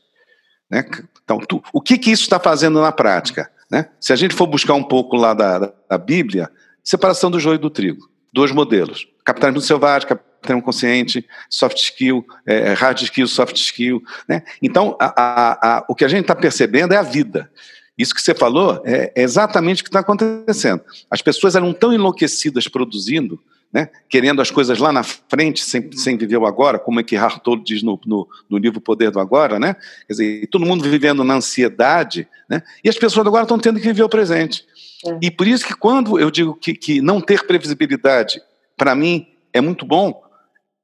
Né? 0.70 0.86
Então, 1.24 1.40
tu, 1.40 1.64
o 1.72 1.82
que, 1.82 1.98
que 1.98 2.12
isso 2.12 2.24
está 2.24 2.40
fazendo 2.40 2.82
na 2.82 2.92
prática? 2.92 3.52
Né? 3.70 3.90
Se 4.00 4.14
a 4.14 4.16
gente 4.16 4.36
for 4.36 4.48
buscar 4.48 4.74
um 4.74 4.84
pouco 4.84 5.16
lá 5.16 5.34
da, 5.34 5.74
da 5.90 5.98
Bíblia, 5.98 6.50
separação 6.84 7.30
do 7.30 7.40
joio 7.40 7.56
e 7.56 7.60
do 7.60 7.70
trigo, 7.70 8.10
dois 8.34 8.52
modelos. 8.52 9.08
Capitalismo 9.24 9.62
selvagem, 9.62 10.08
capitalismo 10.08 10.33
consciente, 10.62 11.26
soft 11.50 11.78
skill, 11.78 12.26
é, 12.46 12.74
hard 12.74 13.02
skill, 13.02 13.28
soft 13.28 13.56
skill. 13.58 14.02
Né? 14.28 14.44
Então, 14.62 14.96
a, 15.00 15.14
a, 15.22 15.78
a, 15.78 15.86
o 15.88 15.96
que 15.96 16.06
a 16.06 16.08
gente 16.08 16.22
está 16.22 16.36
percebendo 16.36 16.94
é 16.94 16.98
a 16.98 17.04
vida. 17.04 17.50
Isso 17.98 18.14
que 18.14 18.22
você 18.22 18.34
falou 18.34 18.82
é, 18.86 19.12
é 19.16 19.22
exatamente 19.22 19.82
o 19.82 19.84
que 19.84 19.90
está 19.90 20.00
acontecendo. 20.00 20.82
As 21.10 21.22
pessoas 21.22 21.56
eram 21.56 21.72
tão 21.74 21.94
enlouquecidas 21.94 22.68
produzindo, 22.68 23.40
né, 23.72 23.90
querendo 24.08 24.42
as 24.42 24.52
coisas 24.52 24.78
lá 24.78 24.92
na 24.92 25.04
frente, 25.04 25.64
sem, 25.64 25.92
sem 25.94 26.16
viver 26.16 26.38
o 26.38 26.46
agora, 26.46 26.78
como 26.78 27.00
é 27.00 27.04
que 27.04 27.16
Hartol 27.16 27.58
diz 27.58 27.82
no, 27.82 28.00
no, 28.06 28.28
no 28.48 28.58
livro 28.58 28.80
Poder 28.80 29.10
do 29.10 29.20
Agora, 29.20 29.60
né? 29.60 29.76
Quer 30.08 30.14
dizer, 30.14 30.48
todo 30.48 30.66
mundo 30.66 30.88
vivendo 30.88 31.24
na 31.24 31.36
ansiedade, 31.36 32.28
né? 32.48 32.62
E 32.84 32.90
as 32.90 32.98
pessoas 32.98 33.26
agora 33.26 33.44
estão 33.44 33.58
tendo 33.58 33.80
que 33.80 33.88
viver 33.88 34.04
o 34.04 34.10
presente. 34.10 34.64
É. 35.06 35.18
E 35.24 35.32
por 35.32 35.48
isso 35.48 35.66
que 35.66 35.74
quando 35.74 36.20
eu 36.20 36.30
digo 36.30 36.54
que, 36.54 36.76
que 36.76 37.02
não 37.02 37.20
ter 37.20 37.48
previsibilidade, 37.48 38.40
para 38.78 38.94
mim, 38.94 39.28
é 39.52 39.60
muito 39.60 39.86
bom, 39.86 40.23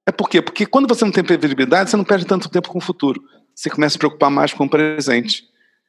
É 0.09 0.11
por 0.11 0.27
quê? 0.27 0.41
Porque 0.41 0.65
quando 0.65 0.87
você 0.87 1.05
não 1.05 1.11
tem 1.11 1.23
previsibilidade, 1.23 1.91
você 1.91 1.95
não 1.95 2.03
perde 2.03 2.25
tanto 2.25 2.49
tempo 2.49 2.67
com 2.67 2.79
o 2.79 2.81
futuro. 2.81 3.21
Você 3.53 3.69
começa 3.69 3.91
a 3.91 3.93
se 3.93 3.99
preocupar 3.99 4.31
mais 4.31 4.51
com 4.51 4.65
o 4.65 4.69
presente. 4.69 5.43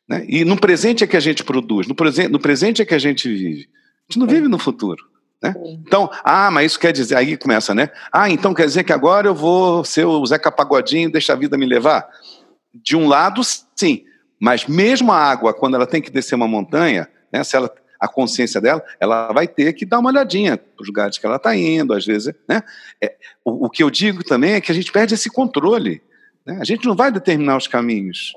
Né? 0.07 0.27
E 0.29 0.45
no 0.45 0.59
presente 0.59 1.03
é 1.03 1.07
que 1.07 1.17
a 1.17 1.21
gente 1.21 1.43
produz, 1.43 1.87
no 1.87 1.95
presente, 1.95 2.29
no 2.29 2.39
presente 2.39 2.83
é 2.83 2.85
que 2.85 2.95
a 2.95 2.99
gente 2.99 3.27
vive. 3.27 3.63
A 3.63 4.13
gente 4.13 4.19
não 4.19 4.27
vive 4.27 4.47
no 4.47 4.59
futuro. 4.59 5.03
Né? 5.43 5.55
Então, 5.87 6.11
ah, 6.23 6.51
mas 6.51 6.73
isso 6.73 6.79
quer 6.79 6.93
dizer, 6.93 7.17
aí 7.17 7.35
começa, 7.35 7.75
né? 7.75 7.89
Ah, 8.13 8.29
então 8.29 8.53
quer 8.53 8.67
dizer 8.67 8.85
que 8.85 8.93
agora 8.93 9.27
eu 9.27 9.35
vou 9.35 9.87
ser 9.87 10.05
o 10.05 10.27
Zeca 10.27 10.53
Pagodinho, 10.53 11.11
deixa 11.11 11.33
a 11.33 11.37
vida 11.37 11.57
me 11.57 11.65
levar? 11.65 12.07
De 12.75 12.95
um 12.95 13.09
lado, 13.09 13.41
sim, 13.75 14.05
mas 14.39 14.67
mesmo 14.67 15.13
a 15.13 15.17
água, 15.17 15.55
quando 15.55 15.77
ela 15.77 15.87
tem 15.87 16.03
que 16.03 16.11
descer 16.11 16.35
uma 16.35 16.47
montanha, 16.47 17.09
né, 17.33 17.43
se 17.43 17.57
ela, 17.57 17.73
a 18.01 18.09
consciência 18.09 18.61
dela, 18.61 18.83
ela 18.99 19.31
vai 19.33 19.47
ter 19.47 19.75
que 19.75 19.85
dar 19.85 19.99
uma 19.99 20.11
olhadinha 20.11 20.57
para 20.57 20.83
os 20.83 20.89
lugares 20.89 21.19
que 21.19 21.27
ela 21.27 21.37
está 21.37 21.55
indo, 21.55 21.93
às 21.93 22.07
vezes. 22.07 22.35
Né? 22.49 22.63
É, 23.01 23.15
o, 23.45 23.67
o, 23.67 23.71
que 23.71 23.83
eu 23.83 23.91
digo 23.91 24.25
também 24.25 24.53
é 24.53 24.61
que 24.61 24.73
a 24.73 24.75
gente 24.75 24.91
perde 24.91 25.15
esse 25.15 25.29
controle. 25.29 26.03
Né? 26.47 26.59
A 26.61 26.65
gente 26.65 26.87
não 26.87 26.97
vai 26.97 27.13
determinar 27.13 27.59
os 27.59 27.67
caminhos. 27.67 28.33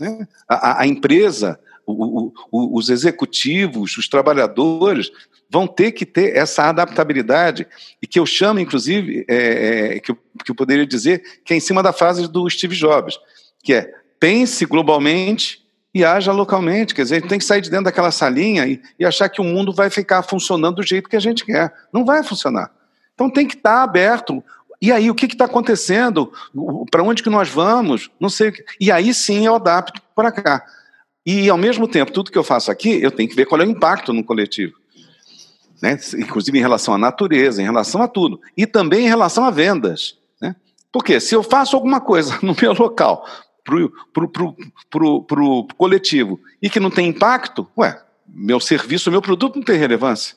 Né? 0.00 0.26
A, 0.48 0.82
a, 0.82 0.86
empresa, 0.86 1.60
o, 1.86 2.32
o, 2.50 2.78
os 2.78 2.88
executivos, 2.88 3.96
os 3.98 4.08
trabalhadores 4.08 5.10
vão 5.50 5.66
ter 5.66 5.92
que 5.92 6.06
ter 6.06 6.34
essa 6.34 6.64
adaptabilidade 6.64 7.66
e 8.00 8.06
que 8.06 8.18
eu 8.18 8.24
chamo, 8.24 8.58
inclusive, 8.58 9.26
é, 9.28 9.96
é, 9.96 10.00
que, 10.00 10.10
eu, 10.10 10.18
que 10.44 10.50
eu 10.50 10.54
poderia 10.54 10.86
dizer 10.86 11.22
que 11.44 11.52
é 11.52 11.56
em 11.56 11.60
cima 11.60 11.82
da 11.82 11.92
frase 11.92 12.26
do 12.26 12.48
Steve 12.48 12.74
Jobs, 12.74 13.18
que 13.62 13.74
é 13.74 13.92
pense 14.18 14.64
globalmente 14.64 15.63
e 15.94 16.04
haja 16.04 16.32
localmente. 16.32 16.94
Quer 16.94 17.02
dizer, 17.02 17.14
a 17.14 17.18
gente 17.20 17.28
tem 17.28 17.38
que 17.38 17.44
sair 17.44 17.60
de 17.60 17.70
dentro 17.70 17.84
daquela 17.84 18.10
salinha 18.10 18.66
e, 18.66 18.82
e, 18.98 19.04
achar 19.04 19.28
que 19.28 19.40
o 19.40 19.44
mundo 19.44 19.72
vai 19.72 19.88
ficar 19.88 20.22
funcionando 20.22 20.76
do 20.76 20.82
jeito 20.82 21.08
que 21.08 21.16
a 21.16 21.20
gente 21.20 21.44
quer. 21.44 21.72
Não 21.92 22.04
vai 22.04 22.24
funcionar. 22.24 22.70
Então 23.14 23.30
tem 23.30 23.46
que 23.46 23.54
estar 23.54 23.82
aberto. 23.82 24.42
E 24.82 24.90
aí, 24.90 25.08
o 25.10 25.14
que 25.14 25.26
está 25.26 25.44
acontecendo? 25.44 26.32
Para 26.90 27.02
onde 27.02 27.22
que 27.22 27.30
nós 27.30 27.48
vamos? 27.48 28.10
Não 28.18 28.28
sei. 28.28 28.52
E 28.80 28.90
aí 28.90 29.14
sim 29.14 29.46
eu 29.46 29.54
adapto 29.54 30.02
para 30.14 30.32
cá. 30.32 30.64
E, 31.24 31.48
ao 31.48 31.56
mesmo 31.56 31.88
tempo, 31.88 32.12
tudo 32.12 32.30
que 32.30 32.36
eu 32.36 32.44
faço 32.44 32.70
aqui, 32.70 33.00
eu 33.00 33.10
tenho 33.10 33.28
que 33.28 33.36
ver 33.36 33.46
qual 33.46 33.60
é 33.60 33.64
o 33.64 33.70
impacto 33.70 34.12
no 34.12 34.22
coletivo. 34.22 34.74
Né? 35.80 35.98
Inclusive 36.18 36.58
em 36.58 36.60
relação 36.60 36.92
à 36.92 36.98
natureza, 36.98 37.62
em 37.62 37.64
relação 37.64 38.02
a 38.02 38.08
tudo. 38.08 38.40
E 38.56 38.66
também 38.66 39.06
em 39.06 39.08
relação 39.08 39.44
a 39.44 39.50
vendas. 39.50 40.18
Né? 40.40 40.54
Porque 40.92 41.18
se 41.20 41.34
eu 41.34 41.42
faço 41.42 41.76
alguma 41.76 42.00
coisa 42.00 42.38
no 42.42 42.54
meu 42.60 42.74
local 42.74 43.24
para 43.64 45.02
o 45.02 45.66
coletivo 45.76 46.38
e 46.60 46.68
que 46.68 46.78
não 46.78 46.90
tem 46.90 47.08
impacto, 47.08 47.66
ué, 47.76 48.00
meu 48.28 48.60
serviço, 48.60 49.10
meu 49.10 49.22
produto 49.22 49.56
não 49.56 49.62
tem 49.62 49.78
relevância. 49.78 50.36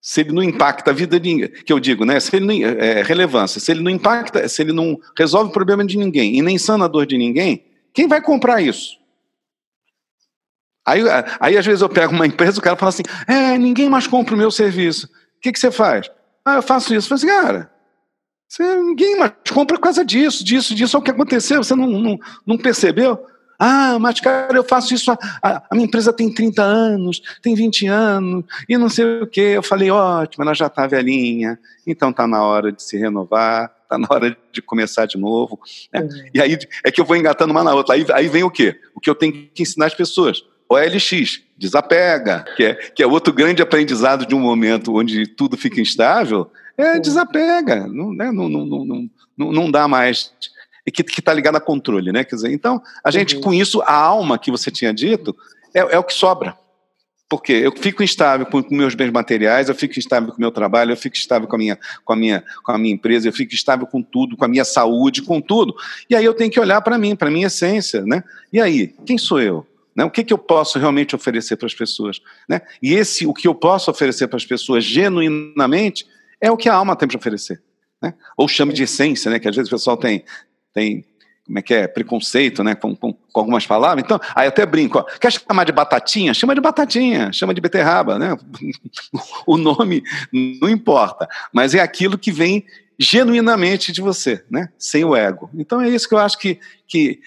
Se 0.00 0.20
ele 0.20 0.32
não 0.32 0.42
impacta 0.42 0.90
a 0.90 0.94
vida 0.94 1.18
de 1.18 1.28
ninguém, 1.28 1.48
que 1.48 1.72
eu 1.72 1.78
digo, 1.78 2.04
né? 2.04 2.18
Se 2.18 2.34
ele 2.34 2.44
não, 2.44 2.54
é, 2.54 3.02
relevância, 3.02 3.60
se 3.60 3.70
ele 3.70 3.80
não 3.80 3.90
impacta, 3.90 4.48
se 4.48 4.62
ele 4.62 4.72
não 4.72 4.98
resolve 5.16 5.50
o 5.50 5.52
problema 5.52 5.84
de 5.84 5.96
ninguém 5.96 6.36
e 6.36 6.42
nem 6.42 6.58
sana 6.58 6.86
a 6.86 6.88
dor 6.88 7.06
de 7.06 7.16
ninguém, 7.16 7.64
quem 7.92 8.08
vai 8.08 8.20
comprar 8.20 8.60
isso? 8.60 8.98
Aí, 10.84 11.02
aí 11.38 11.56
às 11.56 11.64
vezes 11.64 11.82
eu 11.82 11.88
pego 11.88 12.12
uma 12.12 12.26
empresa, 12.26 12.58
o 12.58 12.62
cara 12.62 12.76
fala 12.76 12.88
assim: 12.88 13.04
é, 13.28 13.56
ninguém 13.56 13.88
mais 13.88 14.06
compra 14.06 14.34
o 14.34 14.38
meu 14.38 14.50
serviço. 14.50 15.06
O 15.06 15.40
que, 15.40 15.52
que 15.52 15.58
você 15.58 15.70
faz? 15.70 16.10
Ah, 16.44 16.56
eu 16.56 16.62
faço 16.62 16.94
isso. 16.94 17.06
Eu 17.06 17.18
falo 17.18 17.32
assim, 17.32 17.42
cara, 17.42 17.71
você, 18.52 18.82
ninguém 18.82 19.16
mais 19.16 19.32
compra 19.50 19.76
por 19.76 19.82
causa 19.82 20.04
disso, 20.04 20.44
disso, 20.44 20.74
disso. 20.74 20.94
É 20.94 21.00
o 21.00 21.02
que 21.02 21.10
aconteceu, 21.10 21.64
você 21.64 21.74
não, 21.74 21.86
não, 21.86 22.20
não 22.46 22.58
percebeu? 22.58 23.18
Ah, 23.58 23.96
mas 23.98 24.20
cara, 24.20 24.54
eu 24.54 24.64
faço 24.64 24.92
isso, 24.92 25.10
a, 25.10 25.18
a, 25.42 25.74
minha 25.74 25.86
empresa 25.86 26.12
tem 26.12 26.30
30 26.30 26.62
anos, 26.62 27.22
tem 27.40 27.54
20 27.54 27.86
anos, 27.86 28.44
e 28.68 28.76
não 28.76 28.90
sei 28.90 29.22
o 29.22 29.26
quê. 29.26 29.52
Eu 29.54 29.62
falei, 29.62 29.90
ótimo, 29.90 30.44
ela 30.44 30.52
já 30.52 30.66
está 30.66 30.86
velhinha, 30.86 31.58
então 31.86 32.10
está 32.10 32.26
na 32.26 32.42
hora 32.42 32.70
de 32.70 32.82
se 32.82 32.98
renovar, 32.98 33.72
está 33.84 33.96
na 33.96 34.06
hora 34.10 34.36
de 34.52 34.60
começar 34.60 35.06
de 35.06 35.16
novo. 35.16 35.58
Né? 35.90 36.00
Uhum. 36.00 36.08
E 36.34 36.40
aí 36.40 36.58
é 36.84 36.90
que 36.90 37.00
eu 37.00 37.06
vou 37.06 37.16
engatando 37.16 37.52
uma 37.52 37.64
na 37.64 37.72
outra. 37.72 37.94
Aí, 37.94 38.04
aí 38.12 38.28
vem 38.28 38.42
o 38.42 38.50
quê? 38.50 38.78
O 38.94 39.00
que 39.00 39.08
eu 39.08 39.14
tenho 39.14 39.32
que 39.32 39.62
ensinar 39.62 39.86
as 39.86 39.94
pessoas. 39.94 40.44
OLX, 40.68 41.40
desapega, 41.56 42.44
que 42.56 42.64
é, 42.64 42.74
que 42.74 43.02
é 43.02 43.06
outro 43.06 43.32
grande 43.32 43.62
aprendizado 43.62 44.26
de 44.26 44.34
um 44.34 44.40
momento 44.40 44.96
onde 44.96 45.26
tudo 45.26 45.56
fica 45.56 45.80
instável, 45.80 46.50
é, 46.76 46.98
desapega, 46.98 47.86
não, 47.86 48.12
né, 48.12 48.30
não, 48.30 48.48
não, 48.48 48.66
não, 48.66 49.10
não, 49.36 49.52
não 49.52 49.70
dá 49.70 49.86
mais. 49.86 50.32
E 50.86 50.90
que 50.90 51.02
está 51.02 51.32
ligado 51.32 51.56
a 51.56 51.60
controle, 51.60 52.10
né? 52.10 52.24
Quer 52.24 52.36
dizer, 52.36 52.52
então, 52.52 52.82
a 53.04 53.10
gente, 53.10 53.36
uhum. 53.36 53.42
com 53.42 53.54
isso, 53.54 53.80
a 53.82 53.94
alma 53.94 54.38
que 54.38 54.50
você 54.50 54.70
tinha 54.70 54.92
dito, 54.92 55.36
é, 55.74 55.80
é 55.80 55.98
o 55.98 56.04
que 56.04 56.12
sobra. 56.12 56.56
Porque 57.28 57.52
eu 57.52 57.72
fico 57.74 58.02
instável 58.02 58.44
com, 58.44 58.62
com 58.62 58.74
meus 58.74 58.94
bens 58.94 59.10
materiais, 59.10 59.68
eu 59.68 59.74
fico 59.74 59.98
instável 59.98 60.30
com 60.30 60.36
o 60.36 60.40
meu 60.40 60.50
trabalho, 60.50 60.92
eu 60.92 60.96
fico 60.96 61.16
instável 61.16 61.48
com 61.48 61.56
a, 61.56 61.58
minha, 61.58 61.78
com, 62.04 62.12
a 62.12 62.16
minha, 62.16 62.44
com 62.62 62.72
a 62.72 62.78
minha 62.78 62.92
empresa, 62.92 63.26
eu 63.26 63.32
fico 63.32 63.54
instável 63.54 63.86
com 63.86 64.02
tudo, 64.02 64.36
com 64.36 64.44
a 64.44 64.48
minha 64.48 64.64
saúde, 64.64 65.22
com 65.22 65.40
tudo. 65.40 65.74
E 66.10 66.14
aí 66.14 66.24
eu 66.24 66.34
tenho 66.34 66.50
que 66.50 66.60
olhar 66.60 66.82
para 66.82 66.98
mim, 66.98 67.16
para 67.16 67.28
a 67.28 67.30
minha 67.30 67.46
essência, 67.46 68.02
né? 68.02 68.22
E 68.52 68.60
aí, 68.60 68.94
quem 69.06 69.16
sou 69.16 69.40
eu? 69.40 69.66
Né? 69.94 70.04
O 70.04 70.10
que, 70.10 70.24
que 70.24 70.32
eu 70.32 70.38
posso 70.38 70.78
realmente 70.78 71.14
oferecer 71.14 71.56
para 71.56 71.66
as 71.66 71.74
pessoas? 71.74 72.20
Né? 72.48 72.60
E 72.82 72.94
esse, 72.94 73.26
o 73.26 73.32
que 73.32 73.46
eu 73.46 73.54
posso 73.54 73.90
oferecer 73.90 74.26
para 74.26 74.36
as 74.36 74.44
pessoas 74.44 74.84
genuinamente, 74.84 76.06
é 76.42 76.50
o 76.50 76.56
que 76.56 76.68
a 76.68 76.74
alma 76.74 76.96
tem 76.96 77.08
para 77.08 77.16
oferecer. 77.16 77.62
Né? 78.02 78.12
Ou 78.36 78.48
chame 78.48 78.72
de 78.72 78.82
essência, 78.82 79.30
né? 79.30 79.38
que 79.38 79.48
às 79.48 79.54
vezes 79.54 79.70
o 79.70 79.74
pessoal 79.74 79.96
tem, 79.96 80.24
tem 80.74 81.06
como 81.46 81.58
é 81.58 81.62
que 81.62 81.74
é, 81.74 81.86
preconceito, 81.86 82.62
né, 82.62 82.74
com, 82.74 82.94
com, 82.94 83.12
com, 83.12 83.40
algumas 83.40 83.66
palavras. 83.66 84.04
Então, 84.04 84.20
aí 84.34 84.46
até 84.46 84.64
brinco, 84.64 84.98
ó, 84.98 85.02
quer 85.02 85.32
chamar 85.32 85.64
de 85.64 85.72
batatinha? 85.72 86.32
Chama 86.32 86.54
de 86.54 86.60
batatinha, 86.60 87.32
chama 87.32 87.52
de 87.52 87.60
beterraba, 87.60 88.18
né? 88.18 88.36
o 89.46 89.56
nome 89.56 90.02
não 90.32 90.68
importa, 90.68 91.28
mas 91.52 91.74
é 91.74 91.80
aquilo 91.80 92.16
que 92.16 92.30
vem 92.30 92.64
genuinamente 92.96 93.92
de 93.92 94.00
você, 94.00 94.44
né? 94.48 94.68
Sem 94.78 95.04
o 95.04 95.16
ego. 95.16 95.50
Então 95.54 95.80
é 95.80 95.88
isso 95.88 96.08
que 96.08 96.14
eu 96.14 96.18
acho 96.18 96.38
que, 96.38 96.60
que 96.86 97.20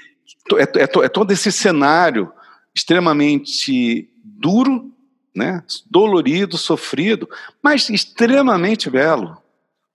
é, 0.53 0.63
é, 0.63 0.83
é 0.83 1.09
todo 1.09 1.31
esse 1.31 1.51
cenário 1.51 2.31
extremamente 2.73 4.09
duro 4.23 4.94
né? 5.35 5.61
dolorido, 5.89 6.57
sofrido, 6.57 7.29
mas 7.61 7.89
extremamente 7.89 8.89
belo. 8.89 9.37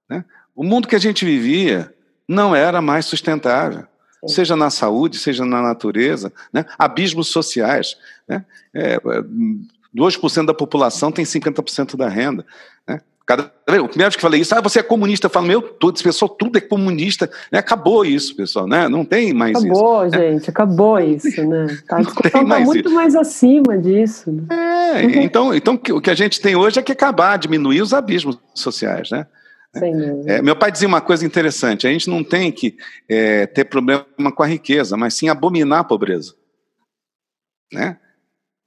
Né? 0.09 0.24
O 0.55 0.62
mundo 0.62 0.87
que 0.87 0.96
a 0.96 1.00
gente 1.00 1.24
vivia 1.24 1.94
não 2.29 2.55
era 2.55 2.83
mais 2.83 3.07
sustentável, 3.07 3.87
Sim. 4.20 4.35
seja 4.35 4.55
na 4.55 4.70
saúde, 4.70 5.18
seja 5.18 5.44
na 5.44 5.62
natureza, 5.62 6.33
né? 6.53 6.64
abismos 6.79 7.29
sociais. 7.29 7.96
Né? 8.29 8.44
É, 8.74 9.00
2% 9.96 10.46
da 10.46 10.55
população 10.55 11.11
tem 11.11 11.24
50% 11.24 11.96
da 11.96 12.09
renda. 12.09 12.46
Né? 12.87 13.00
Cada, 13.31 13.45
o 13.45 13.87
primeiro 13.87 13.95
vez 13.95 14.16
que 14.16 14.23
falei 14.23 14.40
isso, 14.40 14.53
ah, 14.57 14.61
você 14.61 14.81
é 14.81 14.83
comunista. 14.83 15.27
Eu 15.27 15.31
falo, 15.31 15.47
meu, 15.47 15.62
todo 15.62 15.95
esse 15.95 16.03
pessoal, 16.03 16.29
tudo 16.29 16.59
é 16.59 16.61
comunista. 16.61 17.31
Né? 17.53 17.61
Acabou 17.61 18.05
isso, 18.05 18.35
pessoal, 18.35 18.66
né? 18.66 18.88
Não 18.88 19.05
tem 19.05 19.33
mais 19.33 19.57
acabou, 19.57 19.71
isso. 19.71 19.85
Acabou, 19.85 20.03
né? 20.03 20.19
gente, 20.19 20.43
né? 20.43 20.49
acabou 20.49 20.99
isso, 20.99 21.47
né? 21.47 21.66
Tá, 21.87 21.97
a 21.99 22.03
discussão 22.03 22.43
está 22.43 22.59
muito 22.59 22.88
isso. 22.88 22.95
mais 22.97 23.14
acima 23.14 23.79
disso. 23.79 24.33
Né? 24.33 24.47
É, 24.51 25.23
então, 25.23 25.55
então 25.55 25.75
o 25.75 26.01
que 26.01 26.11
a 26.11 26.14
gente 26.16 26.40
tem 26.40 26.57
hoje 26.57 26.81
é 26.81 26.83
que 26.83 26.90
acabar, 26.90 27.38
diminuir 27.38 27.83
os 27.83 27.95
abismos 27.95 28.37
sociais, 28.53 29.11
né? 29.12 29.29
É, 30.27 30.43
meu 30.43 30.57
pai 30.57 30.73
dizia 30.73 30.88
uma 30.88 31.01
coisa 31.01 31.25
interessante: 31.25 31.87
a 31.87 31.90
gente 31.93 32.11
não 32.11 32.25
tem 32.25 32.51
que 32.51 32.77
é, 33.09 33.47
ter 33.47 33.64
problema 33.64 34.05
com 34.35 34.43
a 34.43 34.47
riqueza, 34.47 34.97
mas 34.97 35.14
sim 35.14 35.29
abominar 35.29 35.79
a 35.79 35.85
pobreza. 35.85 36.35
Né? 37.73 37.97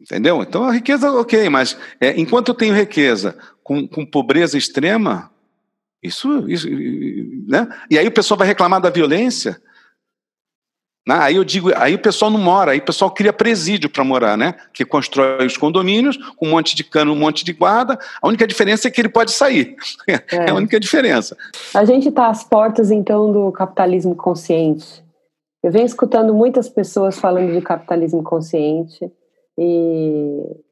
Entendeu? 0.03 0.41
Então 0.41 0.65
a 0.65 0.71
riqueza, 0.71 1.09
ok, 1.13 1.49
mas 1.49 1.77
é, 1.99 2.19
enquanto 2.19 2.49
eu 2.49 2.53
tenho 2.53 2.75
riqueza 2.75 3.37
com, 3.63 3.87
com 3.87 4.05
pobreza 4.05 4.57
extrema, 4.57 5.31
isso, 6.03 6.49
isso, 6.49 6.67
né? 7.47 7.69
E 7.89 7.97
aí 7.97 8.05
o 8.05 8.11
pessoal 8.11 8.37
vai 8.37 8.45
reclamar 8.45 8.81
da 8.81 8.89
violência. 8.89 9.61
Né? 11.07 11.15
Aí 11.15 11.35
eu 11.37 11.43
digo, 11.45 11.71
aí 11.77 11.95
o 11.95 11.99
pessoal 11.99 12.29
não 12.29 12.39
mora, 12.39 12.71
aí 12.71 12.79
o 12.79 12.85
pessoal 12.85 13.11
cria 13.11 13.31
presídio 13.31 13.89
para 13.89 14.03
morar, 14.03 14.37
né? 14.37 14.55
Que 14.73 14.83
constrói 14.83 15.45
os 15.45 15.55
condomínios 15.55 16.17
com 16.35 16.47
um 16.47 16.51
monte 16.51 16.75
de 16.75 16.83
cano, 16.83 17.13
um 17.13 17.19
monte 17.19 17.45
de 17.45 17.53
guarda. 17.53 17.97
A 18.21 18.27
única 18.27 18.45
diferença 18.45 18.89
é 18.89 18.91
que 18.91 18.99
ele 18.99 19.09
pode 19.09 19.31
sair. 19.31 19.77
É, 20.05 20.21
é 20.47 20.49
a 20.49 20.53
única 20.53 20.77
diferença. 20.81 21.37
A 21.73 21.85
gente 21.85 22.09
está 22.09 22.27
às 22.27 22.43
portas 22.43 22.91
então 22.91 23.31
do 23.31 23.49
capitalismo 23.53 24.15
consciente. 24.17 25.01
Eu 25.63 25.71
venho 25.71 25.85
escutando 25.85 26.33
muitas 26.33 26.67
pessoas 26.67 27.17
falando 27.17 27.53
de 27.53 27.61
capitalismo 27.61 28.21
consciente 28.21 29.09
e 29.57 30.63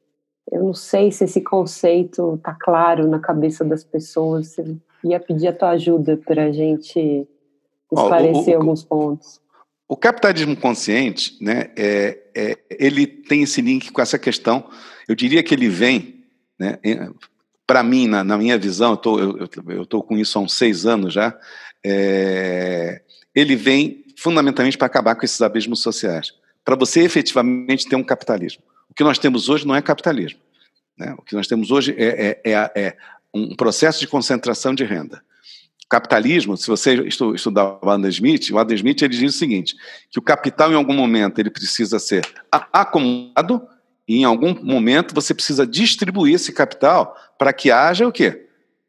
eu 0.50 0.62
não 0.64 0.74
sei 0.74 1.10
se 1.10 1.24
esse 1.24 1.40
conceito 1.40 2.34
está 2.34 2.54
claro 2.54 3.08
na 3.08 3.18
cabeça 3.18 3.64
das 3.64 3.82
pessoas. 3.82 4.58
Eu 4.58 4.76
ia 5.04 5.18
pedir 5.18 5.48
a 5.48 5.52
tua 5.52 5.70
ajuda 5.70 6.16
para 6.16 6.44
a 6.44 6.52
gente 6.52 7.26
esclarecer 7.90 8.54
o, 8.54 8.58
o, 8.58 8.60
alguns 8.60 8.84
pontos. 8.84 9.40
O 9.88 9.96
capitalismo 9.96 10.56
consciente, 10.56 11.36
né, 11.40 11.70
é, 11.76 12.18
é, 12.34 12.58
ele 12.70 13.06
tem 13.06 13.42
esse 13.42 13.60
link 13.60 13.90
com 13.92 14.00
essa 14.00 14.18
questão. 14.18 14.68
Eu 15.08 15.14
diria 15.14 15.42
que 15.42 15.54
ele 15.54 15.68
vem, 15.68 16.24
né, 16.58 16.78
para 17.66 17.82
mim, 17.82 18.06
na, 18.06 18.22
na, 18.22 18.36
minha 18.36 18.58
visão, 18.58 18.98
eu 19.68 19.82
estou 19.82 20.02
com 20.02 20.18
isso 20.18 20.38
há 20.38 20.42
uns 20.42 20.54
seis 20.54 20.86
anos 20.86 21.14
já, 21.14 21.38
é, 21.84 23.02
ele 23.34 23.56
vem 23.56 24.04
fundamentalmente 24.16 24.76
para 24.76 24.86
acabar 24.86 25.14
com 25.14 25.24
esses 25.24 25.40
abismos 25.40 25.80
sociais, 25.80 26.32
para 26.64 26.76
você 26.76 27.00
efetivamente 27.00 27.88
ter 27.88 27.96
um 27.96 28.04
capitalismo. 28.04 28.62
O 28.92 28.94
que 28.94 29.02
nós 29.02 29.18
temos 29.18 29.48
hoje 29.48 29.66
não 29.66 29.74
é 29.74 29.80
capitalismo. 29.80 30.38
Né? 30.98 31.14
O 31.16 31.22
que 31.22 31.34
nós 31.34 31.46
temos 31.46 31.70
hoje 31.70 31.94
é, 31.96 32.38
é, 32.44 32.52
é, 32.52 32.70
é 32.76 32.96
um 33.32 33.56
processo 33.56 33.98
de 33.98 34.06
concentração 34.06 34.74
de 34.74 34.84
renda. 34.84 35.24
capitalismo, 35.88 36.58
se 36.58 36.66
você 36.66 36.96
estudar 37.06 37.78
o 37.82 37.88
Adam 37.88 38.10
Smith, 38.10 38.50
o 38.50 38.58
Adam 38.58 38.76
Smith 38.76 39.00
ele 39.00 39.16
diz 39.16 39.34
o 39.34 39.38
seguinte, 39.38 39.74
que 40.10 40.18
o 40.18 40.22
capital 40.22 40.70
em 40.70 40.74
algum 40.74 40.92
momento 40.92 41.38
ele 41.38 41.48
precisa 41.48 41.98
ser 41.98 42.22
acumulado 42.70 43.66
e 44.06 44.18
em 44.18 44.24
algum 44.24 44.54
momento 44.62 45.14
você 45.14 45.32
precisa 45.32 45.66
distribuir 45.66 46.34
esse 46.34 46.52
capital 46.52 47.16
para 47.38 47.50
que 47.50 47.70
haja 47.70 48.06
o 48.06 48.12
quê? 48.12 48.46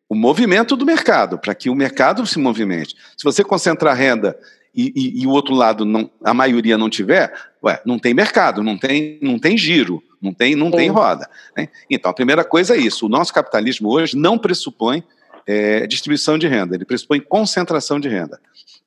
O 0.10 0.16
movimento 0.16 0.76
do 0.76 0.86
mercado, 0.86 1.39
para 1.39 1.56
que 1.56 1.70
o 1.70 1.76
mercado 1.76 2.28
se 2.28 2.38
movimente. 2.39 2.94
Se 3.18 3.24
você 3.24 3.42
concentrar 3.42 3.96
renda 3.96 4.38
e, 4.76 4.92
e, 4.96 5.22
e, 5.22 5.28
o 5.28 5.30
outro 5.30 5.54
lado 5.54 5.86
não, 5.86 6.10
a 6.24 6.34
maioria 6.34 6.78
não 6.78 6.90
tiver, 6.90 7.32
ué, 7.64 7.80
não 7.86 8.00
tem 8.00 8.14
mercado, 8.14 8.64
não 8.64 8.78
tem, 8.78 9.20
não 9.22 9.38
tem 9.38 9.58
giro, 9.58 10.04
não 10.22 10.34
tem, 10.34 10.56
não 10.56 10.72
tem 10.72 10.90
roda. 10.90 11.30
Né? 11.56 11.70
Então, 11.90 12.10
a 12.10 12.14
primeira 12.14 12.44
coisa 12.44 12.76
é 12.76 12.80
isso. 12.80 13.06
O 13.06 13.10
nosso 13.10 13.34
capitalismo 13.34 13.90
hoje 13.90 14.18
não 14.18 14.38
pressupõe 14.38 15.04
é, 15.46 15.86
distribuição 15.86 16.38
de 16.38 16.48
renda, 16.48 16.76
ele 16.76 16.86
pressupõe 16.86 17.20
concentração 17.20 18.00
de 18.00 18.08
renda. 18.08 18.40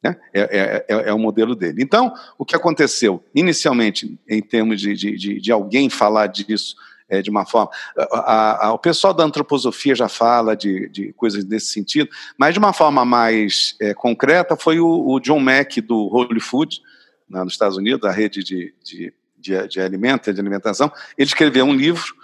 Né? 0.03 0.16
É, 0.35 0.40
é, 0.40 0.85
é, 0.88 1.09
é, 1.09 1.12
o 1.12 1.18
modelo 1.18 1.55
dele. 1.55 1.83
Então, 1.83 2.12
o 2.38 2.44
que 2.44 2.57
aconteceu 2.57 3.22
inicialmente, 3.35 4.18
em 4.29 4.42
termos 4.42 4.81
de, 4.81 4.94
de, 4.94 5.16
de, 5.16 5.40
de 5.40 5.53
alguém 5.53 5.88
falar 5.88 6.27
disso 6.27 6.75
é, 7.08 7.22
de 7.22 7.30
uma 7.30 7.46
forma. 7.46 7.70
A, 7.96 8.66
a, 8.66 8.72
o 8.72 8.78
pessoal 8.78 9.14
da 9.14 9.24
antroposofia 9.24 9.94
já 9.94 10.08
fala 10.08 10.56
de, 10.56 10.88
de 10.88 11.12
coisas 11.12 11.44
nesse 11.44 11.66
sentido, 11.66 12.10
mas 12.38 12.54
de 12.54 12.58
uma 12.58 12.72
forma 12.72 13.04
mais 13.04 13.76
é, 13.80 13.94
concreta 13.94 14.56
foi 14.56 14.80
o, 14.80 15.08
o, 15.08 15.20
John 15.20 15.40
Mack 15.40 15.80
do 15.80 16.08
Holy 16.12 16.40
Food, 16.40 16.80
né, 17.28 17.42
nos 17.42 17.54
Estados 17.54 17.76
Unidos, 17.76 18.00
da 18.00 18.10
rede 18.10 18.42
de, 18.42 18.74
de, 18.82 19.12
de, 19.38 19.68
de 19.68 20.32
de 20.32 20.40
alimentação. 20.40 20.92
Ele 21.16 21.28
escreveu 21.28 21.64
um 21.64 21.74
livro 21.74 22.14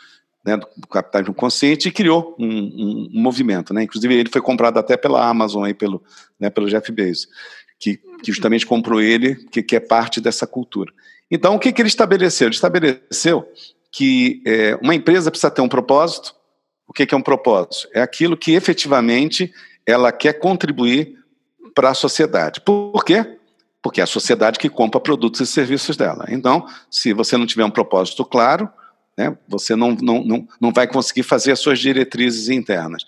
né, 0.45 0.57
do 0.57 0.87
capitalismo 0.89 1.35
consciente 1.35 1.89
e 1.89 1.93
criou 1.93 2.35
um, 2.39 2.47
um, 2.47 3.11
um, 3.15 3.21
movimento. 3.21 3.73
Né? 3.73 3.85
Inclusive, 3.85 4.15
ele 4.15 4.29
foi 4.29 4.41
comprado 4.41 4.79
até 4.79 4.97
pela 4.97 5.25
Amazon, 5.25 5.65
aí, 5.65 5.75
pelo, 5.75 6.03
né, 6.39 6.51
pelo 6.51 6.69
Jeff 6.69 6.91
Bezos, 6.91 7.29
que, 7.79 7.97
que 7.97 8.33
justamente 8.33 8.67
comprou 8.67 9.01
ele, 9.01 9.37
que, 9.37 9.63
que 9.63 9.77
é 9.77 9.81
parte 9.81 10.21
dessa 10.21 10.47
cultura. 10.47 10.93
Então, 11.31 11.55
o 11.55 11.59
que, 11.59 11.73
que 11.73 11.81
ele 11.81 11.89
estabeleceu? 11.89 12.49
Ele 12.49 12.55
estabeleceu 12.55 13.49
que 13.93 14.43
é, 14.47 14.77
uma 14.81 14.95
empresa 14.95 15.31
precisa 15.31 15.51
ter 15.51 15.61
um 15.61 15.69
propósito. 15.69 16.35
O 16.89 16.93
que, 16.93 17.07
que 17.07 17.15
é 17.15 17.19
um 17.19 17.23
propósito? 17.23 17.89
É 17.95 18.01
aquilo 18.01 18.37
que 18.37 18.53
efetivamente 18.53 19.53
ela 19.87 20.11
quer 20.11 20.35
contribuir 20.35 21.19
para 21.75 21.91
a 21.91 21.95
sociedade. 21.95 22.61
Por 22.61 23.05
quê? 23.05 23.39
Porque 23.83 24.01
é 24.01 24.05
a 24.05 24.07
sociedade 24.07 24.59
que 24.59 24.69
compra 24.69 25.01
produtos 25.01 25.41
e 25.41 25.47
serviços 25.47 25.97
dela. 25.97 26.25
Então, 26.29 26.67
se 26.91 27.13
você 27.13 27.37
não 27.37 27.47
tiver 27.47 27.65
um 27.65 27.71
propósito 27.71 28.25
claro, 28.25 28.69
né, 29.17 29.37
você 29.47 29.77
não, 29.77 29.93
não, 29.93 30.25
não, 30.25 30.49
não 30.61 30.73
vai 30.73 30.87
conseguir 30.87 31.23
fazer 31.23 31.53
as 31.53 31.61
suas 31.61 31.79
diretrizes 31.79 32.49
internas. 32.49 33.05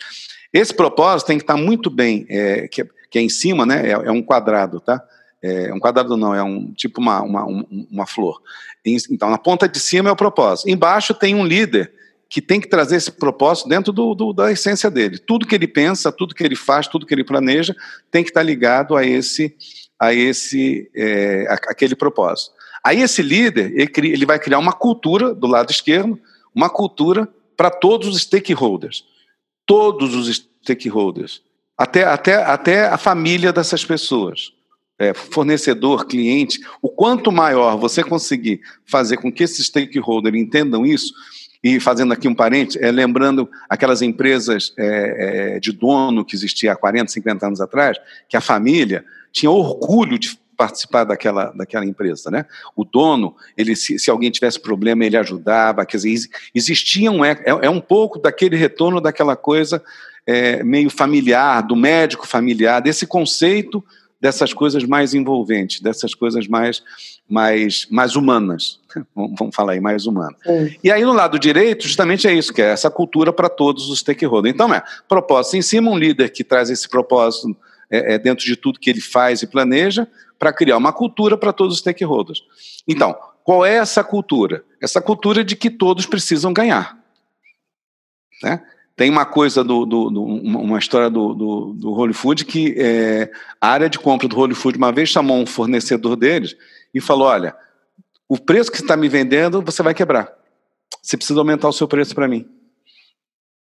Esse 0.52 0.74
propósito 0.74 1.28
tem 1.28 1.38
que 1.38 1.44
estar 1.44 1.56
muito 1.56 1.90
bem, 1.90 2.26
é, 2.28 2.68
que, 2.68 2.84
que 3.10 3.18
é 3.18 3.22
em 3.22 3.28
cima, 3.28 3.64
né, 3.64 3.88
é, 3.88 3.92
é 3.92 4.10
um 4.10 4.22
quadrado, 4.22 4.80
tá? 4.80 5.02
É, 5.44 5.70
um 5.74 5.78
quadrado 5.78 6.16
não, 6.16 6.34
é 6.34 6.42
um 6.42 6.72
tipo 6.72 7.02
uma, 7.02 7.20
uma, 7.20 7.44
uma 7.44 8.06
flor. 8.06 8.40
Então, 8.82 9.28
na 9.28 9.36
ponta 9.36 9.68
de 9.68 9.78
cima 9.78 10.08
é 10.08 10.12
o 10.12 10.16
propósito. 10.16 10.70
Embaixo 10.70 11.12
tem 11.12 11.34
um 11.34 11.44
líder 11.44 11.92
que 12.30 12.40
tem 12.40 12.58
que 12.58 12.66
trazer 12.66 12.96
esse 12.96 13.12
propósito 13.12 13.68
dentro 13.68 13.92
do, 13.92 14.14
do, 14.14 14.32
da 14.32 14.50
essência 14.50 14.90
dele. 14.90 15.18
Tudo 15.18 15.46
que 15.46 15.54
ele 15.54 15.68
pensa, 15.68 16.10
tudo 16.10 16.34
que 16.34 16.42
ele 16.42 16.56
faz, 16.56 16.88
tudo 16.88 17.04
que 17.04 17.12
ele 17.12 17.24
planeja 17.24 17.76
tem 18.10 18.24
que 18.24 18.30
estar 18.30 18.42
ligado 18.42 18.96
a 18.96 19.04
esse, 19.04 19.54
a 20.00 20.14
esse, 20.14 20.90
é, 20.96 21.46
a, 21.50 21.54
aquele 21.70 21.94
propósito. 21.94 22.52
Aí 22.82 23.02
esse 23.02 23.20
líder 23.20 23.70
ele, 23.78 24.12
ele 24.12 24.24
vai 24.24 24.38
criar 24.38 24.58
uma 24.58 24.72
cultura 24.72 25.34
do 25.34 25.46
lado 25.46 25.70
esquerdo, 25.70 26.18
uma 26.54 26.70
cultura 26.70 27.28
para 27.54 27.68
todos 27.68 28.08
os 28.08 28.22
stakeholders, 28.22 29.04
todos 29.66 30.14
os 30.14 30.48
stakeholders, 30.62 31.42
até, 31.76 32.04
até, 32.04 32.36
até 32.36 32.86
a 32.86 32.96
família 32.96 33.52
dessas 33.52 33.84
pessoas 33.84 34.54
é, 34.98 35.12
fornecedor, 35.12 36.06
cliente, 36.06 36.60
o 36.80 36.88
quanto 36.88 37.32
maior 37.32 37.76
você 37.76 38.02
conseguir 38.02 38.60
fazer 38.84 39.16
com 39.16 39.32
que 39.32 39.42
esses 39.42 39.66
stakeholders 39.66 40.36
entendam 40.36 40.86
isso, 40.86 41.12
e 41.64 41.80
fazendo 41.80 42.12
aqui 42.12 42.28
um 42.28 42.34
parente, 42.34 42.78
é, 42.78 42.90
lembrando 42.90 43.48
aquelas 43.70 44.02
empresas 44.02 44.74
é, 44.78 45.54
é, 45.54 45.60
de 45.60 45.72
dono 45.72 46.22
que 46.22 46.36
existia 46.36 46.72
há 46.72 46.76
40, 46.76 47.10
50 47.10 47.46
anos 47.46 47.60
atrás, 47.60 47.96
que 48.28 48.36
a 48.36 48.40
família 48.40 49.02
tinha 49.32 49.50
orgulho 49.50 50.18
de 50.18 50.38
participar 50.58 51.04
daquela, 51.04 51.46
daquela 51.52 51.84
empresa, 51.84 52.30
né? 52.30 52.44
O 52.76 52.84
dono, 52.84 53.34
ele 53.56 53.74
se, 53.74 53.98
se 53.98 54.10
alguém 54.10 54.30
tivesse 54.30 54.60
problema, 54.60 55.04
ele 55.04 55.16
ajudava, 55.16 55.86
quer 55.86 55.96
dizer, 55.96 56.28
existia 56.54 57.10
um, 57.10 57.24
é, 57.24 57.42
é, 57.44 57.70
um 57.70 57.80
pouco 57.80 58.18
daquele 58.18 58.56
retorno 58.56 59.00
daquela 59.00 59.34
coisa 59.34 59.82
é, 60.26 60.62
meio 60.62 60.90
familiar, 60.90 61.62
do 61.62 61.74
médico 61.74 62.26
familiar, 62.26 62.80
desse 62.80 63.06
conceito 63.06 63.82
dessas 64.24 64.54
coisas 64.54 64.84
mais 64.84 65.12
envolventes, 65.12 65.82
dessas 65.82 66.14
coisas 66.14 66.48
mais, 66.48 66.82
mais, 67.28 67.86
mais 67.90 68.16
humanas. 68.16 68.80
Vamos 69.14 69.54
falar 69.54 69.72
aí, 69.72 69.80
mais 69.80 70.06
humanas. 70.06 70.40
E 70.82 70.90
aí, 70.90 71.04
no 71.04 71.12
lado 71.12 71.38
direito, 71.38 71.86
justamente 71.86 72.26
é 72.26 72.32
isso, 72.32 72.50
que 72.50 72.62
é 72.62 72.70
essa 72.70 72.90
cultura 72.90 73.34
para 73.34 73.50
todos 73.50 73.90
os 73.90 73.98
stakeholders. 73.98 74.54
Então, 74.54 74.72
é 74.72 74.82
propósito 75.06 75.58
em 75.58 75.62
cima, 75.62 75.90
um 75.90 75.98
líder 75.98 76.30
que 76.30 76.42
traz 76.42 76.70
esse 76.70 76.88
propósito 76.88 77.54
é, 77.90 78.14
é 78.14 78.18
dentro 78.18 78.46
de 78.46 78.56
tudo 78.56 78.80
que 78.80 78.88
ele 78.88 79.02
faz 79.02 79.42
e 79.42 79.46
planeja, 79.46 80.08
para 80.38 80.54
criar 80.54 80.78
uma 80.78 80.90
cultura 80.90 81.36
para 81.36 81.52
todos 81.52 81.74
os 81.74 81.80
stakeholders. 81.80 82.42
Então, 82.88 83.14
qual 83.44 83.62
é 83.62 83.74
essa 83.74 84.02
cultura? 84.02 84.64
Essa 84.80 85.02
cultura 85.02 85.44
de 85.44 85.54
que 85.54 85.68
todos 85.68 86.06
precisam 86.06 86.50
ganhar. 86.50 86.98
Né? 88.42 88.62
Tem 88.96 89.10
uma 89.10 89.24
coisa 89.24 89.64
do, 89.64 89.84
do, 89.84 90.10
do 90.10 90.22
uma 90.22 90.78
história 90.78 91.10
do, 91.10 91.34
do, 91.34 91.72
do 91.72 91.92
Holy 91.92 92.12
Food 92.12 92.44
que 92.44 92.74
é, 92.78 93.30
a 93.60 93.68
área 93.68 93.90
de 93.90 93.98
compra 93.98 94.28
do 94.28 94.38
Holy 94.38 94.54
Food 94.54 94.78
uma 94.78 94.92
vez 94.92 95.08
chamou 95.08 95.36
um 95.36 95.46
fornecedor 95.46 96.14
deles 96.14 96.56
e 96.92 97.00
falou: 97.00 97.26
olha, 97.26 97.56
o 98.28 98.38
preço 98.38 98.70
que 98.70 98.76
você 98.76 98.84
está 98.84 98.96
me 98.96 99.08
vendendo 99.08 99.60
você 99.62 99.82
vai 99.82 99.94
quebrar. 99.94 100.32
Você 101.02 101.16
precisa 101.16 101.40
aumentar 101.40 101.68
o 101.68 101.72
seu 101.72 101.88
preço 101.88 102.14
para 102.14 102.28
mim. 102.28 102.46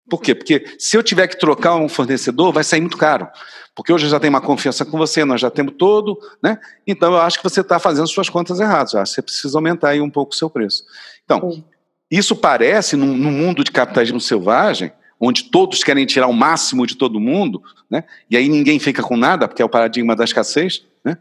Por 0.10 0.22
quê? 0.22 0.36
Porque 0.36 0.65
se 0.78 0.96
eu 0.96 1.02
tiver 1.02 1.28
que 1.28 1.39
trocar 1.39 1.76
um 1.76 1.89
fornecedor, 1.89 2.54
vai 2.54 2.63
sair 2.63 2.82
muito 2.82 2.98
caro. 2.98 3.28
Porque 3.76 3.91
hoje 3.91 4.06
eu 4.06 4.10
já 4.10 4.19
tenho 4.19 4.32
uma 4.32 4.41
confiança 4.41 4.86
com 4.86 4.98
você, 4.98 5.26
nós 5.26 5.41
já 5.41 5.50
temos 5.50 5.74
todo, 5.78 6.19
né? 6.43 6.60
Então 6.86 7.13
eu 7.13 7.22
acho 7.22 7.38
que 7.38 7.43
você 7.43 7.62
está 7.62 7.80
fazendo 7.80 8.08
suas 8.08 8.30
contas 8.30 8.60
erradas. 8.60 8.93
Eu 8.93 9.02
acho 9.02 9.12
que 9.12 9.15
você 9.15 9.22
precisa 9.24 9.58
aumentar 9.58 9.89
aí 9.89 10.02
um 10.02 10.10
pouco 10.10 10.34
o 10.34 10.36
seu 10.36 10.50
preço. 10.50 10.84
Então, 11.26 11.63
isso 12.12 12.36
parece, 12.36 12.96
no, 12.96 13.08
no 13.08 13.32
mundo 13.32 13.63
de 13.63 13.72
capitalismo 13.72 14.19
selvagem, 14.19 14.91
onde 15.19 15.45
todos 15.45 15.84
querem 15.84 16.06
tirar 16.06 16.28
o 16.28 16.34
máximo 16.34 16.86
de 16.86 16.95
todo 16.95 17.19
mundo, 17.19 17.62
né? 17.89 18.04
e 18.30 18.38
aí 18.38 18.49
ninguém 18.49 18.80
fica 18.80 19.02
com 19.02 19.15
nada, 19.15 19.47
porque 19.47 19.62
é 19.62 19.65
o 19.65 19.69
paradigma 19.69 20.15
da 20.15 20.23
escassez, 20.23 20.84
né? 21.04 21.17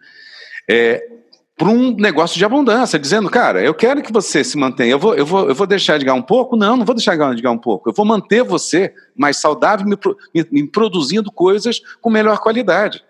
É, 0.68 1.08
para 1.56 1.68
um 1.68 1.94
negócio 1.94 2.38
de 2.38 2.44
abundância, 2.44 2.98
dizendo, 2.98 3.28
cara, 3.28 3.62
eu 3.62 3.74
quero 3.74 4.02
que 4.02 4.12
você 4.12 4.42
se 4.42 4.56
mantenha, 4.56 4.92
eu 4.92 4.98
vou, 4.98 5.14
eu 5.14 5.24
vou, 5.24 5.48
eu 5.48 5.54
vou 5.54 5.66
deixar 5.66 5.98
de 5.98 6.04
ganhar 6.04 6.16
um 6.16 6.22
pouco? 6.22 6.56
Não, 6.56 6.76
não 6.76 6.84
vou 6.84 6.94
deixar 6.94 7.12
de 7.12 7.18
ganhar 7.18 7.52
um 7.52 7.58
pouco, 7.58 7.88
eu 7.88 7.94
vou 7.94 8.06
manter 8.06 8.42
você 8.42 8.94
mais 9.14 9.36
saudável, 9.36 9.86
me, 9.86 9.96
me, 10.34 10.46
me 10.50 10.66
produzindo 10.66 11.30
coisas 11.30 11.80
com 12.00 12.10
melhor 12.10 12.38
qualidade 12.38 13.04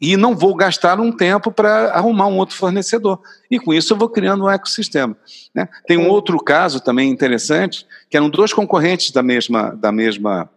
e 0.00 0.16
não 0.16 0.34
vou 0.34 0.52
gastar 0.56 0.98
um 0.98 1.12
tempo 1.12 1.52
para 1.52 1.92
arrumar 1.92 2.26
um 2.26 2.38
outro 2.38 2.56
fornecedor. 2.56 3.20
E 3.48 3.60
com 3.60 3.72
isso 3.72 3.92
eu 3.92 3.96
vou 3.96 4.08
criando 4.08 4.44
um 4.44 4.50
ecossistema. 4.50 5.16
Né? 5.54 5.68
Tem 5.86 5.96
um 5.96 6.08
outro 6.08 6.38
caso 6.40 6.80
também 6.80 7.08
interessante, 7.08 7.86
que 8.10 8.16
eram 8.16 8.28
dois 8.28 8.52
concorrentes 8.52 9.12
da 9.12 9.22
mesma, 9.22 9.70
da 9.76 9.92
mesma, 9.92 10.50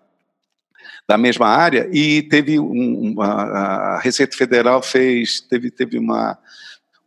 da 1.07 1.15
mesma 1.15 1.47
área, 1.47 1.87
e 1.93 2.23
teve 2.23 2.59
um, 2.59 3.11
uma, 3.11 3.25
a 3.25 3.99
Receita 3.99 4.35
Federal 4.35 4.81
fez, 4.81 5.41
teve, 5.41 5.69
teve 5.69 5.99
uma, 5.99 6.35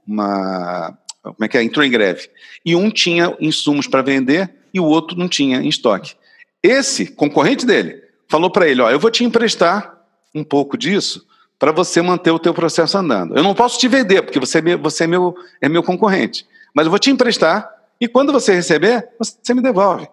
uma. 0.07 0.97
Como 1.25 1.45
é 1.45 1.49
que 1.49 1.59
é? 1.59 1.63
Entrou 1.65 1.85
em 1.85 1.91
greve. 1.91 2.31
E 2.65 2.77
um 2.77 2.89
tinha 2.89 3.37
insumos 3.41 3.89
para 3.89 4.01
vender 4.01 4.49
e 4.73 4.79
o 4.79 4.85
outro 4.85 5.19
não 5.19 5.29
tinha 5.29 5.61
em 5.61 5.69
estoque. 5.69 6.15
Esse 6.63 7.07
concorrente 7.07 7.67
dele 7.67 8.01
falou 8.29 8.49
para 8.49 8.69
ele: 8.69 8.81
Ó, 8.81 8.89
eu 8.89 9.01
vou 9.01 9.11
te 9.11 9.25
emprestar 9.25 9.99
um 10.33 10.45
pouco 10.45 10.79
disso 10.79 11.32
para 11.63 11.71
você 11.71 12.03
manter 12.03 12.33
o 12.33 12.41
teu 12.41 12.53
processo 12.53 12.99
andando. 12.99 13.37
Eu 13.37 13.43
não 13.45 13.55
posso 13.55 13.79
te 13.79 13.87
vender, 13.87 14.21
porque 14.23 14.41
você, 14.41 14.59
é 14.59 14.61
meu, 14.61 14.79
você 14.81 15.05
é, 15.05 15.07
meu, 15.07 15.33
é 15.61 15.69
meu 15.69 15.81
concorrente, 15.81 16.45
mas 16.75 16.87
eu 16.87 16.91
vou 16.91 16.99
te 16.99 17.09
emprestar 17.09 17.71
e 18.01 18.09
quando 18.09 18.33
você 18.33 18.53
receber, 18.53 19.09
você 19.17 19.55
me 19.55 19.63
devolve. 19.63 20.09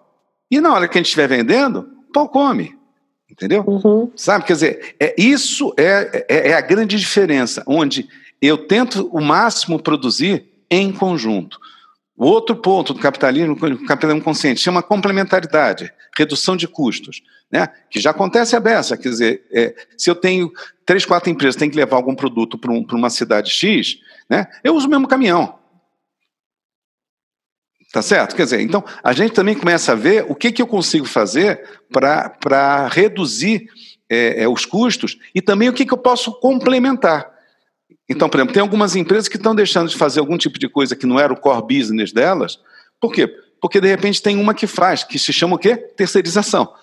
E 0.51 0.61
na 0.61 0.71
hora 0.71 0.87
que 0.87 0.95
a 0.95 0.99
gente 0.99 1.07
estiver 1.07 1.27
vendendo, 1.27 1.89
o 2.07 2.11
pau 2.13 2.29
come. 2.29 2.77
Entendeu? 3.27 3.63
Uhum. 3.65 4.11
Sabe? 4.15 4.45
Quer 4.45 4.53
dizer, 4.53 4.95
é, 4.99 5.15
isso 5.17 5.73
é, 5.75 6.25
é, 6.29 6.49
é 6.49 6.53
a 6.53 6.61
grande 6.61 6.95
diferença, 6.99 7.63
onde 7.65 8.07
eu 8.39 8.55
tento 8.55 9.09
o 9.11 9.19
máximo 9.19 9.81
produzir 9.81 10.45
em 10.69 10.91
conjunto. 10.91 11.57
O 12.15 12.27
outro 12.27 12.55
ponto 12.57 12.93
do 12.93 12.99
capitalismo, 12.99 13.53
o 13.53 13.85
capitalismo 13.87 14.21
consciente, 14.21 14.61
chama 14.61 14.83
complementaridade, 14.83 15.91
redução 16.15 16.55
de 16.55 16.67
custos, 16.67 17.23
né? 17.51 17.69
que 17.89 17.99
já 17.99 18.11
acontece 18.11 18.55
a 18.55 18.59
beça. 18.59 18.95
Quer 18.95 19.09
dizer, 19.09 19.47
é, 19.51 19.73
se 19.97 20.11
eu 20.11 20.15
tenho 20.15 20.51
três, 20.89 21.05
quatro 21.05 21.29
empresas 21.29 21.55
têm 21.55 21.69
que 21.69 21.75
levar 21.75 21.97
algum 21.97 22.15
produto 22.15 22.57
para 22.57 22.71
um, 22.71 22.83
uma 22.93 23.11
cidade 23.11 23.51
X, 23.51 23.99
né? 24.27 24.47
eu 24.63 24.73
uso 24.73 24.87
o 24.87 24.89
mesmo 24.89 25.07
caminhão. 25.07 25.59
Tá 27.93 28.01
certo? 28.01 28.35
Quer 28.35 28.45
dizer, 28.45 28.61
então 28.61 28.83
a 29.03 29.13
gente 29.13 29.33
também 29.33 29.53
começa 29.53 29.91
a 29.91 29.95
ver 29.95 30.25
o 30.27 30.33
que, 30.33 30.51
que 30.51 30.59
eu 30.59 30.65
consigo 30.65 31.05
fazer 31.05 31.63
para 31.91 32.87
reduzir 32.87 33.67
é, 34.09 34.41
é, 34.41 34.49
os 34.49 34.65
custos 34.65 35.19
e 35.35 35.43
também 35.43 35.69
o 35.69 35.73
que, 35.73 35.85
que 35.85 35.93
eu 35.93 35.97
posso 35.97 36.31
complementar. 36.39 37.35
Então, 38.09 38.27
por 38.27 38.37
exemplo, 38.37 38.55
tem 38.55 38.61
algumas 38.61 38.95
empresas 38.95 39.27
que 39.27 39.37
estão 39.37 39.53
deixando 39.53 39.89
de 39.89 39.95
fazer 39.95 40.19
algum 40.19 40.39
tipo 40.39 40.57
de 40.57 40.67
coisa 40.67 40.95
que 40.95 41.05
não 41.05 41.19
era 41.19 41.31
o 41.31 41.39
core 41.39 41.77
business 41.77 42.11
delas. 42.11 42.59
Por 42.99 43.13
quê? 43.13 43.27
Porque 43.61 43.79
de 43.79 43.87
repente 43.87 44.23
tem 44.23 44.39
uma 44.39 44.55
que 44.55 44.65
faz, 44.65 45.03
que 45.03 45.19
se 45.19 45.31
chama 45.31 45.55
o 45.55 45.59
quê? 45.59 45.77
Terceirização. 45.77 46.73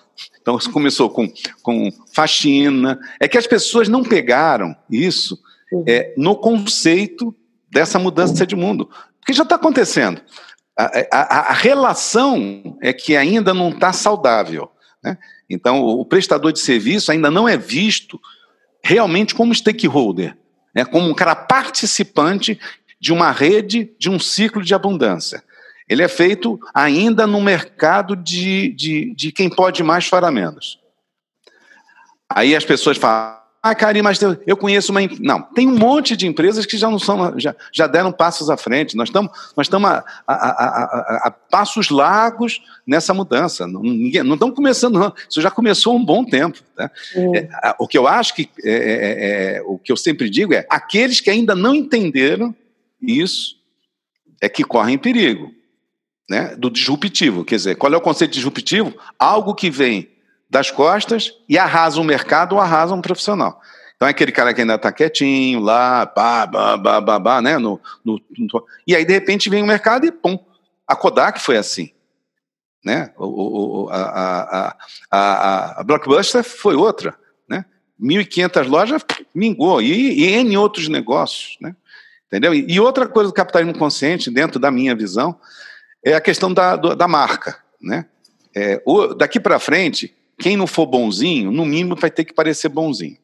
Então, 0.41 0.59
começou 0.73 1.11
com, 1.11 1.33
com 1.63 1.91
faxina. 2.13 2.99
É 3.21 3.29
que 3.29 3.39
as 3.39 3.47
pessoas 3.47 3.89
não 3.89 4.03
pegaram 4.03 4.77
isso 4.91 5.39
é, 5.87 6.15
no 6.17 6.37
conceito 6.37 7.35
dessa 7.71 7.99
mudança 7.99 8.47
de 8.47 8.57
mundo. 8.57 8.89
Porque 9.21 9.33
já 9.33 9.43
está 9.43 9.57
acontecendo. 9.57 10.21
A, 10.79 10.85
a, 11.11 11.51
a, 11.51 11.53
relação 11.53 12.77
é 12.83 12.93
que 12.93 13.17
ainda 13.17 13.53
não 13.53 13.71
está 13.71 13.93
saudável. 13.93 14.71
Né? 15.03 15.19
Então, 15.49 15.81
o 15.83 16.05
prestador 16.05 16.53
de 16.53 16.61
serviço 16.61 17.11
ainda 17.11 17.31
não 17.31 17.49
é 17.49 17.57
visto 17.57 18.21
realmente 18.83 19.35
como 19.35 19.55
stakeholder, 19.55 20.37
né? 20.75 20.85
como 20.85 21.09
um 21.09 21.15
cara 21.15 21.35
participante 21.35 22.61
de 23.01 23.13
uma 23.13 23.31
rede, 23.31 23.91
de 23.99 24.09
um 24.09 24.19
ciclo 24.19 24.63
de 24.63 24.75
abundância. 24.75 25.43
Ele 25.89 26.03
é 26.03 26.09
feito 26.09 26.59
ainda 26.75 27.27
no 27.27 27.41
mercado 27.41 28.17
de, 28.17 28.71
de, 28.71 29.15
de 29.15 29.33
quem 29.33 29.49
pode 29.49 29.83
mais 29.83 30.07
fará 30.07 30.31
menos. 30.31 30.79
Aí 32.29 32.57
as 32.57 32.65
pessoas 32.65 32.97
falam, 32.97 33.37
ah, 33.67 33.75
Karim, 33.75 34.01
mas 34.01 34.21
eu 34.47 34.57
conheço 34.57 34.93
uma. 34.93 35.01
Não, 35.19 35.43
tem 35.43 35.67
um 35.67 35.77
monte 35.77 36.17
de 36.17 36.25
empresas 36.25 36.65
que 36.65 36.77
já 36.77 36.89
não 36.89 37.01
são, 37.01 37.37
já, 37.37 37.53
já 37.73 37.89
deram 37.89 38.13
passos 38.13 38.49
à 38.49 38.57
frente. 38.57 38.97
Nós 38.97 39.09
estamos 39.09 39.33
nós 39.57 39.67
estamos 39.67 39.91
a, 39.91 40.05
a, 40.25 40.35
a, 40.35 41.27
a, 41.27 41.31
passos 41.33 41.91
largos 41.91 42.61
nessa 42.87 43.13
mudança. 43.13 43.67
Não, 43.67 43.83
ninguém, 43.83 44.23
não 44.23 44.35
estamos 44.35 44.55
começando, 44.55 45.01
não. 45.01 45.13
Isso 45.29 45.41
já 45.41 45.51
começou 45.51 45.95
há 45.95 45.97
um 45.97 46.05
bom 46.05 46.25
tempo. 46.25 46.61
Tá? 46.77 46.89
É, 47.35 47.75
o 47.77 47.89
que 47.89 47.99
eu 47.99 48.07
acho 48.07 48.37
que 48.37 48.49
é, 48.63 48.71
é, 48.71 48.75
é, 48.75 49.57
é, 49.57 49.63
o 49.63 49.79
que 49.79 49.91
eu 49.91 49.97
sempre 49.97 50.31
digo 50.31 50.55
é 50.55 50.65
aqueles 50.71 51.21
que 51.21 51.29
ainda 51.29 51.53
não 51.53 51.75
entenderam 51.75 52.55
isso 53.03 53.57
é 54.41 54.49
que 54.49 54.63
correm 54.63 54.97
perigo. 54.97 55.53
Né, 56.29 56.57
do 56.57 56.69
disruptivo. 56.69 57.45
Quer 57.45 57.55
dizer, 57.55 57.77
qual 57.77 57.93
é 57.93 57.97
o 57.97 58.01
conceito 58.01 58.33
de 58.33 58.39
disruptivo? 58.39 58.93
Algo 59.17 59.55
que 59.55 59.71
vem 59.71 60.11
das 60.51 60.71
costas 60.71 61.33
e 61.49 61.57
arrasa 61.57 62.01
um 62.01 62.05
mercado 62.05 62.55
ou 62.55 62.61
arrasa 62.61 62.95
um 62.95 63.01
profissional. 63.01 63.61
Então 63.97 64.07
é 64.07 64.11
aquele 64.11 64.31
cara 64.31 64.53
que 64.53 64.61
ainda 64.61 64.75
está 64.75 64.93
quietinho 64.93 65.61
lá, 65.61 66.05
pá, 66.05 66.47
bah, 66.47 66.77
bah, 66.77 67.01
bah, 67.01 67.19
bah, 67.19 67.41
né? 67.41 67.59
No, 67.59 67.81
no, 68.05 68.21
no, 68.37 68.65
e 68.87 68.95
aí, 68.95 69.05
de 69.05 69.13
repente, 69.13 69.49
vem 69.49 69.63
o 69.63 69.67
mercado 69.67 70.05
e 70.05 70.13
pum. 70.13 70.39
A 70.87 70.95
Kodak 70.95 71.41
foi 71.41 71.57
assim. 71.57 71.91
Né? 72.85 73.11
O, 73.17 73.87
o, 73.87 73.89
a, 73.91 73.97
a, 73.97 74.77
a, 75.11 75.81
a, 75.81 75.85
Blockbuster 75.85 76.45
foi 76.45 76.77
outra. 76.77 77.17
Né? 77.49 77.65
1.500 78.01 78.69
lojas 78.69 79.03
mingou. 79.35 79.83
E, 79.83 80.21
e 80.21 80.27
N 80.37 80.57
outros 80.57 80.89
negócios. 80.89 81.57
Né? 81.61 81.75
Entendeu? 82.27 82.55
E, 82.55 82.65
e, 82.71 82.79
outra 82.79 83.09
coisa 83.09 83.31
do 83.31 83.35
capitalismo 83.35 83.77
consciente, 83.77 84.31
dentro 84.31 84.61
da 84.61 84.71
minha 84.71 84.95
visão, 84.95 85.37
é 86.05 86.15
a 86.15 86.21
questão 86.21 86.53
da, 86.53 86.77
da 86.77 87.09
marca. 87.09 87.63
Né? 87.81 88.07
É, 88.55 88.83
o, 88.87 89.15
daqui 89.15 89.39
para 89.39 89.59
frente, 89.59 90.15
quem 90.39 90.57
não 90.57 90.67
for 90.67 90.87
bonzinho, 90.87 91.51
no 91.51 91.65
mínimo 91.65 91.97
vai 91.97 92.11
ter 92.11 92.25
que 92.25 92.33
parecer 92.33 92.69
bonzinho. 92.69 93.19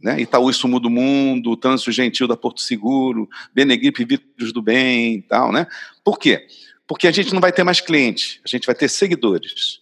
Né? 0.00 0.20
Itaú 0.20 0.52
Sumo 0.52 0.80
do 0.80 0.90
Mundo, 0.90 1.56
Trânsito 1.56 1.92
Gentil 1.92 2.26
da 2.26 2.36
Porto 2.36 2.60
Seguro, 2.60 3.28
Benegripe 3.54 4.04
Vidros 4.04 4.52
do 4.52 4.60
Bem 4.60 5.16
e 5.16 5.22
tal, 5.22 5.52
né? 5.52 5.66
Por 6.04 6.18
quê? 6.18 6.46
Porque 6.86 7.06
a 7.06 7.12
gente 7.12 7.32
não 7.32 7.40
vai 7.40 7.52
ter 7.52 7.62
mais 7.62 7.80
cliente, 7.80 8.40
a 8.44 8.48
gente 8.48 8.66
vai 8.66 8.74
ter 8.74 8.88
seguidores. 8.88 9.80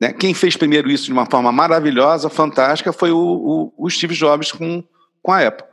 Né? 0.00 0.12
Quem 0.12 0.32
fez 0.32 0.56
primeiro 0.56 0.90
isso 0.90 1.06
de 1.06 1.12
uma 1.12 1.26
forma 1.26 1.50
maravilhosa, 1.50 2.28
fantástica, 2.28 2.92
foi 2.92 3.10
o, 3.10 3.18
o, 3.18 3.86
o 3.86 3.90
Steve 3.90 4.14
Jobs 4.14 4.52
com, 4.52 4.84
com 5.20 5.32
a 5.32 5.46
Apple. 5.46 5.66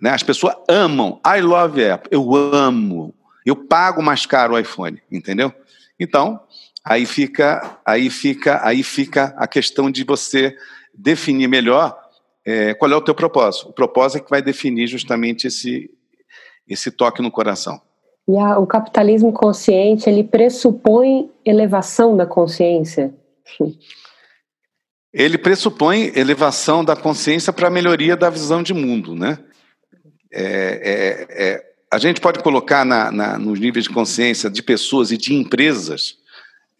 Né? 0.00 0.10
As 0.10 0.22
pessoas 0.22 0.54
amam, 0.68 1.20
I 1.26 1.40
love 1.40 1.84
Apple, 1.84 2.08
eu 2.10 2.34
amo, 2.34 3.14
eu 3.44 3.56
pago 3.56 4.02
mais 4.02 4.26
caro 4.26 4.54
o 4.54 4.58
iPhone, 4.58 5.00
entendeu? 5.10 5.52
Então, 5.98 6.40
aí 6.84 7.06
fica, 7.06 7.78
aí 7.84 8.10
fica, 8.10 8.60
aí 8.66 8.82
fica 8.82 9.34
a 9.36 9.46
questão 9.46 9.90
de 9.90 10.04
você 10.04 10.56
definir 10.94 11.48
melhor 11.48 11.98
é, 12.44 12.74
qual 12.74 12.90
é 12.90 12.96
o 12.96 13.00
teu 13.00 13.14
propósito. 13.14 13.68
O 13.68 13.72
propósito 13.72 14.18
é 14.18 14.24
que 14.24 14.30
vai 14.30 14.42
definir 14.42 14.86
justamente 14.86 15.46
esse, 15.46 15.90
esse 16.68 16.90
toque 16.90 17.22
no 17.22 17.30
coração. 17.30 17.80
E 18.28 18.36
a, 18.36 18.58
o 18.58 18.66
capitalismo 18.66 19.32
consciente, 19.32 20.08
ele 20.08 20.24
pressupõe 20.24 21.30
elevação 21.44 22.16
da 22.16 22.26
consciência? 22.26 23.12
Ele 25.14 25.36
pressupõe 25.36 26.10
elevação 26.16 26.82
da 26.82 26.96
consciência 26.96 27.52
para 27.52 27.68
a 27.68 27.70
melhoria 27.70 28.16
da 28.16 28.30
visão 28.30 28.62
de 28.62 28.72
mundo, 28.72 29.14
né? 29.14 29.38
É, 30.32 30.40
é, 30.42 31.26
é, 31.28 31.71
a 31.92 31.98
gente 31.98 32.20
pode 32.20 32.40
colocar 32.40 32.84
na, 32.84 33.12
na, 33.12 33.38
nos 33.38 33.60
níveis 33.60 33.84
de 33.84 33.90
consciência 33.90 34.48
de 34.48 34.62
pessoas 34.62 35.12
e 35.12 35.16
de 35.16 35.34
empresas 35.34 36.16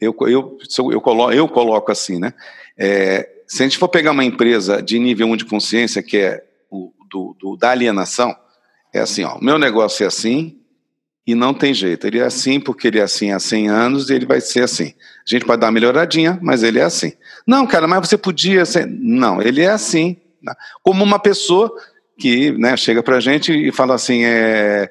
eu, 0.02 0.16
eu, 0.22 0.58
eu, 0.90 1.00
coloco, 1.00 1.32
eu 1.32 1.48
coloco 1.48 1.92
assim, 1.92 2.18
né? 2.18 2.34
É, 2.76 3.28
se 3.46 3.62
a 3.62 3.66
gente 3.66 3.78
for 3.78 3.88
pegar 3.88 4.10
uma 4.10 4.24
empresa 4.24 4.82
de 4.82 4.98
nível 4.98 5.28
1 5.28 5.36
de 5.36 5.44
consciência, 5.44 6.02
que 6.02 6.16
é 6.16 6.44
o 6.68 6.92
do, 7.08 7.36
do, 7.38 7.56
da 7.56 7.70
alienação, 7.70 8.34
é 8.92 8.98
assim, 8.98 9.22
ó, 9.22 9.36
o 9.36 9.44
meu 9.44 9.60
negócio 9.60 10.02
é 10.02 10.08
assim 10.08 10.58
e 11.24 11.36
não 11.36 11.54
tem 11.54 11.72
jeito. 11.72 12.04
Ele 12.04 12.18
é 12.18 12.24
assim 12.24 12.58
porque 12.58 12.88
ele 12.88 12.98
é 12.98 13.02
assim 13.02 13.30
há 13.30 13.38
100 13.38 13.68
anos 13.68 14.10
e 14.10 14.14
ele 14.14 14.26
vai 14.26 14.40
ser 14.40 14.64
assim. 14.64 14.92
A 15.24 15.30
gente 15.30 15.44
pode 15.44 15.60
dar 15.60 15.68
uma 15.68 15.72
melhoradinha, 15.72 16.36
mas 16.42 16.64
ele 16.64 16.80
é 16.80 16.84
assim. 16.84 17.12
Não, 17.46 17.64
cara, 17.64 17.86
mas 17.86 18.08
você 18.08 18.18
podia 18.18 18.66
ser... 18.66 18.86
Não, 18.86 19.40
ele 19.40 19.60
é 19.60 19.70
assim. 19.70 20.16
Como 20.82 21.04
uma 21.04 21.20
pessoa 21.20 21.72
que 22.22 22.52
né, 22.52 22.76
chega 22.76 23.02
para 23.02 23.16
a 23.16 23.20
gente 23.20 23.52
e 23.52 23.72
fala 23.72 23.94
assim, 23.94 24.24
é, 24.24 24.88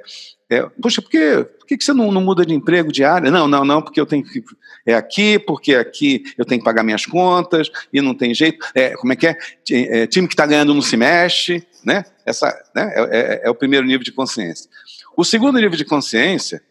é, 0.50 0.68
Poxa, 0.82 1.02
por 1.02 1.10
que, 1.10 1.46
por 1.58 1.66
que 1.66 1.78
você 1.80 1.94
não, 1.94 2.12
não 2.12 2.20
muda 2.20 2.46
de 2.46 2.54
emprego, 2.54 2.92
de 2.92 3.06
área? 3.06 3.32
Não, 3.32 3.48
não, 3.48 3.64
não, 3.64 3.82
porque 3.82 4.02
eu 4.02 4.06
tenho 4.06 4.22
que 4.22 4.44
é 4.86 4.96
aqui, 4.96 5.40
porque 5.40 5.76
aqui 5.76 6.24
eu 6.38 6.44
tenho 6.44 6.60
que 6.60 6.66
pagar 6.66 6.84
minhas 6.84 7.06
contas 7.06 7.72
e 7.94 8.02
não 8.02 8.14
tem 8.14 8.34
jeito. 8.34 8.66
É, 8.76 8.90
como 8.96 9.14
é 9.14 9.16
que 9.16 9.28
é? 9.28 9.38
é 9.72 10.08
time 10.08 10.28
que 10.28 10.34
está 10.34 10.46
ganhando 10.46 10.74
não 10.74 10.82
se 10.82 10.98
mexe, 10.98 11.66
né? 11.86 12.04
Essa 12.26 12.48
né? 12.76 12.92
É, 12.96 13.02
é, 13.02 13.42
é 13.46 13.50
o 13.50 13.56
primeiro 13.56 13.86
nível 13.86 14.04
de 14.04 14.12
consciência. 14.12 14.70
O 15.16 15.24
segundo 15.24 15.58
nível 15.58 15.78
de 15.78 15.86
consciência 15.86 16.62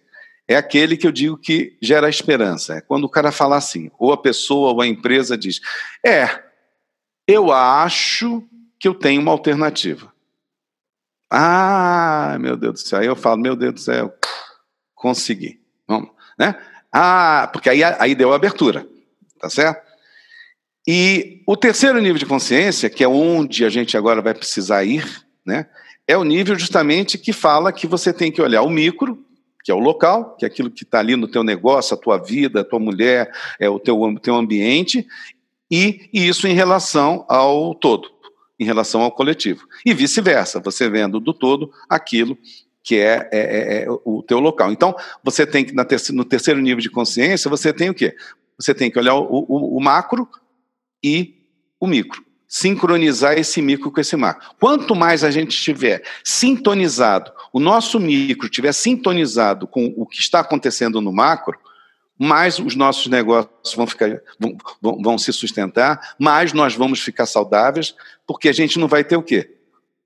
é 0.47 0.57
aquele 0.57 0.97
que 0.97 1.07
eu 1.07 1.13
digo 1.13 1.39
que 1.39 1.79
gera 1.81 2.09
esperança. 2.11 2.75
É 2.75 2.81
quando 2.83 3.05
o 3.05 3.09
cara 3.09 3.33
fala 3.33 3.57
assim, 3.57 3.91
ou 3.99 4.13
a 4.13 4.19
pessoa 4.19 4.73
ou 4.73 4.83
a 4.83 4.87
empresa 4.87 5.39
diz: 5.39 5.61
É, 6.05 6.29
eu 7.27 7.51
acho 7.51 8.43
que 8.79 8.89
eu 8.89 8.95
tenho 8.95 9.23
uma 9.23 9.31
alternativa. 9.31 10.13
Ah, 11.31 12.37
meu 12.41 12.57
Deus 12.57 12.83
do 12.83 12.89
céu. 12.89 12.99
Aí 12.99 13.07
eu 13.07 13.17
falo: 13.17 13.41
Meu 13.41 13.55
Deus 13.55 13.75
do 13.75 13.81
céu, 13.81 14.13
consegui. 14.95 15.61
Vamos, 15.87 16.11
né? 16.39 16.57
Ah, 16.93 17.49
porque 17.53 17.71
aí, 17.71 17.83
aí 17.85 18.15
deu 18.15 18.33
a 18.33 18.37
abertura, 18.37 18.87
tá 19.39 19.49
certo? 19.49 19.89
E 20.87 21.43
o 21.47 21.57
terceiro 21.57 22.01
nível 22.01 22.19
de 22.19 22.27
consciência, 22.27 22.91
que 22.91 23.05
é 23.05 23.09
onde 23.09 23.65
a 23.65 23.69
gente 23.69 23.97
agora 23.97 24.21
vai 24.21 24.35
precisar 24.35 24.83
ir, 24.83 25.05
né, 25.47 25.67
é 26.07 26.17
o 26.17 26.25
nível 26.25 26.59
justamente 26.59 27.17
que 27.17 27.33
fala 27.33 27.73
que 27.73 27.87
você 27.87 28.13
tem 28.13 28.33
que 28.33 28.43
olhar 28.43 28.63
o 28.63 28.71
micro, 28.71 29.25
que 29.63 29.71
é 29.71 29.75
o 29.75 29.79
local, 29.79 30.35
que 30.37 30.45
é 30.45 30.49
aquilo 30.49 30.71
que 30.71 30.83
está 30.83 30.99
ali 30.99 31.15
no 31.15 31.29
teu 31.29 31.45
negócio, 31.45 31.95
a 31.95 32.01
tua 32.01 32.19
vida, 32.19 32.63
a 32.63 32.65
tua 32.65 32.81
mulher, 32.81 33.31
é 33.61 33.69
o 33.69 33.79
teu, 33.79 33.97
teu 34.21 34.35
ambiente, 34.35 35.07
e, 35.71 36.09
e 36.13 36.27
isso 36.27 36.49
em 36.49 36.55
relação 36.55 37.25
ao 37.29 37.75
todo, 37.75 38.11
em 38.61 38.65
relação 38.65 39.01
ao 39.01 39.11
coletivo. 39.11 39.67
E 39.87 39.95
vice-versa, 39.95 40.61
você 40.61 40.89
vendo 40.91 41.19
do 41.19 41.33
todo 41.33 41.73
aquilo 41.89 42.37
que 42.83 42.97
é, 42.97 43.29
é, 43.33 43.41
é, 43.41 43.85
é, 43.85 43.87
o 44.05 44.23
teu 44.23 44.39
local. 44.39 44.71
Então, 44.71 44.95
você 45.25 45.47
tem 45.47 45.65
que, 45.65 45.75
no 46.13 46.25
terceiro 46.25 46.61
nível 46.61 46.81
de 46.81 46.91
consciência, 46.91 47.49
você 47.49 47.73
tem 47.73 47.89
o 47.89 47.95
quê? 47.95 48.15
Você 48.59 48.75
tem 48.75 48.91
que 48.91 48.99
olhar 48.99 49.15
o, 49.15 49.47
o, 49.49 49.79
o 49.79 49.81
macro 49.81 50.29
e 51.03 51.35
o 51.81 51.87
micro. 51.87 52.23
Sincronizar 52.47 53.39
esse 53.39 53.63
micro 53.63 53.91
com 53.91 54.01
esse 54.01 54.17
macro. 54.17 54.51
Quanto 54.59 54.95
mais 54.95 55.25
a 55.25 55.31
gente 55.31 55.51
estiver 55.51 56.03
sintonizado, 56.23 57.33
o 57.53 57.61
nosso 57.61 57.99
micro 57.99 58.47
estiver 58.47 58.73
sintonizado 58.73 59.67
com 59.67 59.95
o 59.97 60.05
que 60.05 60.19
está 60.19 60.41
acontecendo 60.41 61.01
no 61.01 61.13
macro, 61.13 61.59
mais 62.23 62.59
os 62.59 62.77
nossos 62.77 63.07
negócios 63.07 63.75
vão, 63.75 63.87
ficar, 63.87 64.21
vão, 64.39 64.59
vão, 64.83 65.03
vão 65.03 65.19
se 65.19 65.33
sustentar, 65.33 66.15
mais 66.19 66.53
nós 66.53 66.75
vamos 66.75 67.01
ficar 67.01 67.25
saudáveis, 67.25 67.95
porque 68.27 68.51
a 68.51 68.53
gente 68.53 68.79
não 68.79 68.87
vai 68.87 69.03
ter 69.03 69.17
o 69.17 69.23
quê? 69.23 69.57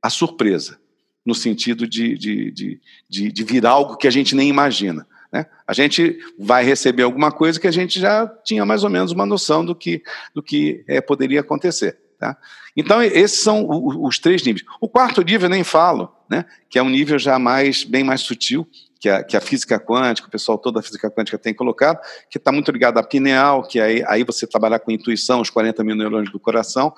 A 0.00 0.08
surpresa 0.08 0.78
no 1.26 1.34
sentido 1.34 1.88
de, 1.88 2.16
de, 2.16 2.50
de, 2.52 2.80
de, 3.08 3.32
de 3.32 3.44
vir 3.44 3.66
algo 3.66 3.96
que 3.96 4.06
a 4.06 4.12
gente 4.12 4.36
nem 4.36 4.48
imagina. 4.48 5.04
Né? 5.32 5.46
A 5.66 5.72
gente 5.72 6.16
vai 6.38 6.62
receber 6.62 7.02
alguma 7.02 7.32
coisa 7.32 7.58
que 7.58 7.66
a 7.66 7.72
gente 7.72 7.98
já 7.98 8.28
tinha 8.44 8.64
mais 8.64 8.84
ou 8.84 8.90
menos 8.90 9.10
uma 9.10 9.26
noção 9.26 9.64
do 9.64 9.74
que, 9.74 10.00
do 10.32 10.40
que 10.40 10.84
é, 10.86 11.00
poderia 11.00 11.40
acontecer. 11.40 11.98
Tá? 12.16 12.36
Então, 12.76 13.02
esses 13.02 13.40
são 13.40 13.66
os, 13.68 14.20
três 14.20 14.44
níveis. 14.44 14.64
O 14.80 14.88
quarto 14.88 15.20
nível 15.22 15.46
eu 15.46 15.50
nem 15.50 15.64
falo, 15.64 16.14
né? 16.30 16.44
que 16.70 16.78
é 16.78 16.82
um 16.82 16.90
nível 16.90 17.18
já 17.18 17.40
mais, 17.40 17.82
bem 17.82 18.04
mais 18.04 18.20
sutil, 18.20 18.68
que 19.04 19.08
a, 19.10 19.22
que 19.22 19.36
a 19.36 19.40
física 19.40 19.78
quântica, 19.78 20.28
o 20.28 20.30
pessoal 20.30 20.56
toda 20.56 20.80
a 20.80 20.82
física 20.82 21.10
quântica 21.10 21.36
tem 21.36 21.52
colocado, 21.52 22.00
que 22.30 22.38
está 22.38 22.50
muito 22.50 22.72
ligado 22.72 22.96
à 22.96 23.02
pineal, 23.02 23.62
que 23.62 23.78
aí, 23.78 24.02
aí 24.06 24.24
você 24.24 24.46
trabalhar 24.46 24.78
com 24.78 24.90
intuição, 24.90 25.42
os 25.42 25.50
40 25.50 25.84
mil 25.84 25.94
neurônios 25.94 26.32
do 26.32 26.40
coração, 26.40 26.94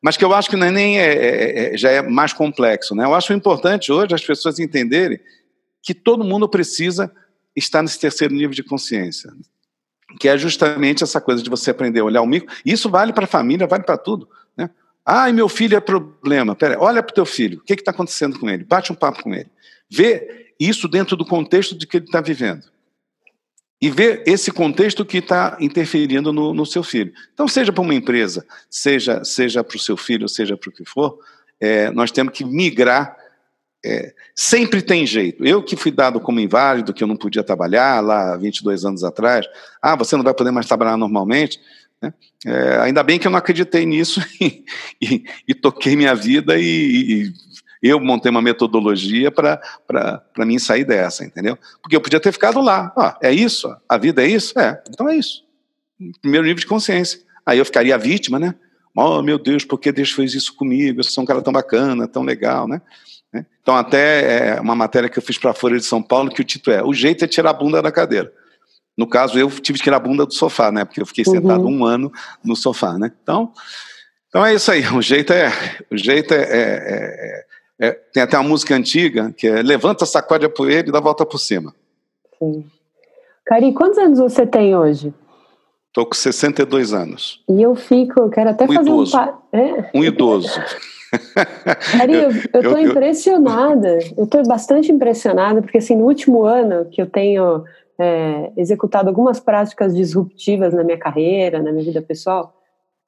mas 0.00 0.16
que 0.16 0.24
eu 0.24 0.32
acho 0.32 0.48
que 0.48 0.54
não 0.54 0.68
é 0.68 0.70
nem 0.70 1.00
é, 1.00 1.12
é, 1.12 1.74
é, 1.74 1.76
já 1.76 1.90
é 1.90 2.02
mais 2.02 2.32
complexo. 2.32 2.94
Né? 2.94 3.04
Eu 3.04 3.16
acho 3.16 3.32
importante 3.32 3.90
hoje 3.90 4.14
as 4.14 4.24
pessoas 4.24 4.60
entenderem 4.60 5.18
que 5.82 5.92
todo 5.92 6.22
mundo 6.22 6.48
precisa 6.48 7.10
estar 7.56 7.82
nesse 7.82 7.98
terceiro 7.98 8.32
nível 8.32 8.54
de 8.54 8.62
consciência, 8.62 9.32
que 10.20 10.28
é 10.28 10.38
justamente 10.38 11.02
essa 11.02 11.20
coisa 11.20 11.42
de 11.42 11.50
você 11.50 11.72
aprender 11.72 11.98
a 11.98 12.04
olhar 12.04 12.22
o 12.22 12.26
micro. 12.26 12.54
Isso 12.64 12.88
vale 12.88 13.12
para 13.12 13.24
a 13.24 13.28
família, 13.28 13.66
vale 13.66 13.82
para 13.82 13.98
tudo. 13.98 14.28
Né? 14.56 14.70
Ai, 15.04 15.32
meu 15.32 15.48
filho 15.48 15.76
é 15.76 15.80
problema. 15.80 16.54
Pera, 16.54 16.78
olha 16.78 17.02
para 17.02 17.10
o 17.10 17.14
teu 17.14 17.26
filho, 17.26 17.58
o 17.58 17.64
que 17.64 17.72
está 17.72 17.90
acontecendo 17.90 18.38
com 18.38 18.48
ele? 18.48 18.62
Bate 18.62 18.92
um 18.92 18.94
papo 18.94 19.24
com 19.24 19.34
ele. 19.34 19.50
Vê 19.90 20.49
isso 20.60 20.86
dentro 20.86 21.16
do 21.16 21.24
contexto 21.24 21.76
de 21.76 21.86
que 21.86 21.96
ele 21.96 22.04
está 22.04 22.20
vivendo 22.20 22.64
e 23.80 23.88
ver 23.88 24.22
esse 24.26 24.52
contexto 24.52 25.04
que 25.04 25.18
está 25.18 25.56
interferindo 25.58 26.32
no, 26.32 26.52
no, 26.52 26.66
seu 26.66 26.82
filho. 26.82 27.12
Então, 27.32 27.48
seja 27.48 27.72
para 27.72 27.82
uma 27.82 27.94
empresa, 27.94 28.46
seja, 28.68 29.24
seja 29.24 29.64
para 29.64 29.76
o 29.76 29.80
seu 29.80 29.96
filho, 29.96 30.28
seja 30.28 30.56
para 30.56 30.68
o 30.68 30.72
que 30.72 30.84
for, 30.84 31.18
é, 31.58 31.90
nós 31.90 32.10
temos 32.10 32.34
que 32.34 32.44
migrar. 32.44 33.16
É, 33.82 34.12
sempre 34.34 34.82
tem 34.82 35.06
jeito. 35.06 35.42
Eu 35.42 35.62
que 35.62 35.74
fui 35.74 35.90
dado 35.90 36.20
como 36.20 36.38
inválido, 36.38 36.92
que 36.92 37.02
eu 37.02 37.08
não 37.08 37.16
podia 37.16 37.42
trabalhar 37.42 38.00
lá 38.00 38.36
22 38.36 38.84
anos 38.84 39.02
atrás, 39.02 39.46
ah, 39.80 39.96
você 39.96 40.14
não 40.14 40.22
vai 40.22 40.34
poder 40.34 40.50
mais 40.50 40.66
trabalhar 40.66 40.98
normalmente. 40.98 41.58
Né? 42.02 42.12
É, 42.44 42.80
ainda 42.80 43.02
bem 43.02 43.18
que 43.18 43.26
eu 43.26 43.30
não 43.30 43.38
acreditei 43.38 43.86
nisso 43.86 44.20
e, 44.38 44.64
e, 45.00 45.24
e 45.48 45.54
toquei 45.54 45.96
minha 45.96 46.14
vida 46.14 46.58
e, 46.58 46.62
e 46.62 47.32
eu 47.82 47.98
montei 47.98 48.30
uma 48.30 48.42
metodologia 48.42 49.30
para 49.30 50.22
mim 50.38 50.58
sair 50.58 50.84
dessa, 50.84 51.24
entendeu? 51.24 51.58
Porque 51.80 51.96
eu 51.96 52.00
podia 52.00 52.20
ter 52.20 52.32
ficado 52.32 52.60
lá. 52.60 52.92
Ah, 52.96 53.16
é 53.22 53.32
isso? 53.32 53.74
A 53.88 53.96
vida 53.96 54.22
é 54.22 54.28
isso? 54.28 54.58
É, 54.58 54.82
então 54.88 55.08
é 55.08 55.16
isso. 55.16 55.44
Primeiro 56.20 56.46
nível 56.46 56.60
de 56.60 56.66
consciência. 56.66 57.20
Aí 57.44 57.58
eu 57.58 57.64
ficaria 57.64 57.96
vítima, 57.96 58.38
né? 58.38 58.54
Oh, 58.94 59.22
meu 59.22 59.38
Deus, 59.38 59.64
por 59.64 59.78
que 59.78 59.92
Deus 59.92 60.12
fez 60.12 60.34
isso 60.34 60.54
comigo? 60.54 61.00
Eu 61.00 61.04
sou 61.04 61.22
um 61.22 61.26
cara 61.26 61.40
tão 61.40 61.52
bacana, 61.52 62.06
tão 62.06 62.22
legal, 62.22 62.68
né? 62.68 62.82
né? 63.32 63.46
Então, 63.62 63.76
até 63.76 64.56
é 64.56 64.60
uma 64.60 64.74
matéria 64.74 65.08
que 65.08 65.18
eu 65.18 65.22
fiz 65.22 65.38
para 65.38 65.52
a 65.52 65.54
Folha 65.54 65.78
de 65.78 65.84
São 65.84 66.02
Paulo, 66.02 66.30
que 66.30 66.40
o 66.40 66.44
título 66.44 66.76
é 66.76 66.82
O 66.84 66.92
jeito 66.92 67.24
é 67.24 67.28
tirar 67.28 67.50
a 67.50 67.54
bunda 67.54 67.80
da 67.80 67.92
cadeira. 67.92 68.32
No 68.96 69.06
caso, 69.06 69.38
eu 69.38 69.48
tive 69.50 69.78
que 69.78 69.84
tirar 69.84 69.96
a 69.96 70.00
bunda 70.00 70.26
do 70.26 70.34
sofá, 70.34 70.70
né? 70.70 70.84
Porque 70.84 71.00
eu 71.00 71.06
fiquei 71.06 71.24
sentado 71.24 71.64
uhum. 71.64 71.78
um 71.78 71.84
ano 71.84 72.12
no 72.44 72.54
sofá, 72.54 72.98
né? 72.98 73.10
Então, 73.22 73.52
então 74.28 74.44
é 74.44 74.54
isso 74.54 74.70
aí. 74.70 74.86
O 74.88 75.00
jeito 75.00 75.32
é, 75.32 75.50
o 75.90 75.96
jeito 75.96 76.34
é, 76.34 76.42
é, 76.42 76.44
é 76.52 77.44
é, 77.80 77.92
tem 78.12 78.22
até 78.22 78.38
uma 78.38 78.48
música 78.48 78.74
antiga 78.74 79.32
que 79.34 79.46
é 79.46 79.62
Levanta, 79.62 80.04
sacode 80.04 80.44
a 80.44 80.50
poeira 80.50 80.88
e 80.88 80.92
dá 80.92 81.00
volta 81.00 81.24
por 81.24 81.38
cima. 81.38 81.74
Sim. 82.38 82.66
Cari, 83.46 83.72
quantos 83.72 83.98
anos 83.98 84.18
você 84.18 84.46
tem 84.46 84.76
hoje? 84.76 85.14
Estou 85.88 86.06
com 86.06 86.14
62 86.14 86.92
anos. 86.92 87.42
E 87.48 87.62
eu 87.62 87.74
fico, 87.74 88.20
eu 88.20 88.28
quero 88.28 88.50
até 88.50 88.64
um 88.64 88.68
fazer 88.68 88.90
idoso. 88.90 89.18
um... 89.18 89.58
É? 89.58 89.90
Um 89.94 90.04
idoso. 90.04 90.60
Cari, 91.98 92.12
eu 92.12 92.30
estou 92.30 92.78
impressionada, 92.78 93.98
eu 94.16 94.24
estou 94.24 94.46
bastante 94.46 94.92
impressionada, 94.92 95.62
porque 95.62 95.78
assim, 95.78 95.96
no 95.96 96.04
último 96.04 96.44
ano 96.44 96.84
que 96.84 97.00
eu 97.00 97.06
tenho 97.06 97.64
é, 97.98 98.52
executado 98.56 99.08
algumas 99.08 99.40
práticas 99.40 99.96
disruptivas 99.96 100.72
na 100.74 100.84
minha 100.84 100.98
carreira, 100.98 101.62
na 101.62 101.72
minha 101.72 101.84
vida 101.84 102.02
pessoal, 102.02 102.59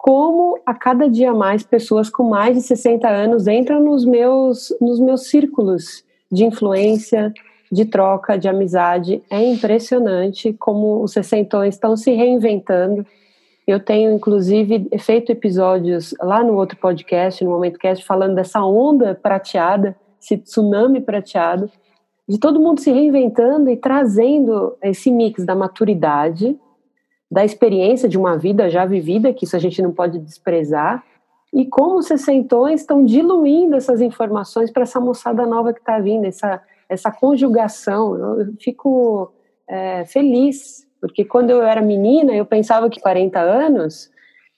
como 0.02 0.58
a 0.66 0.74
cada 0.74 1.08
dia 1.08 1.32
mais 1.32 1.62
pessoas 1.62 2.10
com 2.10 2.24
mais 2.24 2.56
de 2.56 2.62
60 2.62 3.08
anos 3.08 3.46
entram 3.46 3.80
nos 3.80 4.04
meus, 4.04 4.76
nos 4.80 4.98
meus 4.98 5.28
círculos 5.28 6.04
de 6.28 6.44
influência, 6.44 7.32
de 7.70 7.84
troca, 7.84 8.36
de 8.36 8.48
amizade. 8.48 9.22
É 9.30 9.40
impressionante 9.40 10.52
como 10.54 11.04
os 11.04 11.12
sessentões 11.12 11.76
estão 11.76 11.96
se 11.96 12.10
reinventando. 12.10 13.06
Eu 13.64 13.78
tenho, 13.78 14.12
inclusive, 14.12 14.88
feito 14.98 15.30
episódios 15.30 16.12
lá 16.20 16.42
no 16.42 16.56
outro 16.56 16.76
podcast, 16.78 17.44
no 17.44 17.52
Momento 17.52 17.78
Cast, 17.78 18.04
falando 18.04 18.34
dessa 18.34 18.60
onda 18.60 19.14
prateada, 19.14 19.94
esse 20.20 20.36
tsunami 20.36 21.00
prateado, 21.00 21.70
de 22.28 22.40
todo 22.40 22.58
mundo 22.58 22.80
se 22.80 22.90
reinventando 22.90 23.70
e 23.70 23.76
trazendo 23.76 24.76
esse 24.82 25.12
mix 25.12 25.46
da 25.46 25.54
maturidade, 25.54 26.58
da 27.32 27.42
experiência 27.42 28.06
de 28.06 28.18
uma 28.18 28.36
vida 28.36 28.68
já 28.68 28.84
vivida, 28.84 29.32
que 29.32 29.46
isso 29.46 29.56
a 29.56 29.58
gente 29.58 29.80
não 29.80 29.90
pode 29.90 30.18
desprezar, 30.18 31.02
e 31.50 31.64
como 31.64 31.96
os 31.96 32.06
sessentões 32.06 32.82
estão 32.82 33.02
diluindo 33.02 33.74
essas 33.74 34.02
informações 34.02 34.70
para 34.70 34.82
essa 34.82 35.00
moçada 35.00 35.46
nova 35.46 35.72
que 35.72 35.80
está 35.80 35.98
vindo, 35.98 36.26
essa, 36.26 36.60
essa 36.90 37.10
conjugação. 37.10 38.38
Eu 38.38 38.54
fico 38.60 39.32
é, 39.66 40.04
feliz, 40.04 40.86
porque 41.00 41.24
quando 41.24 41.48
eu 41.48 41.62
era 41.62 41.80
menina, 41.80 42.34
eu 42.34 42.44
pensava 42.44 42.90
que 42.90 43.00
40 43.00 43.40
anos, 43.40 44.10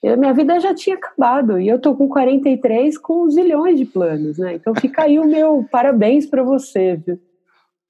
eu, 0.03 0.17
minha 0.17 0.33
vida 0.33 0.59
já 0.59 0.73
tinha 0.73 0.97
acabado, 0.97 1.57
e 1.57 1.69
eu 1.69 1.77
estou 1.77 1.95
com 1.95 2.09
43 2.09 2.97
com 2.97 3.29
zilhões 3.29 3.77
de 3.77 3.85
planos, 3.85 4.37
né? 4.37 4.55
Então 4.55 4.75
fica 4.75 5.03
aí 5.03 5.17
o 5.17 5.25
meu 5.25 5.65
parabéns 5.71 6.25
para 6.25 6.43
você, 6.43 6.97
viu? 6.97 7.17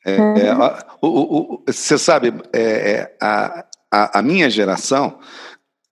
É, 0.05 0.15
é, 0.15 0.53
o, 1.01 1.07
o, 1.07 1.53
o, 1.55 1.63
você 1.65 1.97
sabe, 1.97 2.31
é, 2.53 2.61
é 2.61 3.15
a, 3.19 3.65
a, 3.95 4.19
a 4.19 4.21
minha 4.21 4.49
geração, 4.49 5.19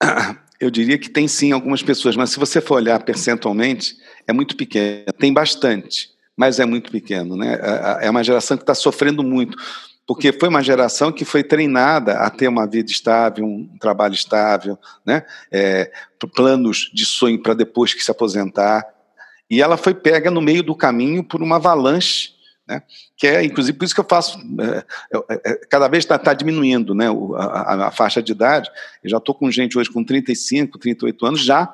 eu 0.60 0.70
diria 0.70 0.98
que 0.98 1.10
tem 1.10 1.28
sim 1.28 1.54
algumas 1.54 1.82
pessoas, 1.82 2.16
mas 2.18 2.32
se 2.32 2.40
você 2.40 2.60
for 2.60 2.76
olhar 2.76 3.02
percentualmente, 3.04 3.96
é 4.28 4.34
muito 4.34 4.58
pequeno. 4.58 5.06
Tem 5.18 5.32
bastante, 5.32 6.10
mas 6.36 6.60
é 6.60 6.66
muito 6.66 6.92
pequeno. 6.92 7.38
Né? 7.38 7.58
É, 7.62 8.08
é 8.08 8.10
uma 8.10 8.24
geração 8.24 8.58
que 8.58 8.64
está 8.64 8.76
sofrendo 8.76 9.24
muito, 9.24 9.58
porque 10.06 10.34
foi 10.34 10.50
uma 10.50 10.62
geração 10.62 11.14
que 11.14 11.24
foi 11.24 11.44
treinada 11.44 12.20
a 12.20 12.30
ter 12.30 12.50
uma 12.50 12.68
vida 12.68 12.92
estável, 12.92 13.46
um 13.46 13.78
trabalho 13.80 14.14
estável, 14.14 14.78
né? 15.06 15.24
É, 15.50 15.90
planos 16.36 16.92
de 16.94 17.06
sonho 17.06 17.42
para 17.42 17.54
depois 17.54 17.94
que 17.94 18.04
se 18.04 18.12
aposentar. 18.12 18.86
E 19.50 19.62
ela 19.62 19.78
foi 19.78 19.94
pega 19.94 20.30
no 20.30 20.42
meio 20.42 20.64
do 20.64 20.76
caminho 20.76 21.24
por 21.24 21.42
uma 21.42 21.56
avalanche 21.56 22.33
né? 22.68 22.82
Que 23.18 23.28
é, 23.28 23.44
inclusive, 23.44 23.78
por 23.78 23.86
isso 23.86 23.94
que 23.94 24.00
eu 24.00 24.06
faço. 24.10 24.40
É, 24.60 24.86
é, 25.34 25.42
é 25.52 25.56
cada 25.70 25.88
vez 25.88 26.04
está 26.04 26.18
tá 26.18 26.34
diminuindo 26.34 26.96
né, 26.96 27.08
a, 27.36 27.88
a, 27.88 27.92
faixa 27.92 28.22
de 28.22 28.32
idade. 28.32 28.70
Eu 29.04 29.10
já 29.10 29.18
estou 29.18 29.36
com 29.36 29.52
gente 29.52 29.78
hoje 29.78 29.90
com 29.90 30.04
35, 30.04 30.78
38 30.80 31.26
anos, 31.26 31.44
já 31.44 31.74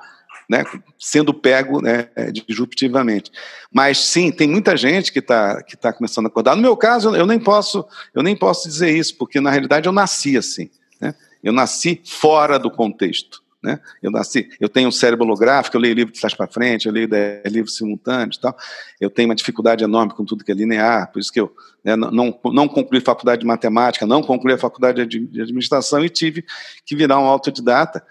né, 0.50 0.64
sendo 0.98 1.32
pego 1.32 1.80
né, 1.80 2.10
disruptivamente. 2.48 3.32
Mas 3.72 4.00
sim, 4.00 4.32
tem 4.32 4.48
muita 4.48 4.76
gente 4.76 5.12
que 5.14 5.20
está 5.20 5.62
que 5.62 5.78
tá 5.78 5.94
começando 5.94 6.26
a 6.26 6.30
acordar. 6.30 6.56
No 6.56 6.62
meu 6.62 6.76
caso, 6.76 7.16
eu 7.16 7.28
nem 7.28 7.40
posso, 7.40 7.86
eu 8.16 8.24
nem 8.24 8.36
posso 8.36 8.68
dizer 8.68 8.90
isso, 8.90 9.16
porque 9.16 9.40
na 9.40 9.52
realidade 9.52 9.88
eu 9.88 9.94
nasci 9.94 10.36
assim. 10.36 10.72
Né? 11.00 11.14
Eu 11.44 11.54
nasci 11.54 12.02
fora 12.04 12.58
do 12.58 12.72
contexto. 12.72 13.44
Né? 13.62 13.78
Eu 14.01 14.10
nasci, 14.10 14.49
eu 14.60 14.70
tenho 14.70 14.88
um 14.88 14.91
cérebro 14.91 15.26
holográfico, 15.26 15.76
eu 15.76 15.82
leio 15.82 15.93
livro 15.93 16.14
de 16.14 16.20
trás 16.20 16.34
para 16.34 16.47
frente, 16.47 16.88
eu 16.88 16.93
leio 16.93 17.10
livros 17.45 17.76
simultâneos 17.76 18.38
tal. 18.38 18.55
Eu 19.01 19.10
tenho 19.10 19.28
uma 19.28 19.36
dificuldade 19.36 19.84
enorme 19.84 20.14
com 20.14 20.24
tudo 20.24 20.45
que 20.45 20.51
é 20.51 20.55
linear, 20.55 21.12
por 21.12 21.20
isso 21.20 21.32
que 21.32 21.41
eu 21.41 21.53
né, 21.84 21.95
não, 21.95 22.39
não 22.45 22.68
concluí 22.70 23.01
faculdade 23.01 23.41
de 23.41 23.47
matemática, 23.47 24.05
não 24.05 24.22
concluí 24.22 24.53
a 24.53 24.57
faculdade 24.57 25.05
de 25.05 25.41
administração 25.41 26.03
e 26.03 26.10
tive 26.10 26.45
que 26.86 26.95
virar 26.95 27.20
um 27.20 27.26
autodidata, 27.26 28.01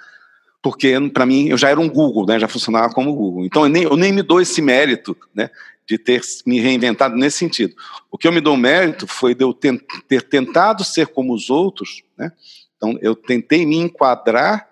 porque 0.60 0.94
para 1.10 1.24
mim 1.24 1.48
eu 1.48 1.56
já 1.56 1.70
era 1.70 1.80
um 1.80 1.88
Google, 1.88 2.26
né, 2.26 2.38
já 2.38 2.48
funcionava 2.48 2.92
como 2.92 3.14
Google. 3.14 3.46
Então 3.46 3.62
eu 3.64 3.70
nem, 3.70 3.84
eu 3.84 3.96
nem 3.96 4.12
me 4.12 4.22
dou 4.22 4.42
esse 4.42 4.60
mérito 4.60 5.16
né, 5.34 5.48
de 5.88 5.96
ter 5.96 6.20
me 6.44 6.60
reinventado 6.60 7.16
nesse 7.16 7.38
sentido. 7.38 7.74
O 8.10 8.18
que 8.18 8.28
eu 8.28 8.32
me 8.32 8.40
dou 8.42 8.54
mérito 8.54 9.06
foi 9.06 9.34
de 9.34 9.44
eu 9.44 9.54
ter 9.54 10.22
tentado 10.28 10.84
ser 10.84 11.06
como 11.06 11.32
os 11.32 11.48
outros, 11.48 12.02
né? 12.18 12.32
então 12.76 12.98
eu 13.00 13.16
tentei 13.16 13.64
me 13.64 13.76
enquadrar 13.76 14.67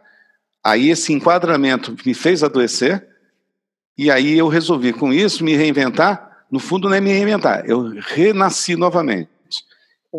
Aí 0.67 0.91
esse 0.91 1.13
enquadramento 1.13 1.95
me 2.05 2.13
fez 2.13 2.43
adoecer, 2.43 3.07
e 3.97 4.11
aí 4.11 4.37
eu 4.37 4.49
resolvi 4.49 4.93
com 4.93 5.13
isso 5.13 5.45
me 5.45 5.55
reinventar. 5.55 6.45
No 6.51 6.59
fundo, 6.59 6.89
não 6.89 6.97
é 6.97 7.01
me 7.01 7.13
reinventar, 7.13 7.63
eu 7.67 7.95
renasci 8.01 8.75
novamente. 8.75 9.31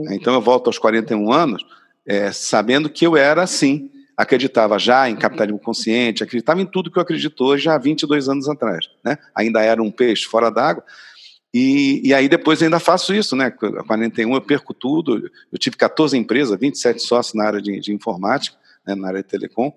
Então 0.10 0.34
eu 0.34 0.40
volto 0.40 0.68
aos 0.68 0.80
41 0.80 1.34
anos, 1.34 1.66
é, 2.06 2.32
sabendo 2.32 2.90
que 2.90 3.06
eu 3.06 3.18
era 3.18 3.44
assim, 3.44 3.92
acreditava 4.16 4.80
já 4.80 5.10
em 5.10 5.18
capitalismo 5.18 5.60
consciente, 5.60 6.24
acreditava 6.24 6.62
em 6.62 6.66
tudo 6.66 6.90
que 6.90 6.98
eu 6.98 7.04
acredito 7.04 7.44
hoje 7.44 7.68
há 7.68 7.78
22 7.78 8.30
anos 8.30 8.48
atrás. 8.48 8.90
Né? 9.04 9.18
Ainda 9.36 9.62
era 9.62 9.84
um 9.84 9.92
peixe 9.92 10.24
fora 10.24 10.50
d'água. 10.50 10.82
E, 11.54 12.08
e, 12.08 12.14
aí 12.14 12.30
depois 12.30 12.64
ainda 12.64 12.80
faço 12.80 13.14
isso, 13.14 13.36
né? 13.36 13.52
41 13.52 14.34
eu 14.34 14.42
perco 14.42 14.74
tudo. 14.74 15.30
Eu 15.52 15.60
tive 15.60 15.76
14 15.76 16.18
empresas, 16.18 16.58
27 16.58 17.02
sócios 17.02 17.34
na 17.34 17.44
área 17.44 17.62
de, 17.62 17.82
de 17.82 17.94
informática, 17.94 18.56
né, 18.86 18.96
na 18.96 19.10
área 19.10 19.22
de 19.22 19.28
telecom 19.28 19.74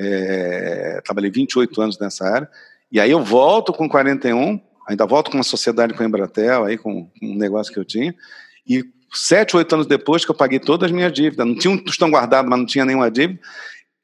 é, 0.00 1.00
trabalhei 1.04 1.30
28 1.30 1.82
anos 1.82 1.98
nessa 1.98 2.26
área, 2.26 2.48
e 2.90 2.98
aí 2.98 3.10
eu 3.10 3.22
volto 3.22 3.72
com 3.72 3.88
41, 3.88 4.60
ainda 4.88 5.06
volto 5.06 5.30
com 5.30 5.36
uma 5.36 5.44
sociedade 5.44 5.92
com 5.92 6.02
a 6.02 6.06
Embratel, 6.06 6.64
aí 6.64 6.78
com 6.78 7.10
um 7.22 7.34
negócio 7.36 7.72
que 7.72 7.78
eu 7.78 7.84
tinha, 7.84 8.14
e 8.66 8.82
sete, 9.12 9.56
oito 9.56 9.72
anos 9.74 9.86
depois 9.86 10.24
que 10.24 10.30
eu 10.30 10.34
paguei 10.34 10.58
todas 10.58 10.86
as 10.86 10.92
minhas 10.92 11.12
dívidas, 11.12 11.46
não 11.46 11.54
tinha 11.54 11.72
um 11.72 11.78
tostão 11.78 12.10
guardado, 12.10 12.48
mas 12.48 12.58
não 12.58 12.66
tinha 12.66 12.84
nenhuma 12.84 13.10
dívida, 13.10 13.40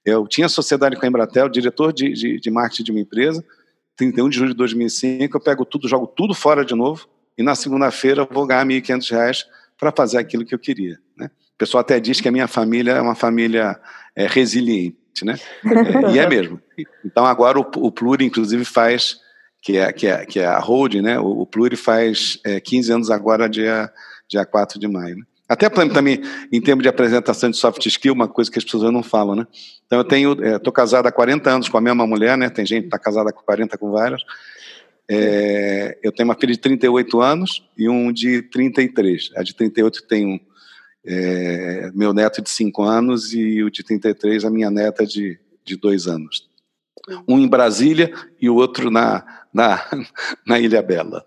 eu 0.05 0.27
tinha 0.27 0.49
sociedade 0.49 0.97
com 0.97 1.05
a 1.05 1.09
Embratel, 1.09 1.49
diretor 1.49 1.93
de, 1.93 2.13
de, 2.13 2.41
de 2.41 2.51
marketing 2.51 2.85
de 2.85 2.91
uma 2.93 3.01
empresa, 3.01 3.45
31 3.97 4.29
de 4.29 4.37
julho 4.37 4.51
de 4.51 4.57
2005, 4.57 5.35
eu 5.35 5.41
pego 5.41 5.65
tudo, 5.65 5.89
jogo 5.89 6.07
tudo 6.07 6.35
fora 6.35 6.65
de 6.65 6.75
novo, 6.75 7.09
e 7.39 7.43
na 7.43 7.55
segunda-feira 7.55 8.29
vou 8.31 8.47
ganhar 8.47 8.67
R$ 8.67 8.81
1.500 8.81 9.45
para 9.79 9.93
fazer 9.93 10.19
aquilo 10.19 10.45
que 10.45 10.55
eu 10.55 10.59
queria. 10.59 10.99
Né? 11.17 11.27
O 11.27 11.59
pessoal 11.59 11.81
até 11.81 11.99
diz 11.99 12.21
que 12.21 12.29
a 12.29 12.33
minha 12.33 12.47
família 12.47 12.93
é 12.93 13.01
uma 13.01 13.15
família 13.15 13.81
é, 14.15 14.27
resiliente 14.27 15.06
né? 15.25 15.39
É, 15.65 16.15
e 16.15 16.19
é 16.19 16.29
mesmo. 16.29 16.61
Então 17.05 17.25
agora 17.25 17.59
o, 17.59 17.67
o 17.77 17.91
Pluri, 17.91 18.25
inclusive, 18.25 18.65
faz 18.65 19.19
que 19.63 19.77
é, 19.77 19.93
que 19.93 20.07
é, 20.07 20.25
que 20.25 20.41
é 20.41 20.47
a 20.47 20.59
holding, 20.59 21.03
né? 21.03 21.19
O, 21.19 21.41
o 21.41 21.47
Pluri 21.47 21.77
faz 21.77 22.39
é, 22.45 22.61
15 22.61 22.93
anos 22.93 23.11
agora, 23.11 23.49
dia, 23.49 23.91
dia 24.29 24.45
4 24.45 24.79
de 24.79 24.87
maio. 24.87 25.17
Né? 25.17 25.23
Até 25.49 25.69
também, 25.69 26.21
em 26.53 26.61
termos 26.61 26.83
de 26.83 26.89
apresentação 26.89 27.51
de 27.51 27.57
soft 27.57 27.85
skill, 27.87 28.13
uma 28.13 28.27
coisa 28.27 28.51
que 28.51 28.59
as 28.59 28.65
pessoas 28.65 28.93
não 28.93 29.03
falam, 29.03 29.37
né? 29.37 29.47
Então, 29.87 29.99
eu 29.99 30.05
tenho, 30.05 30.33
estou 30.33 30.73
é, 30.73 30.75
casado 30.75 31.07
há 31.07 31.13
40 31.13 31.49
anos 31.49 31.69
com 31.69 31.79
a 31.79 31.81
mesma 31.81 32.05
mulher, 32.05 32.37
né? 32.37 32.51
Tem 32.51 32.67
gente 32.67 32.83
que 32.83 32.87
está 32.89 32.99
casada 32.99 33.33
com 33.33 33.43
40 33.43 33.79
com 33.79 33.93
várias. 33.93 34.23
É, 35.09 35.97
eu 36.03 36.11
tenho 36.11 36.29
uma 36.29 36.35
filha 36.35 36.53
de 36.53 36.59
38 36.59 37.21
anos 37.21 37.63
e 37.79 37.89
um 37.89 38.13
de 38.13 38.43
33. 38.43 39.31
A 39.37 39.45
de 39.45 39.55
38 39.55 40.03
tem 40.09 40.27
um, 40.27 40.41
é, 41.07 41.91
meu 41.95 42.13
neto 42.13 42.43
de 42.43 42.51
5 42.51 42.83
anos 42.83 43.33
e 43.33 43.63
o 43.63 43.71
de 43.71 43.83
33, 43.83 44.45
a 44.45 44.51
minha 44.51 44.71
neta 44.71 45.07
de, 45.07 45.39
de 45.65 45.77
2 45.77 46.07
anos. 46.07 46.49
Um 47.29 47.39
em 47.39 47.47
Brasília 47.47 48.13
e 48.41 48.51
o 48.51 48.57
outro 48.57 48.91
na, 48.91 49.25
na, 49.55 49.85
na 50.45 50.59
Ilha 50.59 50.83
Bela. 50.83 51.25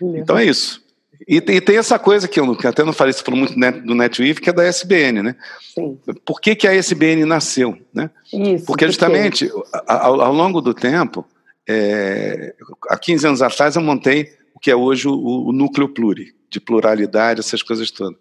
Então 0.00 0.38
é 0.38 0.44
isso. 0.44 0.80
E 1.28 1.40
tem, 1.40 1.56
e 1.56 1.60
tem, 1.60 1.76
essa 1.76 1.98
coisa 1.98 2.26
que 2.26 2.40
eu 2.40 2.56
até 2.64 2.82
não 2.82 2.92
falei, 2.92 3.12
você 3.12 3.22
falou 3.22 3.40
muito 3.40 3.54
do 3.54 3.94
NetWeave, 3.94 4.40
que 4.40 4.48
é 4.48 4.52
da 4.52 4.64
SBN, 4.64 5.22
né? 5.22 5.36
Sim. 5.74 5.98
Por 6.24 6.40
que, 6.40 6.56
que 6.56 6.66
a 6.66 6.74
SBN 6.74 7.24
nasceu? 7.26 7.78
Né? 7.92 8.10
Isso, 8.32 8.64
Porque 8.64 8.86
justamente 8.86 9.50
ao, 9.86 10.20
ao, 10.20 10.32
longo 10.32 10.62
do 10.62 10.72
tempo, 10.72 11.26
é, 11.68 12.54
há 12.88 12.96
15 12.96 13.26
anos 13.26 13.42
atrás 13.42 13.76
eu 13.76 13.82
montei 13.82 14.32
o 14.54 14.58
que 14.58 14.70
é 14.70 14.76
hoje 14.76 15.08
o, 15.08 15.12
o 15.12 15.52
núcleo 15.52 15.90
pluri, 15.90 16.34
de 16.48 16.58
pluralidade, 16.58 17.40
essas 17.40 17.62
coisas 17.62 17.90
todas. 17.90 18.18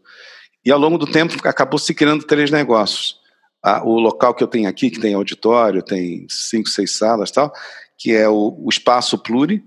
E 0.66 0.72
ao 0.72 0.80
longo 0.80 0.98
do 0.98 1.06
tempo 1.06 1.36
acabou 1.48 1.80
se 1.80 1.94
criando 1.94 2.24
três 2.24 2.52
negócios. 2.52 3.18
o 3.84 4.00
local 4.00 4.34
que 4.34 4.44
eu 4.44 4.48
tenho 4.48 4.70
aqui, 4.70 4.90
que 4.90 5.00
tem 5.00 5.14
auditório, 5.14 5.82
tem 5.82 6.26
cinco, 6.30 6.70
seis 6.70 6.98
salas 6.98 7.32
tal, 7.32 7.52
que 7.98 8.14
é 8.14 8.28
o, 8.30 8.66
Espaço 8.70 9.18
Pluri, 9.18 9.64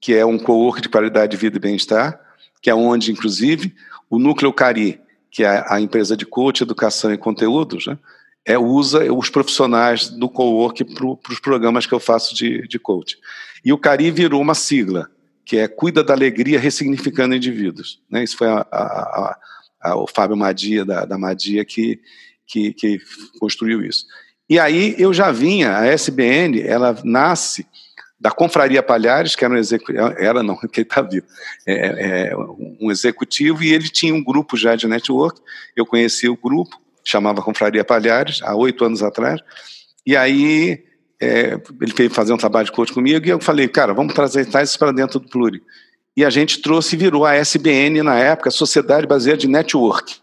que 0.00 0.14
é 0.14 0.24
um 0.26 0.38
co-work 0.38 0.80
de 0.80 0.88
qualidade 0.88 1.32
de 1.32 1.36
vida 1.36 1.56
e 1.56 1.60
bem-estar, 1.60 2.20
que 2.60 2.68
é 2.68 2.74
onde, 2.74 3.12
inclusive, 3.12 3.74
o 4.10 4.18
Núcleo 4.18 4.52
Cari, 4.52 5.00
que 5.30 5.44
é 5.44 5.64
a 5.68 5.80
empresa 5.80 6.16
de 6.16 6.26
coach, 6.26 6.62
educação 6.62 7.12
e 7.12 7.18
conteúdos, 7.18 7.86
né, 7.86 7.98
é, 8.44 8.56
usa 8.56 9.12
os 9.12 9.28
profissionais 9.28 10.08
do 10.08 10.28
co-work 10.28 10.84
para 10.84 11.32
os 11.32 11.40
programas 11.40 11.84
que 11.84 11.92
eu 11.92 12.00
faço 12.00 12.34
de, 12.34 12.66
de 12.68 12.78
coach. 12.78 13.18
E 13.64 13.72
o 13.72 13.78
Cari 13.78 14.10
virou 14.10 14.40
uma 14.40 14.54
sigla, 14.54 15.10
que 15.44 15.56
é 15.56 15.66
Cuida 15.66 16.02
da 16.02 16.14
Alegria 16.14 16.58
Ressignificando 16.58 17.34
Indivíduos. 17.34 18.00
Né? 18.08 18.22
Isso 18.22 18.36
foi 18.36 18.48
a, 18.48 18.66
a, 18.70 19.36
o 19.94 20.06
Fábio 20.06 20.36
Madia, 20.36 20.84
da, 20.84 21.04
da 21.04 21.18
Madia, 21.18 21.64
que, 21.64 22.00
que, 22.46 22.72
que 22.72 22.98
construiu 23.38 23.84
isso. 23.84 24.06
E 24.48 24.58
aí 24.58 24.94
eu 24.98 25.12
já 25.12 25.32
vinha, 25.32 25.76
a 25.76 25.86
SBN, 25.86 26.62
ela 26.62 26.96
nasce 27.04 27.66
da 28.18 28.30
Confraria 28.30 28.82
Palhares, 28.82 29.36
que 29.36 29.44
era 29.44 29.52
um 29.52 29.58
executivo, 29.58 30.06
era 30.18 30.42
não, 30.42 30.56
que 30.68 30.80
está 30.80 31.02
vivo, 31.02 31.26
é, 31.66 32.30
é, 32.30 32.36
um 32.80 32.90
executivo, 32.90 33.62
e 33.62 33.72
ele 33.72 33.88
tinha 33.88 34.14
um 34.14 34.24
grupo 34.24 34.56
já 34.56 34.74
de 34.74 34.86
network, 34.86 35.40
eu 35.76 35.84
conheci 35.84 36.28
o 36.28 36.36
grupo, 36.36 36.80
chamava 37.04 37.42
Confraria 37.42 37.84
Palhares, 37.84 38.40
há 38.42 38.54
oito 38.54 38.84
anos 38.84 39.02
atrás, 39.02 39.40
e 40.06 40.16
aí 40.16 40.82
é, 41.20 41.58
ele 41.80 41.92
veio 41.94 42.10
fazer 42.10 42.32
um 42.32 42.38
trabalho 42.38 42.66
de 42.66 42.72
coach 42.72 42.92
comigo, 42.92 43.26
e 43.26 43.30
eu 43.30 43.40
falei, 43.40 43.68
cara, 43.68 43.92
vamos 43.92 44.14
trazer 44.14 44.48
isso 44.62 44.78
para 44.78 44.92
dentro 44.92 45.20
do 45.20 45.28
Pluri. 45.28 45.62
E 46.16 46.24
a 46.24 46.30
gente 46.30 46.62
trouxe 46.62 46.96
virou 46.96 47.26
a 47.26 47.34
SBN 47.34 48.02
na 48.02 48.18
época, 48.18 48.50
Sociedade 48.50 49.06
Brasileira 49.06 49.38
de 49.38 49.46
Network. 49.46 50.16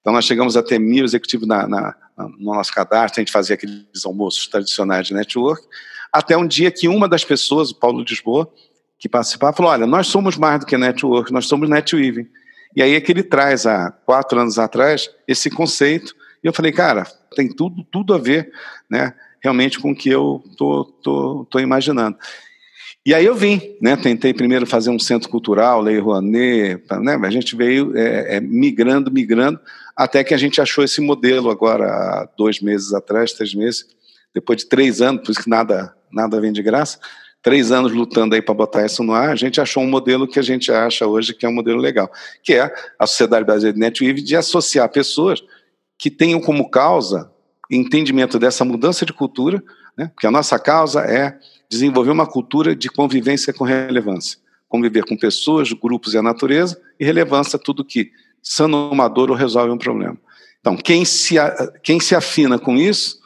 Então 0.00 0.12
nós 0.12 0.24
chegamos 0.24 0.56
a 0.56 0.62
ter 0.62 0.78
mil 0.78 1.04
executivos 1.04 1.48
na, 1.48 1.66
na, 1.66 1.96
no 2.16 2.54
nosso 2.54 2.72
cadastro, 2.72 3.20
a 3.20 3.22
gente 3.24 3.32
fazia 3.32 3.54
aqueles 3.54 4.04
almoços 4.04 4.46
tradicionais 4.46 5.06
de 5.06 5.14
network, 5.14 5.66
até 6.12 6.36
um 6.36 6.46
dia 6.46 6.70
que 6.70 6.86
uma 6.86 7.08
das 7.08 7.24
pessoas, 7.24 7.70
o 7.70 7.74
Paulo 7.74 8.04
Lisboa, 8.06 8.48
que 8.98 9.08
participava, 9.08 9.56
falou: 9.56 9.72
Olha, 9.72 9.86
nós 9.86 10.06
somos 10.06 10.36
mais 10.36 10.60
do 10.60 10.66
que 10.66 10.76
network, 10.76 11.32
nós 11.32 11.46
somos 11.46 11.68
netweaving. 11.68 12.28
E 12.76 12.82
aí 12.82 12.94
é 12.94 13.00
que 13.00 13.10
ele 13.10 13.22
traz, 13.22 13.66
há 13.66 13.90
quatro 13.90 14.38
anos 14.38 14.58
atrás, 14.58 15.10
esse 15.26 15.48
conceito. 15.48 16.14
E 16.42 16.46
eu 16.46 16.52
falei, 16.52 16.72
cara, 16.72 17.04
tem 17.34 17.48
tudo, 17.48 17.84
tudo 17.84 18.12
a 18.12 18.18
ver, 18.18 18.52
né, 18.90 19.14
realmente 19.40 19.78
com 19.78 19.92
o 19.92 19.96
que 19.96 20.10
eu 20.10 20.42
tô, 20.56 20.84
tô, 21.02 21.46
tô 21.48 21.58
imaginando. 21.60 22.18
E 23.06 23.12
aí 23.12 23.26
eu 23.26 23.34
vim, 23.34 23.60
né, 23.82 23.96
tentei 23.96 24.32
primeiro 24.32 24.64
fazer 24.64 24.88
um 24.88 24.98
centro 24.98 25.28
cultural, 25.28 25.82
Lei 25.82 25.98
Rouanet, 25.98 26.82
né, 27.02 27.20
a 27.22 27.30
gente 27.30 27.54
veio 27.54 27.94
é, 27.94 28.36
é, 28.36 28.40
migrando, 28.40 29.10
migrando, 29.10 29.60
até 29.94 30.24
que 30.24 30.32
a 30.32 30.38
gente 30.38 30.58
achou 30.58 30.82
esse 30.82 31.02
modelo 31.02 31.50
agora, 31.50 31.84
há 31.84 32.28
dois 32.34 32.60
meses 32.62 32.94
atrás, 32.94 33.34
três 33.34 33.54
meses, 33.54 33.84
depois 34.32 34.60
de 34.60 34.66
três 34.66 35.02
anos, 35.02 35.22
por 35.22 35.32
isso 35.32 35.42
que 35.42 35.50
nada, 35.50 35.94
nada 36.10 36.40
vem 36.40 36.50
de 36.50 36.62
graça, 36.62 36.98
três 37.42 37.70
anos 37.70 37.92
lutando 37.92 38.34
aí 38.34 38.40
para 38.40 38.54
botar 38.54 38.86
isso 38.86 39.04
no 39.04 39.12
ar, 39.12 39.28
a 39.28 39.36
gente 39.36 39.60
achou 39.60 39.82
um 39.82 39.90
modelo 39.90 40.26
que 40.26 40.38
a 40.38 40.42
gente 40.42 40.72
acha 40.72 41.06
hoje 41.06 41.34
que 41.34 41.44
é 41.44 41.48
um 41.48 41.54
modelo 41.54 41.78
legal, 41.78 42.10
que 42.42 42.54
é 42.54 42.74
a 42.98 43.06
Sociedade 43.06 43.44
Brasileira 43.44 43.74
de 43.74 43.80
NetWeave 43.80 44.22
de 44.22 44.34
associar 44.34 44.88
pessoas 44.88 45.44
que 45.98 46.10
tenham 46.10 46.40
como 46.40 46.70
causa 46.70 47.30
entendimento 47.70 48.38
dessa 48.38 48.64
mudança 48.64 49.04
de 49.04 49.12
cultura, 49.12 49.62
né? 49.96 50.10
porque 50.14 50.26
a 50.26 50.30
nossa 50.30 50.58
causa 50.58 51.00
é 51.02 51.38
desenvolver 51.74 52.10
uma 52.10 52.26
cultura 52.26 52.74
de 52.74 52.88
convivência 52.88 53.52
com 53.52 53.64
relevância, 53.64 54.38
conviver 54.68 55.04
com 55.04 55.16
pessoas, 55.16 55.72
grupos 55.72 56.14
e 56.14 56.18
a 56.18 56.22
natureza, 56.22 56.80
e 56.98 57.04
relevância 57.04 57.58
tudo 57.58 57.84
que 57.84 58.10
sana 58.42 58.76
uma 58.76 59.08
dor 59.08 59.30
ou 59.30 59.36
resolve 59.36 59.70
um 59.70 59.78
problema. 59.78 60.16
Então, 60.60 60.76
quem 60.76 61.04
se, 61.04 61.34
quem 61.82 62.00
se 62.00 62.14
afina 62.14 62.58
com 62.58 62.76
isso 62.76 63.20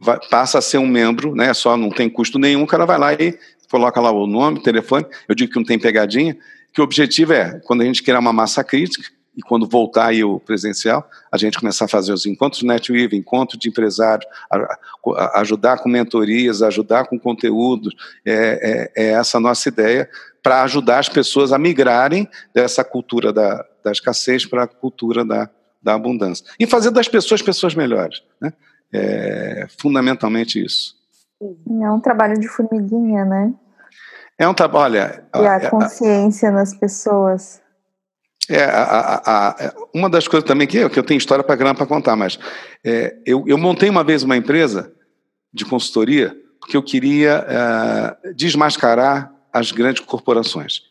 vai, 0.00 0.18
passa 0.28 0.58
a 0.58 0.62
ser 0.62 0.78
um 0.78 0.86
membro, 0.86 1.34
né? 1.34 1.52
Só 1.54 1.76
não 1.76 1.90
tem 1.90 2.08
custo 2.08 2.38
nenhum, 2.38 2.62
o 2.62 2.66
cara 2.66 2.84
vai 2.84 2.98
lá 2.98 3.12
e 3.12 3.38
coloca 3.70 4.00
lá 4.00 4.10
o 4.10 4.26
nome, 4.26 4.62
telefone. 4.62 5.06
Eu 5.28 5.34
digo 5.34 5.52
que 5.52 5.58
não 5.58 5.64
tem 5.64 5.78
pegadinha, 5.78 6.36
que 6.72 6.80
o 6.80 6.84
objetivo 6.84 7.32
é, 7.32 7.60
quando 7.64 7.82
a 7.82 7.84
gente 7.84 8.02
criar 8.02 8.18
uma 8.18 8.32
massa 8.32 8.64
crítica, 8.64 9.08
e 9.36 9.42
quando 9.42 9.66
voltar 9.68 10.06
aí 10.06 10.22
o 10.22 10.38
presencial, 10.38 11.08
a 11.30 11.36
gente 11.36 11.58
começar 11.58 11.86
a 11.86 11.88
fazer 11.88 12.12
os 12.12 12.24
encontros 12.24 12.60
de 12.60 12.66
NetWeave, 12.66 13.16
encontro 13.16 13.58
de 13.58 13.68
empresários, 13.68 14.26
a, 14.50 14.56
a, 14.56 15.40
ajudar 15.40 15.78
com 15.78 15.88
mentorias, 15.88 16.62
ajudar 16.62 17.06
com 17.06 17.18
conteúdos, 17.18 17.94
é, 18.24 18.90
é, 18.94 19.04
é 19.04 19.10
essa 19.12 19.38
a 19.38 19.40
nossa 19.40 19.68
ideia 19.68 20.08
para 20.42 20.62
ajudar 20.62 20.98
as 20.98 21.08
pessoas 21.08 21.52
a 21.52 21.58
migrarem 21.58 22.28
dessa 22.54 22.84
cultura 22.84 23.32
da, 23.32 23.64
da 23.82 23.90
escassez 23.90 24.46
para 24.46 24.64
a 24.64 24.68
cultura 24.68 25.24
da, 25.24 25.48
da 25.82 25.94
abundância. 25.94 26.46
E 26.60 26.66
fazer 26.66 26.90
das 26.90 27.08
pessoas 27.08 27.42
pessoas 27.42 27.74
melhores. 27.74 28.22
Né? 28.40 28.52
É 28.92 29.66
fundamentalmente 29.80 30.62
isso. 30.62 30.94
É 31.40 31.90
um 31.90 31.98
trabalho 31.98 32.38
de 32.38 32.46
formiguinha, 32.46 33.24
né? 33.24 33.52
É 34.38 34.46
um 34.48 34.54
trabalho, 34.54 34.94
olha... 34.94 35.24
E 35.34 35.46
a, 35.46 35.56
a 35.56 35.70
consciência 35.70 36.48
a, 36.48 36.52
nas 36.52 36.74
pessoas. 36.74 37.63
É, 38.48 38.62
a, 38.62 39.22
a, 39.24 39.74
uma 39.94 40.10
das 40.10 40.28
coisas 40.28 40.46
também 40.46 40.66
que 40.66 40.76
eu, 40.76 40.90
que 40.90 40.98
eu 40.98 41.02
tenho 41.02 41.16
história 41.16 41.42
para 41.42 41.56
grana 41.56 41.74
para 41.74 41.86
contar, 41.86 42.14
mas 42.14 42.38
é, 42.84 43.16
eu, 43.24 43.42
eu, 43.46 43.56
montei 43.56 43.88
uma 43.88 44.04
vez 44.04 44.22
uma 44.22 44.36
empresa 44.36 44.92
de 45.50 45.64
consultoria 45.64 46.36
porque 46.60 46.76
eu 46.76 46.82
queria 46.82 47.44
é, 47.48 48.32
desmascarar 48.32 49.32
as 49.52 49.70
grandes 49.72 50.04
corporações. 50.04 50.82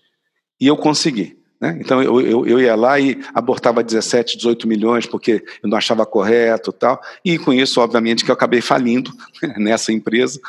E 0.59 0.67
eu 0.67 0.77
consegui. 0.77 1.37
Né? 1.63 1.77
Então 1.79 2.01
eu, 2.01 2.19
eu, 2.21 2.45
eu, 2.45 2.59
ia 2.59 2.75
lá 2.75 2.99
e 2.99 3.19
abortava 3.33 3.83
17, 3.83 4.37
18 4.37 4.67
milhões 4.67 5.05
porque 5.05 5.43
eu 5.63 5.69
não 5.69 5.77
achava 5.77 6.05
correto 6.05 6.73
tal. 6.73 7.01
E 7.23 7.37
com 7.37 7.53
isso, 7.53 7.79
obviamente, 7.79 8.25
que 8.25 8.29
eu 8.29 8.35
acabei 8.35 8.61
falindo 8.61 9.11
nessa 9.57 9.91
empresa. 9.91 10.39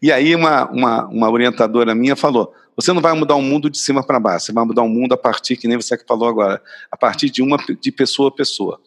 E 0.00 0.10
aí 0.10 0.34
uma, 0.34 0.70
uma, 0.70 1.06
uma 1.06 1.30
orientadora 1.30 1.94
minha 1.94 2.16
falou: 2.16 2.54
você 2.76 2.92
não 2.92 3.00
vai 3.00 3.12
mudar 3.14 3.34
o 3.34 3.42
mundo 3.42 3.70
de 3.70 3.78
cima 3.78 4.04
para 4.04 4.20
baixo, 4.20 4.46
você 4.46 4.52
vai 4.52 4.64
mudar 4.64 4.82
o 4.82 4.88
mundo 4.88 5.12
a 5.12 5.16
partir, 5.16 5.56
que 5.56 5.68
nem 5.68 5.76
você 5.76 5.96
que 5.96 6.06
falou 6.06 6.28
agora, 6.28 6.62
a 6.90 6.96
partir 6.96 7.30
de 7.30 7.42
uma 7.42 7.56
de 7.56 7.92
pessoa 7.92 8.28
a 8.28 8.32
pessoa. 8.32 8.80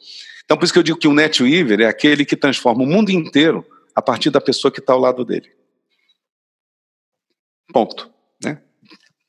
Então, 0.45 0.57
por 0.57 0.63
isso 0.63 0.73
que 0.73 0.79
eu 0.79 0.83
digo 0.83 0.97
que 0.97 1.07
o 1.07 1.13
NetWeaver 1.13 1.81
é 1.81 1.85
aquele 1.85 2.25
que 2.25 2.35
transforma 2.35 2.83
o 2.83 2.87
mundo 2.87 3.09
inteiro 3.09 3.65
a 3.93 4.01
partir 4.01 4.29
da 4.29 4.39
pessoa 4.39 4.71
que 4.71 4.79
está 4.79 4.93
ao 4.93 4.99
lado 4.99 5.25
dele. 5.25 5.51
Ponto 7.73 8.17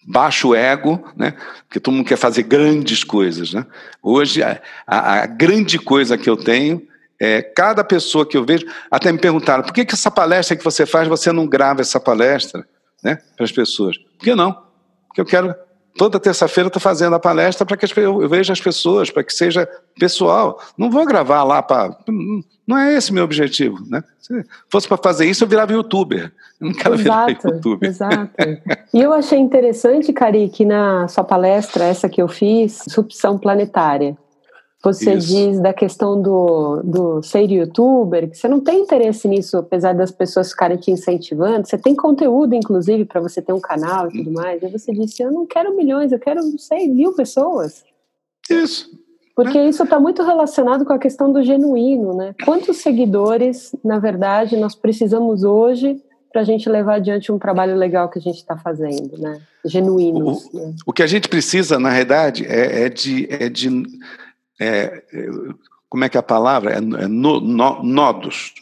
baixo 0.09 0.54
ego, 0.54 1.04
né? 1.14 1.34
Porque 1.66 1.78
todo 1.78 1.94
mundo 1.94 2.06
quer 2.06 2.16
fazer 2.16 2.42
grandes 2.44 3.04
coisas, 3.04 3.52
né? 3.52 3.66
Hoje 4.02 4.42
a, 4.42 4.59
a, 4.86 5.20
a, 5.20 5.26
grande 5.26 5.78
coisa 5.78 6.16
que 6.16 6.30
eu 6.30 6.36
tenho 6.36 6.88
é 7.20 7.42
cada 7.42 7.84
pessoa 7.84 8.26
que 8.26 8.34
eu 8.34 8.44
vejo 8.44 8.64
até 8.90 9.12
me 9.12 9.18
perguntaram 9.18 9.62
por 9.62 9.72
que, 9.72 9.84
que 9.84 9.92
essa 9.92 10.11
palestra 10.11 10.56
que 10.56 10.64
você 10.64 10.86
faz 10.86 11.06
você 11.06 11.30
não 11.30 11.46
grava 11.46 11.82
essa 11.82 12.00
palestra, 12.00 12.66
né? 13.04 13.18
Para 13.36 13.44
as 13.44 13.52
pessoas? 13.52 13.96
Por 14.18 14.24
que 14.24 14.34
não? 14.34 14.52
Porque 15.06 15.20
eu 15.20 15.24
quero 15.24 15.54
toda 15.98 16.20
terça-feira 16.20 16.68
estou 16.68 16.80
fazendo 16.80 17.16
a 17.16 17.20
palestra 17.20 17.66
para 17.66 17.76
que 17.76 18.00
eu 18.00 18.28
veja 18.28 18.52
as 18.52 18.60
pessoas, 18.60 19.10
para 19.10 19.24
que 19.24 19.32
seja 19.32 19.68
pessoal. 19.98 20.62
Não 20.78 20.90
vou 20.90 21.04
gravar 21.04 21.42
lá 21.42 21.60
para. 21.60 21.98
Não 22.66 22.78
é 22.78 22.94
esse 22.94 23.12
meu 23.12 23.24
objetivo. 23.24 23.78
Né? 23.90 24.02
Se 24.20 24.44
fosse 24.70 24.86
para 24.86 24.96
fazer 24.96 25.26
isso, 25.26 25.42
eu 25.42 25.48
virava 25.48 25.72
youtuber. 25.72 26.32
Eu 26.60 26.68
não 26.68 26.74
quero 26.74 26.94
exato, 26.94 27.26
virar 27.26 27.54
youtuber. 27.54 27.88
Exato. 27.90 28.30
E 28.94 29.02
eu 29.02 29.12
achei 29.12 29.38
interessante, 29.38 30.12
Cari, 30.14 30.48
que 30.48 30.64
na 30.64 31.06
sua 31.08 31.22
palestra, 31.22 31.84
essa 31.84 32.08
que 32.08 32.22
eu 32.22 32.28
fiz, 32.28 32.84
Supção 32.88 33.36
Planetária. 33.36 34.16
Você 34.82 35.14
Isso. 35.14 35.26
diz 35.26 35.60
da 35.60 35.72
questão 35.72 36.22
do, 36.22 36.80
do 36.84 37.22
ser 37.22 37.50
youtuber, 37.50 38.30
que 38.30 38.36
você 38.36 38.46
não 38.46 38.60
tem 38.60 38.80
interesse 38.80 39.26
nisso, 39.26 39.56
apesar 39.56 39.92
das 39.92 40.12
pessoas 40.12 40.50
ficarem 40.50 40.76
te 40.76 40.90
incentivando. 40.92 41.66
Você 41.66 41.76
tem 41.76 41.96
conteúdo, 41.96 42.54
inclusive, 42.54 43.04
para 43.04 43.20
você 43.20 43.42
ter 43.42 43.52
um 43.52 43.60
canal 43.60 44.08
e 44.08 44.18
tudo 44.18 44.32
mais. 44.32 44.62
E 44.62 44.68
você 44.68 44.92
disse: 44.92 45.22
Eu 45.22 45.32
não 45.32 45.44
quero 45.46 45.76
milhões, 45.76 46.12
eu 46.12 46.18
quero, 46.18 46.40
não 46.42 46.58
sei, 46.58 46.86
mil 46.88 47.12
pessoas. 47.12 47.84
Isso. 48.48 48.88
Porque 49.34 49.60
isso 49.62 49.82
está 49.82 50.00
muito 50.00 50.22
relacionado 50.22 50.84
com 50.84 50.92
a 50.92 50.98
questão 50.98 51.32
do 51.32 51.42
genuíno, 51.42 52.12
né? 52.12 52.34
Quantos 52.44 52.78
seguidores, 52.78 53.74
na 53.84 53.98
verdade, 53.98 54.56
nós 54.56 54.74
precisamos 54.74 55.44
hoje 55.44 56.00
para 56.32 56.42
a 56.42 56.44
gente 56.44 56.68
levar 56.68 56.96
adiante 56.96 57.32
um 57.32 57.38
trabalho 57.38 57.76
legal 57.76 58.08
que 58.08 58.18
a 58.18 58.22
gente 58.22 58.36
está 58.36 58.56
fazendo, 58.56 59.16
né? 59.18 59.40
Genuínos. 59.64 60.46
O, 60.52 60.56
né? 60.56 60.74
o 60.86 60.92
que 60.92 61.02
a 61.02 61.06
gente 61.06 61.28
precisa, 61.28 61.78
na 61.78 61.90
realidade, 61.90 62.46
é, 62.46 62.86
é 62.86 62.88
de, 62.88 63.26
é 63.30 63.48
de 63.48 63.68
é, 64.59 65.02
como 65.88 66.04
é 66.04 66.09
que 66.09 66.16
é 66.16 66.20
a 66.20 66.22
palavra? 66.22 66.72
É, 66.72 66.76
é 66.76 67.06
no, 67.06 67.40
no, 67.40 67.82
nodos. 67.82 68.52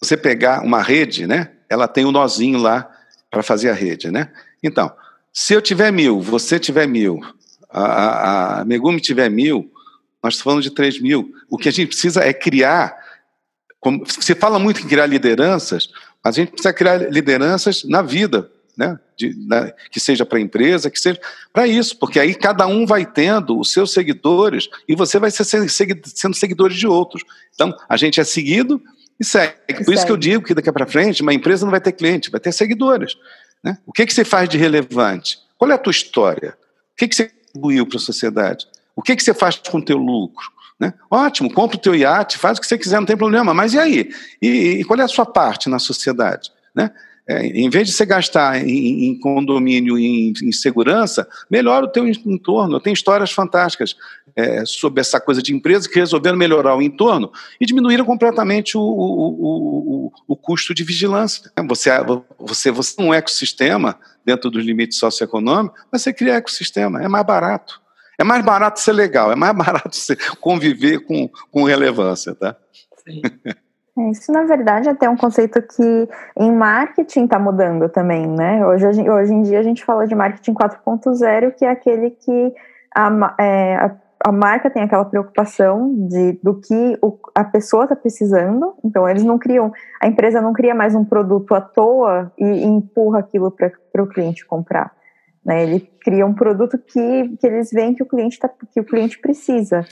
Você 0.00 0.16
pegar 0.16 0.62
uma 0.62 0.82
rede, 0.82 1.26
né? 1.26 1.52
Ela 1.68 1.86
tem 1.86 2.04
um 2.04 2.12
nozinho 2.12 2.58
lá 2.58 2.90
para 3.30 3.42
fazer 3.42 3.70
a 3.70 3.74
rede, 3.74 4.10
né? 4.10 4.32
Então, 4.62 4.90
se 5.32 5.52
eu 5.52 5.62
tiver 5.62 5.92
mil, 5.92 6.20
você 6.20 6.58
tiver 6.58 6.86
mil, 6.86 7.20
a, 7.70 7.82
a, 7.82 8.60
a 8.60 8.64
Megumi 8.64 9.00
tiver 9.00 9.28
mil, 9.30 9.70
nós 10.22 10.34
estamos 10.34 10.40
falando 10.40 10.62
de 10.62 10.70
três 10.70 11.00
mil. 11.00 11.32
O 11.48 11.56
que 11.56 11.68
a 11.68 11.72
gente 11.72 11.88
precisa 11.88 12.24
é 12.24 12.32
criar. 12.32 12.96
Como, 13.80 14.04
você 14.04 14.34
fala 14.34 14.58
muito 14.58 14.80
em 14.80 14.88
criar 14.88 15.06
lideranças, 15.06 15.90
mas 16.24 16.34
a 16.34 16.40
gente 16.40 16.50
precisa 16.50 16.72
criar 16.72 17.10
lideranças 17.10 17.84
na 17.84 18.02
vida, 18.02 18.50
né? 18.78 18.96
De, 19.16 19.34
né? 19.34 19.72
que 19.90 19.98
seja 19.98 20.24
para 20.24 20.38
a 20.38 20.40
empresa, 20.40 20.88
que 20.88 21.00
seja 21.00 21.20
para 21.52 21.66
isso, 21.66 21.98
porque 21.98 22.20
aí 22.20 22.32
cada 22.32 22.64
um 22.68 22.86
vai 22.86 23.04
tendo 23.04 23.58
os 23.58 23.72
seus 23.72 23.92
seguidores 23.92 24.68
e 24.88 24.94
você 24.94 25.18
vai 25.18 25.32
ser 25.32 25.42
sendo 25.44 26.34
seguidores 26.34 26.76
de 26.76 26.86
outros. 26.86 27.24
Então, 27.52 27.76
a 27.88 27.96
gente 27.96 28.20
é 28.20 28.24
seguido 28.24 28.80
e 29.18 29.24
segue. 29.24 29.54
Por 29.66 29.76
segue. 29.76 29.94
isso 29.94 30.06
que 30.06 30.12
eu 30.12 30.16
digo 30.16 30.44
que 30.44 30.54
daqui 30.54 30.70
para 30.70 30.86
frente, 30.86 31.22
uma 31.22 31.34
empresa 31.34 31.66
não 31.66 31.72
vai 31.72 31.80
ter 31.80 31.90
cliente, 31.90 32.30
vai 32.30 32.38
ter 32.38 32.52
seguidores. 32.52 33.16
Né? 33.64 33.76
O 33.84 33.92
que, 33.92 34.06
que 34.06 34.14
você 34.14 34.24
faz 34.24 34.48
de 34.48 34.56
relevante? 34.56 35.40
Qual 35.58 35.68
é 35.72 35.74
a 35.74 35.78
tua 35.78 35.90
história? 35.90 36.56
O 36.92 36.96
que, 36.96 37.08
que 37.08 37.16
você 37.16 37.28
contribuiu 37.28 37.84
para 37.84 37.96
a 37.96 38.00
sociedade? 38.00 38.68
O 38.94 39.02
que, 39.02 39.16
que 39.16 39.22
você 39.24 39.34
faz 39.34 39.56
com 39.56 39.78
o 39.78 39.84
teu 39.84 39.98
lucro? 39.98 40.46
Né? 40.78 40.94
Ótimo, 41.10 41.52
compra 41.52 41.76
o 41.76 41.80
teu 41.80 41.96
iate, 41.96 42.38
faz 42.38 42.58
o 42.58 42.60
que 42.60 42.66
você 42.68 42.78
quiser, 42.78 43.00
não 43.00 43.06
tem 43.06 43.16
problema. 43.16 43.52
Mas 43.52 43.74
e 43.74 43.78
aí? 43.80 44.10
E, 44.40 44.48
e 44.48 44.84
qual 44.84 45.00
é 45.00 45.02
a 45.02 45.08
sua 45.08 45.26
parte 45.26 45.68
na 45.68 45.80
sociedade? 45.80 46.52
Né? 46.72 46.92
É, 47.28 47.46
em 47.46 47.68
vez 47.68 47.86
de 47.86 47.92
você 47.92 48.06
gastar 48.06 48.66
em, 48.66 49.04
em 49.04 49.20
condomínio 49.20 49.98
e 49.98 50.06
em, 50.06 50.32
em, 50.44 50.50
segurança, 50.50 51.28
melhora 51.50 51.84
o 51.84 51.88
teu 51.88 52.08
entorno. 52.08 52.80
Tem 52.80 52.90
histórias 52.90 53.30
fantásticas 53.30 53.94
é, 54.34 54.64
sobre 54.64 55.02
essa 55.02 55.20
coisa 55.20 55.42
de 55.42 55.54
empresas 55.54 55.86
que 55.86 55.98
resolveram 55.98 56.38
melhorar 56.38 56.74
o 56.74 56.80
entorno 56.80 57.30
e 57.60 57.66
diminuíram 57.66 58.06
completamente 58.06 58.78
o, 58.78 58.80
o, 58.80 60.06
o, 60.06 60.12
o 60.26 60.36
custo 60.36 60.72
de 60.72 60.82
vigilância. 60.82 61.52
Você, 61.68 61.90
você, 62.38 62.70
você 62.70 62.96
tem 62.96 63.04
um 63.04 63.12
ecossistema 63.12 63.98
dentro 64.24 64.50
dos 64.50 64.64
limites 64.64 64.98
socioeconômicos, 64.98 65.78
mas 65.92 66.00
você 66.00 66.14
cria 66.14 66.36
ecossistema, 66.36 67.02
é 67.02 67.08
mais 67.08 67.26
barato. 67.26 67.78
É 68.18 68.24
mais 68.24 68.42
barato 68.42 68.80
ser 68.80 68.92
legal, 68.92 69.30
é 69.30 69.36
mais 69.36 69.54
barato 69.56 69.94
você 69.94 70.16
conviver 70.40 71.00
com, 71.00 71.28
com 71.50 71.62
relevância, 71.62 72.34
tá? 72.34 72.56
Sim. 73.04 73.20
É, 73.98 74.10
isso, 74.10 74.30
na 74.30 74.44
verdade, 74.44 74.88
é 74.88 74.92
até 74.92 75.08
um 75.10 75.16
conceito 75.16 75.60
que 75.60 76.08
em 76.36 76.52
marketing 76.52 77.24
está 77.24 77.38
mudando 77.38 77.88
também, 77.88 78.28
né? 78.28 78.64
Hoje, 78.64 78.86
hoje 78.86 79.34
em 79.34 79.42
dia 79.42 79.58
a 79.58 79.62
gente 79.62 79.84
fala 79.84 80.06
de 80.06 80.14
marketing 80.14 80.54
4.0, 80.54 81.52
que 81.56 81.64
é 81.64 81.70
aquele 81.70 82.10
que 82.10 82.54
a, 82.94 83.34
é, 83.40 83.74
a, 83.74 83.96
a, 84.26 84.32
marca 84.32 84.70
tem 84.70 84.82
aquela 84.82 85.04
preocupação 85.04 85.92
de, 86.08 86.38
do 86.42 86.60
que 86.60 86.96
o, 87.02 87.18
a 87.34 87.42
pessoa 87.42 87.84
está 87.84 87.96
precisando, 87.96 88.74
então 88.84 89.08
eles 89.08 89.24
não 89.24 89.36
criam, 89.36 89.72
a 90.00 90.06
empresa 90.06 90.40
não 90.40 90.52
cria 90.52 90.74
mais 90.76 90.94
um 90.94 91.04
produto 91.04 91.52
à 91.54 91.60
toa 91.60 92.32
e, 92.38 92.44
e 92.44 92.64
empurra 92.64 93.18
aquilo 93.18 93.50
para 93.50 94.02
o 94.02 94.06
cliente 94.06 94.46
comprar. 94.46 94.92
Né? 95.44 95.64
Ele 95.64 95.80
cria 96.02 96.24
um 96.24 96.34
produto 96.34 96.78
que, 96.78 97.36
que 97.40 97.46
eles 97.46 97.70
veem 97.72 97.94
que 97.94 98.02
o 98.02 98.06
cliente, 98.06 98.38
tá, 98.38 98.48
que 98.70 98.78
o 98.78 98.84
cliente 98.84 99.18
precisa. 99.18 99.84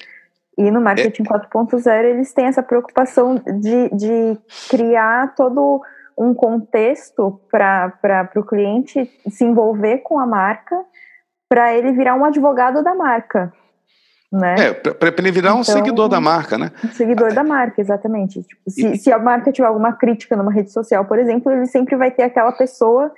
E 0.57 0.71
no 0.71 0.81
marketing 0.81 1.23
é. 1.23 1.27
4.0 1.27 2.05
eles 2.05 2.33
têm 2.33 2.47
essa 2.47 2.63
preocupação 2.63 3.35
de, 3.35 3.91
de 3.91 4.39
criar 4.71 5.35
todo 5.35 5.83
um 6.19 6.33
contexto 6.33 7.41
para 7.51 8.31
o 8.37 8.43
cliente 8.43 9.11
se 9.29 9.45
envolver 9.45 9.99
com 9.99 10.19
a 10.19 10.27
marca, 10.27 10.83
para 11.49 11.75
ele 11.75 11.93
virar 11.93 12.15
um 12.15 12.25
advogado 12.25 12.83
da 12.83 12.95
marca. 12.95 13.53
Né? 14.33 14.55
É, 14.59 14.73
para 14.73 15.09
ele 15.19 15.31
virar 15.31 15.51
então, 15.51 15.61
um 15.61 15.65
seguidor 15.65 16.09
da 16.09 16.21
marca, 16.21 16.59
né? 16.59 16.73
Um 16.85 16.91
seguidor 16.91 17.33
da 17.33 17.45
marca, 17.45 17.81
exatamente. 17.81 18.43
Tipo, 18.43 18.71
se, 18.71 18.87
e... 18.87 18.99
se 18.99 19.13
a 19.13 19.19
marca 19.19 19.53
tiver 19.53 19.69
alguma 19.69 19.93
crítica 19.93 20.35
numa 20.37 20.53
rede 20.53 20.73
social, 20.73 21.05
por 21.05 21.19
exemplo, 21.19 21.53
ele 21.53 21.67
sempre 21.67 21.97
vai 21.97 22.11
ter 22.11 22.25
aquela 22.25 22.53
pessoa 22.53 23.13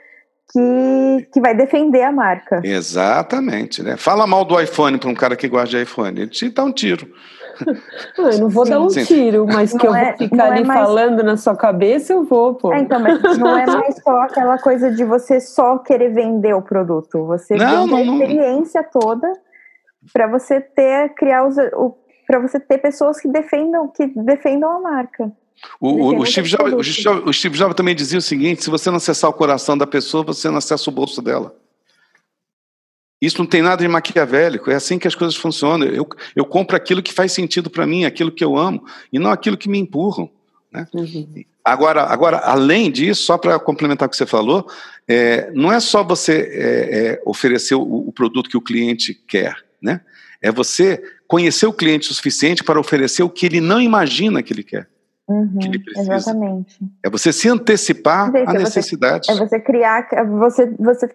que, 0.52 1.28
que 1.32 1.40
vai 1.40 1.54
defender 1.54 2.02
a 2.02 2.12
marca. 2.12 2.60
Exatamente. 2.64 3.82
Né? 3.82 3.96
Fala 3.96 4.26
mal 4.26 4.44
do 4.44 4.60
iPhone 4.60 4.98
para 4.98 5.10
um 5.10 5.14
cara 5.14 5.36
que 5.36 5.48
gosta 5.48 5.68
de 5.68 5.82
iPhone, 5.82 6.20
ele 6.20 6.30
te 6.30 6.48
dá 6.48 6.64
um 6.64 6.72
tiro. 6.72 7.08
Não, 8.16 8.30
eu 8.30 8.38
não 8.38 8.48
vou 8.48 8.64
sim, 8.64 8.70
dar 8.70 8.80
um 8.80 8.88
sim. 8.88 9.04
tiro, 9.04 9.46
mas 9.46 9.72
não 9.72 9.80
que 9.80 9.86
eu 9.86 9.94
é, 9.94 10.10
vou 10.10 10.28
ficar 10.28 10.52
ali 10.52 10.60
é 10.60 10.64
mais... 10.64 10.80
falando 10.80 11.22
na 11.24 11.36
sua 11.36 11.56
cabeça, 11.56 12.12
eu 12.12 12.24
vou, 12.24 12.54
pô. 12.54 12.72
É, 12.72 12.78
então, 12.78 13.00
mas 13.00 13.20
não 13.36 13.58
é 13.58 13.66
mais 13.66 13.96
só 14.02 14.22
aquela 14.22 14.58
coisa 14.58 14.92
de 14.92 15.04
você 15.04 15.40
só 15.40 15.78
querer 15.78 16.10
vender 16.12 16.54
o 16.54 16.62
produto. 16.62 17.26
Você 17.26 17.56
não, 17.56 17.86
vende 17.86 17.90
não, 17.90 17.98
a 17.98 18.16
experiência 18.16 18.82
não. 18.82 19.00
toda 19.00 19.32
para 20.12 20.28
você 20.28 20.60
ter, 20.60 21.14
criar 21.14 21.46
os, 21.46 21.56
para 22.26 22.38
você 22.38 22.60
ter 22.60 22.78
pessoas 22.78 23.20
que 23.20 23.28
defendam, 23.28 23.88
que 23.88 24.06
defendam 24.06 24.70
a 24.70 24.80
marca. 24.80 25.32
O, 25.80 26.20
o, 26.20 26.26
Steve 26.26 26.48
Jobs, 26.48 26.72
o, 26.72 26.84
Steve, 26.84 27.08
o 27.24 27.32
Steve 27.32 27.58
Jobs 27.58 27.74
também 27.74 27.94
dizia 27.94 28.18
o 28.18 28.22
seguinte: 28.22 28.62
se 28.62 28.70
você 28.70 28.90
não 28.90 28.96
acessar 28.96 29.28
o 29.30 29.32
coração 29.32 29.76
da 29.76 29.86
pessoa, 29.86 30.22
você 30.22 30.48
não 30.48 30.58
acessa 30.58 30.88
o 30.90 30.92
bolso 30.92 31.20
dela. 31.20 31.54
Isso 33.20 33.38
não 33.38 33.46
tem 33.46 33.62
nada 33.62 33.82
de 33.82 33.88
maquiavélico, 33.88 34.70
é 34.70 34.76
assim 34.76 34.98
que 34.98 35.08
as 35.08 35.14
coisas 35.14 35.36
funcionam. 35.36 35.86
Eu, 35.88 36.08
eu 36.36 36.44
compro 36.44 36.76
aquilo 36.76 37.02
que 37.02 37.12
faz 37.12 37.32
sentido 37.32 37.68
para 37.68 37.86
mim, 37.86 38.04
aquilo 38.04 38.30
que 38.30 38.44
eu 38.44 38.56
amo, 38.56 38.84
e 39.12 39.18
não 39.18 39.30
aquilo 39.30 39.56
que 39.56 39.68
me 39.68 39.78
empurram. 39.78 40.30
Né? 40.72 40.86
Uhum. 40.94 41.44
Agora, 41.64 42.04
agora, 42.04 42.38
além 42.38 42.90
disso, 42.90 43.24
só 43.24 43.36
para 43.36 43.58
complementar 43.58 44.06
o 44.06 44.10
que 44.10 44.16
você 44.16 44.26
falou, 44.26 44.66
é, 45.06 45.50
não 45.52 45.72
é 45.72 45.80
só 45.80 46.04
você 46.04 46.32
é, 46.32 46.98
é, 46.98 47.22
oferecer 47.26 47.74
o, 47.74 47.82
o, 47.82 48.12
produto 48.12 48.48
que 48.48 48.56
o 48.56 48.62
cliente 48.62 49.14
quer, 49.26 49.56
né? 49.82 50.00
é 50.40 50.52
você 50.52 51.02
conhecer 51.26 51.66
o 51.66 51.72
cliente 51.72 52.10
o 52.10 52.14
suficiente 52.14 52.62
para 52.62 52.80
oferecer 52.80 53.22
o 53.22 53.28
que 53.28 53.46
ele 53.46 53.60
não 53.60 53.80
imagina 53.80 54.42
que 54.42 54.52
ele 54.52 54.62
quer. 54.62 54.88
Uhum, 55.28 55.58
exatamente. 55.94 56.78
É 57.02 57.10
você 57.10 57.34
se 57.34 57.50
antecipar 57.50 58.32
à 58.46 58.52
necessidade. 58.54 59.30
É 59.30 59.34
você 59.34 59.60
criar, 59.60 60.08
você, 60.26 60.74
você 60.78 61.06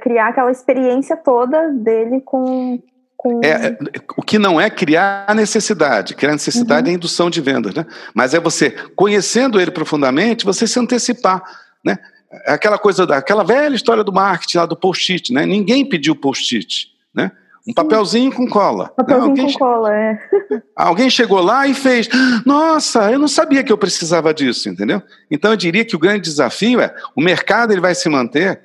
criar 0.00 0.28
aquela 0.28 0.52
experiência 0.52 1.16
toda 1.16 1.70
dele 1.72 2.20
com. 2.20 2.80
com... 3.16 3.40
É, 3.42 3.66
é 3.66 3.78
o 4.16 4.22
que 4.22 4.38
não 4.38 4.60
é 4.60 4.70
criar 4.70 5.24
a 5.26 5.34
necessidade. 5.34 6.14
Criar 6.14 6.30
a 6.30 6.34
necessidade 6.34 6.82
uhum. 6.82 6.92
é 6.92 6.94
a 6.94 6.96
indução 6.96 7.28
de 7.28 7.40
vendas, 7.40 7.74
né? 7.74 7.84
Mas 8.14 8.34
é 8.34 8.40
você, 8.40 8.70
conhecendo 8.94 9.60
ele 9.60 9.72
profundamente, 9.72 10.44
você 10.44 10.64
se 10.64 10.78
antecipar, 10.78 11.42
né? 11.84 11.98
É 12.44 12.52
aquela 12.52 12.78
coisa, 12.78 13.02
aquela 13.16 13.42
velha 13.42 13.74
história 13.74 14.04
do 14.04 14.12
marketing 14.12 14.58
lá 14.58 14.66
do 14.66 14.76
post-it, 14.76 15.32
né? 15.32 15.44
Ninguém 15.44 15.88
pediu 15.88 16.14
post-it, 16.14 16.92
né? 17.12 17.32
Um 17.66 17.74
papelzinho 17.74 18.32
com 18.32 18.46
cola. 18.46 18.92
Papelzinho 18.96 19.30
alguém, 19.30 19.52
com 19.52 19.58
cola, 19.58 19.94
é. 19.94 20.18
Alguém 20.76 21.10
chegou 21.10 21.40
lá 21.40 21.66
e 21.66 21.74
fez, 21.74 22.08
nossa, 22.44 23.10
eu 23.10 23.18
não 23.18 23.26
sabia 23.26 23.64
que 23.64 23.72
eu 23.72 23.78
precisava 23.78 24.32
disso, 24.32 24.68
entendeu? 24.68 25.02
Então 25.30 25.50
eu 25.50 25.56
diria 25.56 25.84
que 25.84 25.96
o 25.96 25.98
grande 25.98 26.20
desafio 26.20 26.80
é, 26.80 26.94
o 27.16 27.20
mercado 27.20 27.72
ele 27.72 27.80
vai 27.80 27.94
se 27.94 28.08
manter 28.08 28.60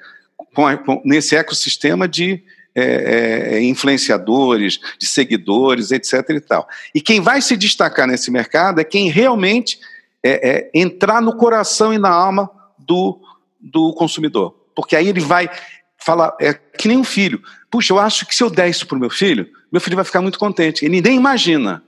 com, 0.53 0.77
com, 0.77 1.01
nesse 1.03 1.35
ecossistema 1.35 2.07
de 2.07 2.43
é, 2.73 2.83
é, 2.83 3.53
é, 3.55 3.63
influenciadores, 3.63 4.79
de 4.97 5.05
seguidores, 5.05 5.91
etc 5.91 6.29
e 6.29 6.39
tal. 6.39 6.67
E 6.95 7.01
quem 7.01 7.19
vai 7.19 7.41
se 7.41 7.57
destacar 7.57 8.07
nesse 8.07 8.31
mercado 8.31 8.79
é 8.79 8.83
quem 8.83 9.09
realmente 9.09 9.79
é, 10.23 10.49
é, 10.49 10.71
entrar 10.73 11.21
no 11.21 11.35
coração 11.35 11.93
e 11.93 11.97
na 11.97 12.09
alma 12.09 12.49
do, 12.77 13.19
do 13.59 13.93
consumidor. 13.93 14.55
Porque 14.73 14.95
aí 14.95 15.09
ele 15.09 15.19
vai 15.19 15.49
falar, 16.03 16.35
é 16.39 16.53
que 16.53 16.87
nem 16.87 16.97
um 16.97 17.03
filho 17.03 17.41
puxa, 17.71 17.93
eu 17.93 17.99
acho 17.99 18.25
que 18.25 18.35
se 18.35 18.43
eu 18.43 18.49
der 18.49 18.69
isso 18.69 18.85
para 18.85 18.97
o 18.97 18.99
meu 18.99 19.09
filho, 19.09 19.49
meu 19.71 19.79
filho 19.79 19.95
vai 19.95 20.03
ficar 20.03 20.21
muito 20.21 20.37
contente. 20.37 20.83
Ele 20.83 21.01
nem 21.01 21.15
imagina. 21.15 21.81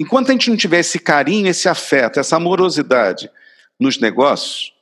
Enquanto 0.00 0.30
a 0.30 0.32
gente 0.32 0.48
não 0.48 0.56
tiver 0.56 0.78
esse 0.78 0.98
carinho, 0.98 1.46
esse 1.46 1.68
afeto, 1.68 2.18
essa 2.18 2.36
amorosidade 2.36 3.30
nos 3.78 3.98
negócios, 3.98 4.72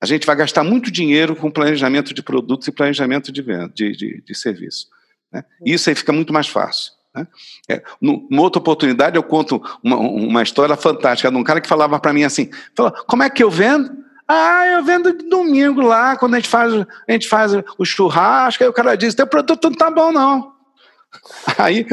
a 0.00 0.06
gente 0.06 0.26
vai 0.26 0.36
gastar 0.36 0.62
muito 0.62 0.90
dinheiro 0.90 1.34
com 1.34 1.50
planejamento 1.50 2.12
de 2.12 2.22
produtos 2.22 2.68
e 2.68 2.72
planejamento 2.72 3.32
de, 3.32 3.40
venda, 3.40 3.72
de, 3.74 3.92
de, 3.92 4.22
de 4.22 4.34
serviço. 4.34 4.88
Né? 5.32 5.42
Isso 5.64 5.88
aí 5.88 5.96
fica 5.96 6.12
muito 6.12 6.32
mais 6.32 6.46
fácil. 6.46 6.92
Né? 7.14 7.26
É, 7.70 7.82
outra 8.38 8.58
oportunidade, 8.58 9.16
eu 9.16 9.22
conto 9.22 9.62
uma, 9.82 9.96
uma 9.96 10.42
história 10.42 10.76
fantástica 10.76 11.30
de 11.30 11.36
um 11.36 11.44
cara 11.44 11.60
que 11.60 11.68
falava 11.68 11.98
para 11.98 12.12
mim 12.12 12.24
assim: 12.24 12.50
falou, 12.74 12.92
como 13.06 13.22
é 13.22 13.30
que 13.30 13.42
eu 13.42 13.50
vendo? 13.50 14.03
Ah, 14.26 14.66
eu 14.66 14.82
vendo 14.82 15.12
de 15.16 15.28
domingo 15.28 15.82
lá, 15.82 16.16
quando 16.16 16.34
a 16.34 16.38
gente 16.38 16.48
faz, 16.48 16.72
a 16.72 17.12
gente 17.12 17.28
faz 17.28 17.52
o 17.78 17.84
churrasco, 17.84 18.62
aí 18.62 18.68
o 18.68 18.72
cara 18.72 18.96
diz, 18.96 19.14
teu 19.14 19.26
produto 19.26 19.68
não 19.68 19.76
tá 19.76 19.90
bom 19.90 20.10
não. 20.10 20.54
Aí, 21.58 21.86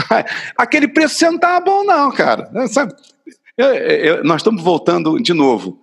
aquele 0.58 0.88
preço 0.88 1.24
não 1.26 1.38
tá 1.38 1.60
bom, 1.60 1.84
não, 1.84 2.10
cara. 2.10 2.50
Sabe? 2.66 2.94
Eu, 3.56 3.72
eu, 3.72 4.24
nós 4.24 4.38
estamos 4.38 4.60
voltando 4.62 5.22
de 5.22 5.32
novo 5.32 5.80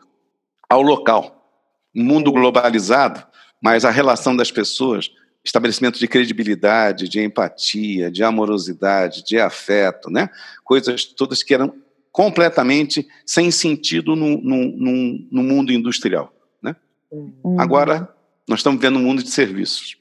ao 0.69 0.81
local. 0.81 1.47
Mundo 1.95 2.31
globalizado, 2.31 3.25
mas 3.61 3.85
a 3.85 3.89
relação 3.89 4.35
das 4.35 4.51
pessoas, 4.51 5.09
estabelecimento 5.45 5.99
de 5.99 6.07
credibilidade, 6.07 7.07
de 7.07 7.21
empatia, 7.21 8.11
de 8.11 8.23
amorosidade, 8.23 9.23
de 9.23 9.39
afeto, 9.39 10.09
né? 10.09 10.29
Coisas 10.63 11.05
todas 11.05 11.43
que 11.43 11.53
eram 11.53 11.73
completamente 12.13 13.07
sem 13.25 13.49
sentido 13.49 14.15
no, 14.15 14.37
no, 14.39 15.17
no, 15.31 15.43
mundo 15.43 15.73
industrial. 15.73 16.31
Né? 16.61 16.75
Uhum. 17.11 17.59
Agora, 17.59 18.07
nós 18.47 18.59
estamos 18.59 18.79
vendo 18.79 18.99
um 18.99 19.01
mundo 19.01 19.23
de 19.23 19.31
serviços. 19.31 19.97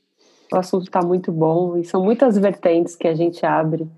O 0.53 0.59
assunto 0.59 0.85
está 0.85 1.01
muito 1.01 1.33
bom 1.33 1.79
e 1.79 1.85
são 1.87 2.05
muitas 2.05 2.37
vertentes 2.37 2.95
que 2.95 3.09
a 3.09 3.15
gente 3.15 3.45
abre. 3.47 3.89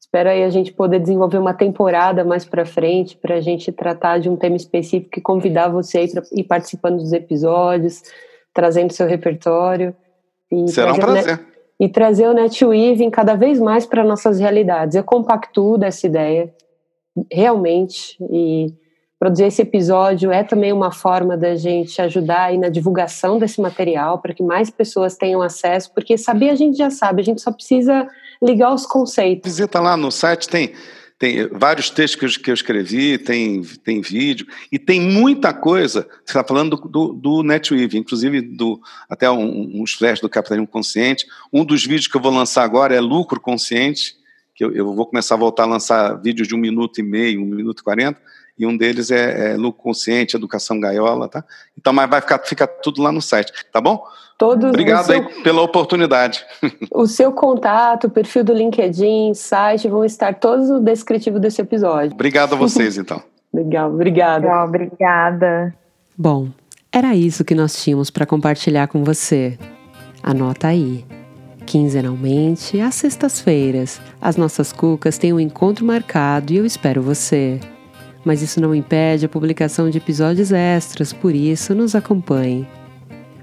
Espero 0.00 0.28
aí 0.28 0.42
a 0.42 0.50
gente 0.50 0.72
poder 0.72 0.98
desenvolver 0.98 1.38
uma 1.38 1.54
temporada 1.54 2.24
mais 2.24 2.44
para 2.44 2.66
frente 2.66 3.16
para 3.16 3.36
a 3.36 3.40
gente 3.40 3.70
tratar 3.70 4.18
de 4.18 4.28
um 4.28 4.36
tema 4.36 4.56
específico 4.56 5.16
e 5.16 5.22
convidar 5.22 5.68
você 5.68 5.98
aí 5.98 6.10
para 6.10 6.24
ir 6.32 6.44
participando 6.44 6.96
dos 6.96 7.12
episódios, 7.12 8.02
trazendo 8.52 8.92
seu 8.92 9.06
repertório. 9.06 9.94
Será 10.66 10.92
um 10.92 10.98
prazer. 10.98 11.38
Net, 11.38 11.52
e 11.78 11.88
trazer 11.88 12.26
o 12.26 12.34
NetWeaving 12.34 13.10
cada 13.10 13.36
vez 13.36 13.60
mais 13.60 13.86
para 13.86 14.04
nossas 14.04 14.40
realidades. 14.40 14.96
Eu 14.96 15.04
compactuo 15.04 15.78
dessa 15.78 16.06
ideia 16.06 16.52
realmente. 17.30 18.16
E 18.30 18.74
produzir 19.18 19.44
esse 19.44 19.62
episódio 19.62 20.32
é 20.32 20.42
também 20.42 20.72
uma 20.72 20.90
forma 20.90 21.36
da 21.36 21.54
gente 21.54 22.00
ajudar 22.02 22.46
aí 22.46 22.58
na 22.58 22.68
divulgação 22.68 23.38
desse 23.38 23.60
material 23.60 24.18
para 24.18 24.34
que 24.34 24.42
mais 24.42 24.68
pessoas 24.68 25.16
tenham 25.16 25.40
acesso, 25.40 25.92
porque 25.94 26.18
saber 26.18 26.50
a 26.50 26.54
gente 26.54 26.76
já 26.76 26.90
sabe, 26.90 27.22
a 27.22 27.24
gente 27.24 27.40
só 27.40 27.52
precisa 27.52 28.08
ligar 28.42 28.74
os 28.74 28.84
conceitos. 28.84 29.48
Visita 29.48 29.78
lá 29.80 29.96
no 29.96 30.10
site, 30.10 30.48
tem 30.48 30.72
tem 31.22 31.46
vários 31.52 31.88
textos 31.88 32.36
que 32.36 32.50
eu, 32.50 32.54
escrevi, 32.54 33.16
tem, 33.16 33.62
tem 33.84 34.00
vídeo, 34.00 34.44
e 34.72 34.76
tem 34.76 35.00
muita 35.00 35.54
coisa. 35.54 36.02
Você 36.02 36.32
está 36.32 36.42
falando 36.42 36.76
do, 36.76 36.88
do, 36.88 37.12
do 37.12 37.42
NetWeave, 37.44 37.96
inclusive 37.96 38.40
do, 38.40 38.80
até 39.08 39.30
um, 39.30 39.80
uns 39.80 39.92
flashes 39.92 40.18
do 40.20 40.28
capitalismo 40.28 40.66
consciente. 40.66 41.24
Um 41.52 41.64
dos 41.64 41.86
vídeos 41.86 42.08
que 42.08 42.16
eu 42.16 42.20
vou 42.20 42.32
lançar 42.32 42.64
agora 42.64 42.92
é 42.92 43.00
lucro 43.00 43.40
consciente, 43.40 44.16
que 44.54 44.64
eu, 44.64 44.72
eu, 44.72 44.94
vou 44.94 45.06
começar 45.06 45.34
a 45.34 45.38
voltar 45.38 45.64
a 45.64 45.66
lançar 45.66 46.20
vídeos 46.20 46.46
de 46.46 46.54
um 46.54 46.58
minuto 46.58 47.00
e 47.00 47.02
meio, 47.02 47.42
um 47.42 47.46
minuto 47.46 47.80
e 47.80 47.82
quarenta, 47.82 48.20
e 48.58 48.66
um 48.66 48.76
deles 48.76 49.10
é, 49.10 49.52
é 49.52 49.56
lucro 49.56 49.82
consciente, 49.82 50.36
educação 50.36 50.78
gaiola, 50.78 51.28
tá? 51.28 51.44
Então, 51.76 51.92
mas 51.92 52.08
vai 52.08 52.20
ficar 52.20 52.38
fica 52.44 52.66
tudo 52.66 53.02
lá 53.02 53.10
no 53.10 53.22
site, 53.22 53.52
tá 53.72 53.80
bom? 53.80 54.04
Todos 54.38 54.70
Obrigado 54.70 55.06
seu, 55.06 55.14
aí 55.14 55.42
pela 55.42 55.62
oportunidade. 55.62 56.44
O 56.90 57.06
seu 57.06 57.32
contato, 57.32 58.08
o 58.08 58.10
perfil 58.10 58.44
do 58.44 58.52
LinkedIn, 58.52 59.34
site, 59.34 59.88
vão 59.88 60.04
estar 60.04 60.34
todos 60.34 60.68
no 60.68 60.80
descritivo 60.80 61.38
desse 61.38 61.60
episódio. 61.60 62.12
Obrigado 62.12 62.54
a 62.54 62.56
vocês, 62.56 62.98
então. 62.98 63.22
Legal, 63.52 63.92
obrigada. 63.92 64.46
Legal, 64.46 64.66
obrigada. 64.66 65.74
Bom, 66.16 66.48
era 66.90 67.14
isso 67.14 67.44
que 67.44 67.54
nós 67.54 67.82
tínhamos 67.82 68.10
para 68.10 68.26
compartilhar 68.26 68.88
com 68.88 69.04
você. 69.04 69.58
Anota 70.22 70.68
aí. 70.68 71.04
Quinzenalmente, 71.66 72.80
às 72.80 72.94
sextas-feiras, 72.96 74.00
as 74.20 74.36
nossas 74.36 74.72
cucas 74.72 75.18
têm 75.18 75.32
um 75.32 75.40
encontro 75.40 75.84
marcado 75.84 76.52
e 76.52 76.56
eu 76.56 76.66
espero 76.66 77.02
você. 77.02 77.60
Mas 78.24 78.42
isso 78.42 78.60
não 78.60 78.74
impede 78.74 79.26
a 79.26 79.28
publicação 79.28 79.90
de 79.90 79.98
episódios 79.98 80.52
extras, 80.52 81.12
por 81.12 81.34
isso 81.34 81.74
nos 81.74 81.94
acompanhe. 81.94 82.68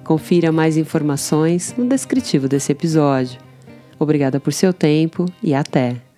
Confira 0.04 0.52
mais 0.52 0.78
informações 0.78 1.74
no 1.78 1.88
descritivo 1.88 2.48
desse 2.48 2.72
episódio. 2.72 3.40
Obrigada 4.00 4.40
por 4.40 4.54
seu 4.54 4.74
tempo 4.74 5.26
e 5.44 5.54
até! 5.54 6.09